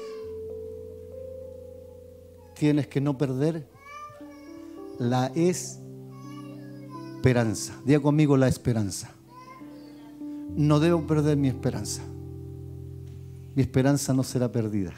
tienes 2.56 2.88
que 2.88 3.00
no 3.00 3.16
perder 3.16 3.68
la 4.98 5.28
esperanza. 5.28 7.80
Diga 7.86 8.00
conmigo 8.00 8.36
la 8.36 8.48
esperanza. 8.48 9.12
No 10.56 10.80
debo 10.80 11.06
perder 11.06 11.38
mi 11.38 11.48
esperanza. 11.48 12.02
Mi 13.56 13.62
esperanza 13.62 14.14
no 14.14 14.24
será 14.24 14.52
perdida. 14.52 14.94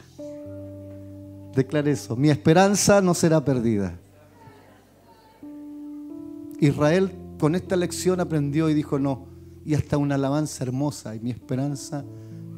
Declare 1.56 1.90
eso. 1.90 2.14
Mi 2.16 2.28
esperanza 2.28 3.00
no 3.00 3.14
será 3.14 3.42
perdida. 3.42 3.98
Israel 6.60 7.12
con 7.38 7.54
esta 7.54 7.76
lección 7.76 8.20
aprendió 8.20 8.68
y 8.68 8.74
dijo 8.74 8.98
no. 8.98 9.26
Y 9.64 9.74
hasta 9.74 9.96
una 9.96 10.16
alabanza 10.16 10.64
hermosa. 10.64 11.16
Y 11.16 11.20
mi 11.20 11.30
esperanza 11.30 12.04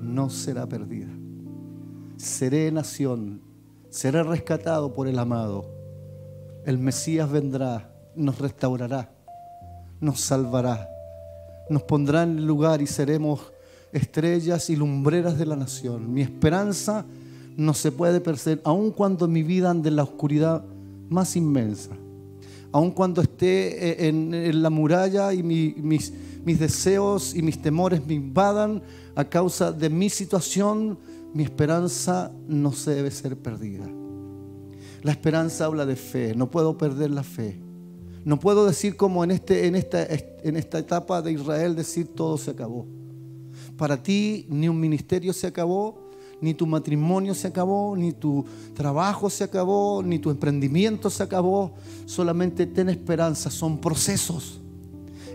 no 0.01 0.29
será 0.31 0.67
perdida. 0.67 1.09
Seré 2.17 2.73
nación. 2.73 3.41
Seré 3.89 4.25
rescatado 4.25 4.93
por 4.93 5.07
el 5.07 5.21
amado. 5.21 5.71
El 6.67 6.79
Mesías 6.79 7.31
vendrá. 7.31 7.95
Nos 8.17 8.41
restaurará. 8.41 9.13
Nos 10.01 10.21
salvará. 10.21 10.89
Nos 11.71 11.85
pondrá 11.85 12.25
en 12.25 12.39
el 12.39 12.47
lugar 12.47 12.83
y 12.83 12.89
seremos 12.89 13.53
estrellas 13.93 14.69
y 14.71 14.77
lumbreras 14.77 15.39
de 15.39 15.47
la 15.47 15.55
nación. 15.55 16.13
Mi 16.13 16.23
esperanza 16.23 17.07
no 17.59 17.75
se 17.75 17.91
puede 17.91 18.21
perder, 18.21 18.61
aun 18.65 18.93
cuando 18.93 19.27
mi 19.27 19.43
vida 19.43 19.69
ande 19.69 19.89
en 19.89 19.97
la 19.97 20.05
oscuridad 20.05 20.65
más 21.09 21.35
inmensa, 21.35 21.91
aun 22.71 22.93
cuando 22.93 23.21
esté 23.21 24.07
eh, 24.07 24.09
en, 24.09 24.63
la 24.63 24.71
muralla 24.71 25.35
y 25.35 25.43
mis, 25.43 26.13
deseos 26.45 27.35
y 27.35 27.43
mis 27.43 27.61
temores 27.61 28.07
me 28.07 28.15
invadan 28.15 28.81
a 29.17 29.25
causa 29.25 29.73
de 29.73 29.91
mi 29.91 30.09
situación, 30.09 30.99
mi 31.35 31.43
esperanza 31.43 32.31
no 32.47 32.71
se 32.71 32.95
debe 32.95 33.11
ser 33.11 33.37
perdida. 33.37 33.89
La 35.03 35.11
esperanza 35.11 35.65
habla 35.65 35.85
de 35.85 35.97
fe, 35.97 36.37
no 36.37 36.49
puedo 36.49 36.79
perder 36.79 37.11
la 37.11 37.25
fe. 37.25 37.59
No 38.25 38.39
puedo 38.39 38.67
decir 38.67 38.97
como 38.97 39.25
este, 39.25 39.67
esta, 39.77 40.07
en 40.45 40.57
esta 40.57 40.79
etapa 40.79 41.23
de 41.23 41.33
Israel, 41.33 41.75
decir 41.75 42.07
todo 42.07 42.39
se 42.39 42.53
acabó. 42.53 42.87
Para 43.77 44.01
ti 44.01 44.47
ni 44.49 44.69
un 44.69 44.79
ministerio 44.79 45.33
se 45.33 45.49
acabó, 45.49 46.08
ni 46.41 46.55
tu 46.55 46.67
matrimonio 46.67 47.35
se 47.35 47.49
acabó, 47.49 47.97
ni 47.97 48.13
tu 48.13 48.45
trabajo 48.75 49.29
se 49.29 49.45
acabó, 49.45 50.03
ni 50.03 50.19
tu 50.19 50.31
emprendimiento 50.31 51.11
se 51.11 51.23
acabó. 51.23 51.75
Solamente 52.07 52.67
ten 52.67 52.89
esperanza, 52.89 53.51
son 53.51 53.79
procesos 53.79 54.61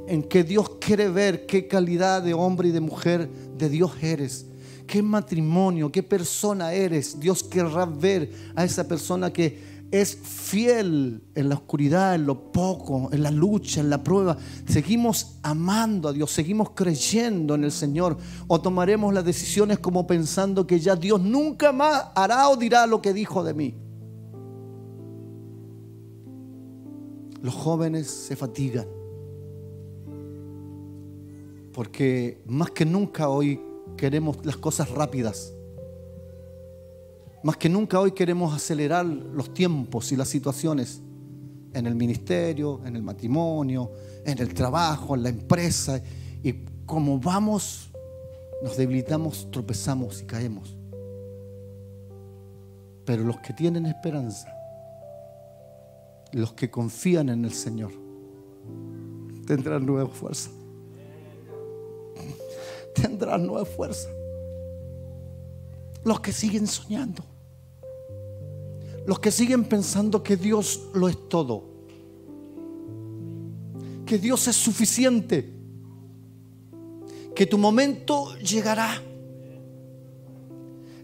en 0.07 0.23
que 0.23 0.43
Dios 0.43 0.69
quiere 0.79 1.09
ver 1.09 1.45
qué 1.45 1.67
calidad 1.67 2.21
de 2.21 2.33
hombre 2.33 2.69
y 2.69 2.71
de 2.71 2.81
mujer 2.81 3.29
de 3.57 3.69
Dios 3.69 3.91
eres. 4.01 4.45
Qué 4.85 5.01
matrimonio, 5.01 5.91
qué 5.91 6.03
persona 6.03 6.73
eres. 6.73 7.19
Dios 7.19 7.43
querrá 7.43 7.85
ver 7.85 8.31
a 8.55 8.65
esa 8.65 8.87
persona 8.87 9.31
que 9.31 9.72
es 9.93 10.15
fiel 10.15 11.21
en 11.35 11.49
la 11.49 11.55
oscuridad, 11.55 12.15
en 12.15 12.25
lo 12.25 12.51
poco, 12.51 13.09
en 13.11 13.21
la 13.21 13.29
lucha, 13.29 13.79
en 13.79 13.91
la 13.91 14.03
prueba. 14.03 14.35
Seguimos 14.67 15.37
amando 15.43 16.09
a 16.09 16.13
Dios, 16.13 16.31
seguimos 16.31 16.71
creyendo 16.71 17.53
en 17.53 17.63
el 17.63 17.71
Señor 17.71 18.17
o 18.47 18.59
tomaremos 18.59 19.13
las 19.13 19.23
decisiones 19.23 19.77
como 19.77 20.07
pensando 20.07 20.65
que 20.65 20.79
ya 20.79 20.95
Dios 20.95 21.21
nunca 21.21 21.71
más 21.71 22.07
hará 22.15 22.49
o 22.49 22.57
dirá 22.57 22.87
lo 22.87 23.03
que 23.03 23.13
dijo 23.13 23.43
de 23.43 23.53
mí. 23.53 23.75
Los 27.43 27.53
jóvenes 27.53 28.07
se 28.07 28.35
fatigan 28.35 28.87
porque 31.71 32.41
más 32.47 32.71
que 32.71 32.83
nunca 32.83 33.29
hoy 33.29 33.61
queremos 33.95 34.43
las 34.43 34.57
cosas 34.57 34.89
rápidas. 34.89 35.53
Más 37.43 37.57
que 37.57 37.67
nunca 37.67 37.99
hoy 37.99 38.13
queremos 38.13 38.55
acelerar 38.55 39.05
los 39.05 39.53
tiempos 39.53 40.13
y 40.13 40.15
las 40.15 40.29
situaciones 40.29 41.01
en 41.73 41.85
el 41.85 41.93
ministerio, 41.93 42.79
en 42.85 42.95
el 42.95 43.03
matrimonio, 43.03 43.91
en 44.25 44.39
el 44.39 44.53
trabajo, 44.53 45.13
en 45.13 45.23
la 45.23 45.29
empresa. 45.29 46.01
Y 46.41 46.53
como 46.85 47.19
vamos, 47.19 47.89
nos 48.63 48.77
debilitamos, 48.77 49.51
tropezamos 49.51 50.21
y 50.21 50.25
caemos. 50.25 50.77
Pero 53.03 53.25
los 53.25 53.37
que 53.39 53.51
tienen 53.51 53.87
esperanza, 53.87 54.47
los 56.31 56.53
que 56.53 56.71
confían 56.71 57.27
en 57.27 57.43
el 57.43 57.53
Señor, 57.53 57.91
tendrán 59.45 59.85
nueva 59.85 60.09
fuerza. 60.09 60.49
Tendrán 62.95 63.45
nueva 63.45 63.65
fuerza. 63.65 64.07
Los 66.05 66.21
que 66.21 66.31
siguen 66.31 66.67
soñando 66.67 67.32
los 69.05 69.19
que 69.19 69.31
siguen 69.31 69.65
pensando 69.65 70.23
que 70.23 70.37
Dios 70.37 70.89
lo 70.93 71.07
es 71.09 71.29
todo. 71.29 71.71
que 74.05 74.17
Dios 74.17 74.47
es 74.47 74.55
suficiente, 74.55 75.49
que 77.35 77.45
tu 77.45 77.57
momento 77.57 78.35
llegará. 78.37 79.01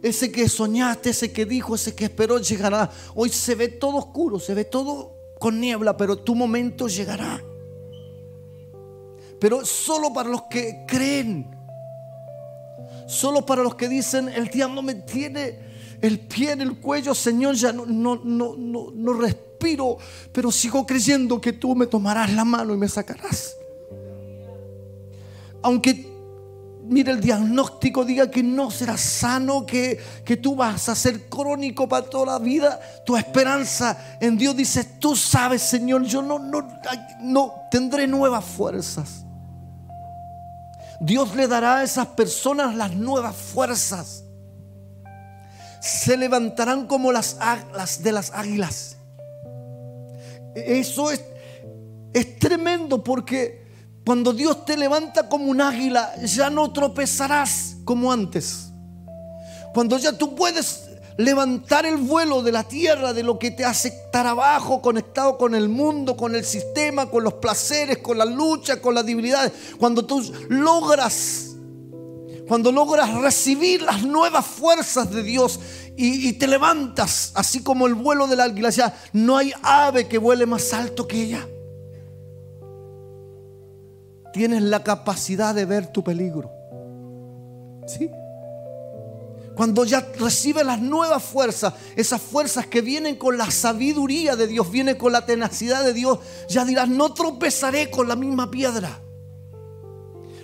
Ese 0.02 0.32
que 0.32 0.48
soñaste, 0.48 1.10
ese 1.10 1.32
que 1.32 1.46
dijo, 1.46 1.76
ese 1.76 1.96
que 1.96 2.06
esperó 2.06 2.38
llegará. 2.40 2.92
Hoy 3.16 3.30
se 3.30 3.56
ve 3.56 3.68
todo 3.68 3.98
oscuro, 3.98 4.40
se 4.40 4.54
ve 4.54 4.66
todo 4.66 5.14
con 5.40 5.60
niebla, 5.60 5.98
pero 5.98 6.18
tu 6.18 6.36
momento 6.36 6.88
llegará. 6.88 7.42
Pero 9.40 9.66
solo 9.66 10.14
para 10.14 10.30
los 10.30 10.44
que 10.44 10.86
creen. 10.88 11.50
Solo 13.08 13.46
para 13.46 13.64
los 13.64 13.76
que 13.76 13.90
dicen, 13.90 14.30
el 14.30 14.50
diablo 14.50 14.82
me 14.82 14.96
tiene 14.96 15.69
el 16.02 16.20
pie 16.20 16.52
en 16.52 16.62
el 16.62 16.80
cuello, 16.80 17.14
Señor, 17.14 17.56
ya 17.56 17.74
no, 17.74 17.86
no, 17.86 18.22
no, 18.24 18.56
no, 18.58 18.92
no 18.94 19.14
respiro, 19.14 19.98
pero 20.32 20.52
sigo 20.52 20.86
creyendo 20.86 21.42
que 21.42 21.54
tú 21.54 21.76
me 21.76 21.88
tomarás 21.88 22.32
la 22.34 22.46
mano 22.46 22.74
y 22.74 22.78
me 22.78 22.88
sacarás. 22.88 23.56
Aunque 25.62 26.10
mire 26.90 27.12
el 27.12 27.22
diagnóstico 27.22 28.04
diga 28.04 28.32
que 28.32 28.42
no 28.42 28.72
serás 28.72 29.02
sano, 29.02 29.66
que, 29.66 30.00
que 30.26 30.38
tú 30.38 30.56
vas 30.56 30.90
a 30.90 30.96
ser 30.96 31.30
crónico 31.30 31.88
para 31.88 32.10
toda 32.10 32.34
la 32.34 32.40
vida, 32.40 32.80
tu 33.06 33.16
esperanza 33.16 34.18
en 34.20 34.38
Dios 34.38 34.56
dice, 34.56 34.84
tú 35.00 35.16
sabes 35.16 35.62
Señor, 35.62 36.04
yo 36.04 36.22
no, 36.22 36.40
no, 36.40 36.68
no 37.22 37.54
tendré 37.70 38.08
nuevas 38.08 38.44
fuerzas. 38.44 39.26
Dios 41.02 41.34
le 41.36 41.48
dará 41.48 41.78
a 41.78 41.84
esas 41.84 42.08
personas 42.08 42.76
las 42.76 42.94
nuevas 42.94 43.36
fuerzas. 43.36 44.24
Se 45.82 46.18
levantarán 46.18 46.88
como 46.88 47.12
las, 47.12 47.38
las 47.74 48.04
de 48.04 48.12
las 48.12 48.32
águilas. 48.32 48.98
Eso 50.56 51.12
es, 51.12 51.24
es 52.14 52.40
tremendo 52.40 53.04
porque 53.04 53.60
cuando 54.06 54.34
Dios 54.34 54.66
te 54.66 54.76
levanta 54.76 55.30
como 55.30 55.46
un 55.46 55.62
águila, 55.62 56.16
ya 56.24 56.50
no 56.50 56.72
tropezarás 56.74 57.78
como 57.86 58.12
antes. 58.12 58.72
Cuando 59.74 59.98
ya 59.98 60.18
tú 60.18 60.36
puedes 60.36 60.90
levantar 61.18 61.86
el 61.86 61.98
vuelo 61.98 62.42
de 62.42 62.52
la 62.52 62.64
tierra, 62.64 63.14
de 63.14 63.24
lo 63.24 63.38
que 63.38 63.52
te 63.52 63.66
hace 63.66 63.90
estar 63.90 64.26
abajo, 64.26 64.82
conectado 64.82 65.38
con 65.38 65.54
el 65.54 65.68
mundo, 65.68 66.16
con 66.16 66.34
el 66.34 66.46
sistema, 66.46 67.10
con 67.10 67.24
los 67.24 67.36
placeres, 67.36 67.98
con 67.98 68.18
la 68.18 68.26
lucha, 68.26 68.82
con 68.82 68.96
las 68.96 69.06
debilidades. 69.06 69.52
Cuando 69.78 70.06
tú 70.06 70.24
logras, 70.48 71.49
cuando 72.50 72.74
logras 72.74 73.14
recibir 73.14 73.82
las 73.82 74.04
nuevas 74.04 74.46
fuerzas 74.46 75.10
de 75.10 75.24
Dios 75.24 75.60
y, 75.96 76.34
te 76.34 76.48
levantas, 76.48 77.32
así 77.36 77.64
como 77.64 77.88
el 77.88 77.94
vuelo 77.94 78.28
del 78.28 78.42
águila, 78.42 78.72
ya 78.72 78.94
no 79.14 79.38
hay 79.38 79.54
ave 79.62 80.10
que 80.10 80.18
vuele 80.18 80.46
más 80.46 80.74
alto 80.74 81.08
que 81.08 81.22
ella 81.22 81.48
tienes 84.32 84.62
la 84.62 84.84
capacidad 84.84 85.54
de 85.54 85.66
ver 85.66 85.88
tu 85.88 86.04
peligro. 86.04 86.52
¿Sí? 87.88 88.10
Cuando 89.56 89.84
ya 89.84 90.08
recibes 90.18 90.66
las 90.66 90.80
nuevas 90.80 91.22
fuerzas, 91.22 91.74
esas 91.96 92.22
fuerzas 92.22 92.68
que 92.68 92.82
vienen 92.82 93.18
con 93.18 93.38
la 93.38 93.52
sabiduría 93.52 94.36
de 94.36 94.48
Dios, 94.48 94.72
vienen 94.72 94.98
con 94.98 95.12
la 95.12 95.26
tenacidad 95.26 95.84
de 95.84 95.94
Dios, 95.94 96.20
ya 96.48 96.64
dirás, 96.64 96.88
no 96.88 97.14
tropezaré 97.14 97.90
con 97.90 98.08
la 98.08 98.16
misma 98.16 98.50
piedra. 98.50 99.02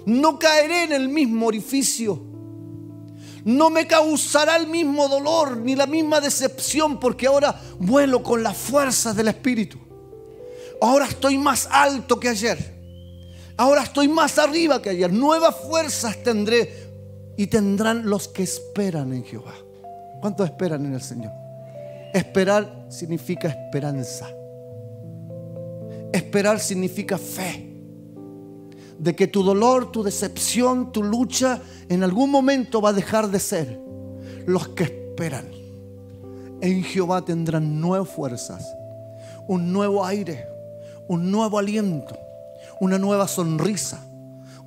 No 0.05 0.37
caeré 0.39 0.83
en 0.83 0.93
el 0.93 1.09
mismo 1.09 1.47
orificio. 1.47 2.21
No 3.43 3.69
me 3.69 3.85
causará 3.85 4.55
el 4.55 4.67
mismo 4.67 5.07
dolor 5.07 5.57
ni 5.57 5.75
la 5.75 5.85
misma 5.85 6.19
decepción 6.19 6.99
porque 6.99 7.27
ahora 7.27 7.61
vuelo 7.79 8.23
con 8.23 8.41
las 8.41 8.57
fuerzas 8.57 9.15
del 9.15 9.27
Espíritu. 9.27 9.77
Ahora 10.81 11.05
estoy 11.05 11.37
más 11.37 11.67
alto 11.71 12.19
que 12.19 12.29
ayer. 12.29 12.75
Ahora 13.57 13.83
estoy 13.83 14.07
más 14.07 14.37
arriba 14.37 14.81
que 14.81 14.89
ayer. 14.89 15.11
Nuevas 15.11 15.55
fuerzas 15.55 16.21
tendré 16.23 16.85
y 17.37 17.47
tendrán 17.47 18.09
los 18.09 18.27
que 18.27 18.43
esperan 18.43 19.13
en 19.13 19.23
Jehová. 19.23 19.53
¿Cuántos 20.21 20.47
esperan 20.47 20.85
en 20.85 20.93
el 20.93 21.01
Señor? 21.01 21.31
Esperar 22.13 22.87
significa 22.89 23.47
esperanza. 23.47 24.27
Esperar 26.11 26.59
significa 26.59 27.17
fe. 27.17 27.74
De 28.99 29.15
que 29.15 29.27
tu 29.27 29.43
dolor, 29.43 29.91
tu 29.91 30.03
decepción, 30.03 30.91
tu 30.91 31.03
lucha 31.03 31.61
en 31.89 32.03
algún 32.03 32.31
momento 32.31 32.81
va 32.81 32.89
a 32.89 32.93
dejar 32.93 33.29
de 33.29 33.39
ser. 33.39 33.79
Los 34.45 34.69
que 34.69 34.83
esperan 34.83 35.45
en 36.61 36.83
Jehová 36.83 37.23
tendrán 37.23 37.81
nuevas 37.81 38.09
fuerzas, 38.09 38.75
un 39.47 39.73
nuevo 39.73 40.05
aire, 40.05 40.47
un 41.07 41.31
nuevo 41.31 41.59
aliento 41.59 42.15
una 42.79 42.97
nueva 42.97 43.27
sonrisa, 43.27 43.99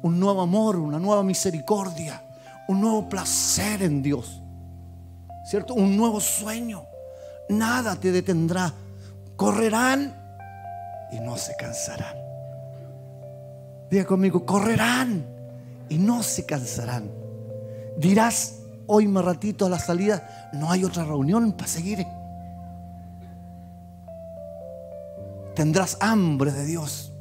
un 0.02 0.18
nuevo 0.18 0.40
amor, 0.42 0.76
una 0.76 0.98
nueva 0.98 1.22
misericordia, 1.22 2.22
un 2.68 2.80
nuevo 2.80 3.08
placer 3.08 3.82
en 3.82 4.02
Dios. 4.02 4.42
¿Cierto? 5.44 5.74
Un 5.74 5.96
nuevo 5.96 6.20
sueño. 6.20 6.84
Nada 7.48 7.96
te 7.96 8.12
detendrá. 8.12 8.72
Correrán 9.36 10.14
y 11.10 11.20
no 11.20 11.36
se 11.36 11.56
cansarán. 11.56 12.27
Diga 13.90 14.04
conmigo, 14.04 14.44
correrán 14.44 15.26
y 15.88 15.98
no 15.98 16.22
se 16.22 16.44
cansarán. 16.44 17.10
Dirás 17.96 18.60
hoy 18.86 19.08
más 19.08 19.24
ratito 19.24 19.66
a 19.66 19.68
la 19.68 19.78
salida, 19.78 20.50
no 20.52 20.70
hay 20.70 20.84
otra 20.84 21.04
reunión 21.04 21.52
para 21.52 21.68
seguir. 21.68 22.06
Tendrás 25.54 25.96
hambre 26.00 26.52
de 26.52 26.64
Dios 26.64 27.12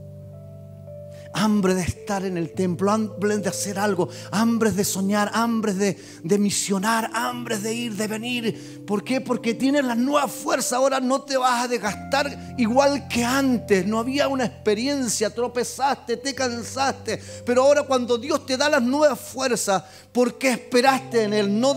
hambre 1.38 1.76
de 1.76 1.84
estar 1.84 2.26
en 2.26 2.38
el 2.38 2.52
templo, 2.52 2.92
hambre 2.92 3.38
de 3.38 3.50
hacer 3.50 3.78
algo, 3.78 4.10
hambre 4.32 4.72
de 4.72 4.84
soñar, 4.84 5.30
hambre 5.34 5.74
de, 5.74 5.98
de 6.24 6.38
misionar, 6.38 7.10
hambre 7.14 7.58
de 7.60 7.74
ir, 7.74 7.96
de 7.96 8.08
venir. 8.08 8.84
¿Por 8.86 9.04
qué? 9.04 9.22
Porque 9.22 9.54
tienes 9.54 9.86
la 9.86 9.96
nueva 9.96 10.28
fuerza. 10.28 10.78
Ahora 10.78 11.00
no 11.00 11.22
te 11.22 11.38
vas 11.38 11.66
a 11.66 11.68
desgastar 11.68 12.56
igual 12.58 13.08
que 13.08 13.24
antes. 13.24 13.86
No 13.86 14.00
había 14.00 14.28
una 14.28 14.46
experiencia, 14.46 15.30
tropezaste, 15.30 16.18
te 16.18 16.34
cansaste. 16.34 17.22
Pero 17.46 17.64
ahora 17.64 17.84
cuando 17.84 18.18
Dios 18.18 18.46
te 18.46 18.58
da 18.58 18.70
las 18.70 18.82
nuevas 18.82 19.20
fuerzas, 19.20 19.84
¿por 20.12 20.38
qué 20.38 20.52
esperaste 20.52 21.24
en 21.24 21.34
Él? 21.34 21.60
No, 21.60 21.76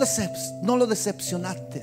no 0.62 0.76
lo 0.76 0.86
decepcionaste. 0.86 1.82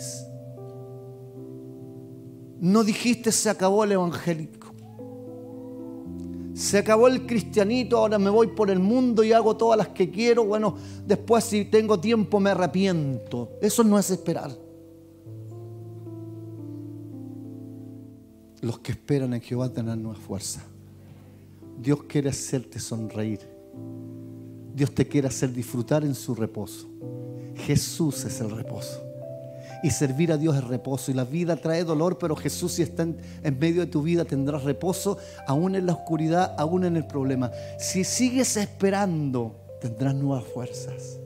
No 2.60 2.84
dijiste 2.84 3.32
se 3.32 3.50
acabó 3.50 3.84
el 3.84 3.92
evangélico. 3.92 4.57
Se 6.58 6.80
acabó 6.80 7.08
el 7.08 7.28
cristianito, 7.28 8.00
ahora 8.00 8.18
me 8.18 8.32
voy 8.32 8.48
por 8.48 8.72
el 8.72 8.80
mundo 8.80 9.24
y 9.24 9.32
hago 9.32 9.56
todas 9.56 9.78
las 9.78 9.90
que 9.90 10.10
quiero. 10.10 10.44
Bueno, 10.44 10.76
después 11.06 11.44
si 11.44 11.66
tengo 11.66 12.00
tiempo 12.00 12.40
me 12.40 12.50
arrepiento. 12.50 13.52
Eso 13.62 13.84
no 13.84 14.00
es 14.00 14.10
esperar. 14.10 14.58
Los 18.62 18.80
que 18.80 18.94
esperan 18.94 19.36
en 19.36 19.42
Jehová 19.42 19.72
tendrán 19.72 20.02
nueva 20.02 20.18
fuerza. 20.18 20.64
Dios 21.80 22.02
quiere 22.06 22.30
hacerte 22.30 22.80
sonreír. 22.80 23.42
Dios 24.74 24.92
te 24.96 25.08
quiere 25.08 25.28
hacer 25.28 25.54
disfrutar 25.54 26.04
en 26.04 26.16
su 26.16 26.34
reposo. 26.34 26.88
Jesús 27.54 28.26
es 28.26 28.42
el 28.42 28.50
reposo 28.50 29.07
y 29.84 29.92
servir 29.92 30.32
a 30.32 30.38
Dios 30.38 30.56
es 30.56 30.64
reposo. 30.64 31.12
Y 31.12 31.14
la 31.14 31.24
vida 31.24 31.56
trae 31.56 31.84
dolor, 31.84 32.18
pero 32.18 32.36
Jesús 32.36 32.74
si 32.74 32.84
está 32.84 33.04
en, 33.04 33.18
medio 33.60 33.82
de 33.82 33.88
tu 33.88 34.02
vida 34.02 34.26
tendrás 34.26 34.64
reposo, 34.64 35.18
aún 35.48 35.76
en 35.76 35.86
la 35.86 35.94
oscuridad, 35.94 36.56
aún 36.58 36.86
en 36.86 36.98
el 36.98 37.06
problema. 37.06 37.52
Si 37.80 38.04
sigues 38.04 38.58
esperando, 38.58 39.56
tendrás 39.82 40.16
nuevas 40.16 40.46
fuerzas. 40.46 41.20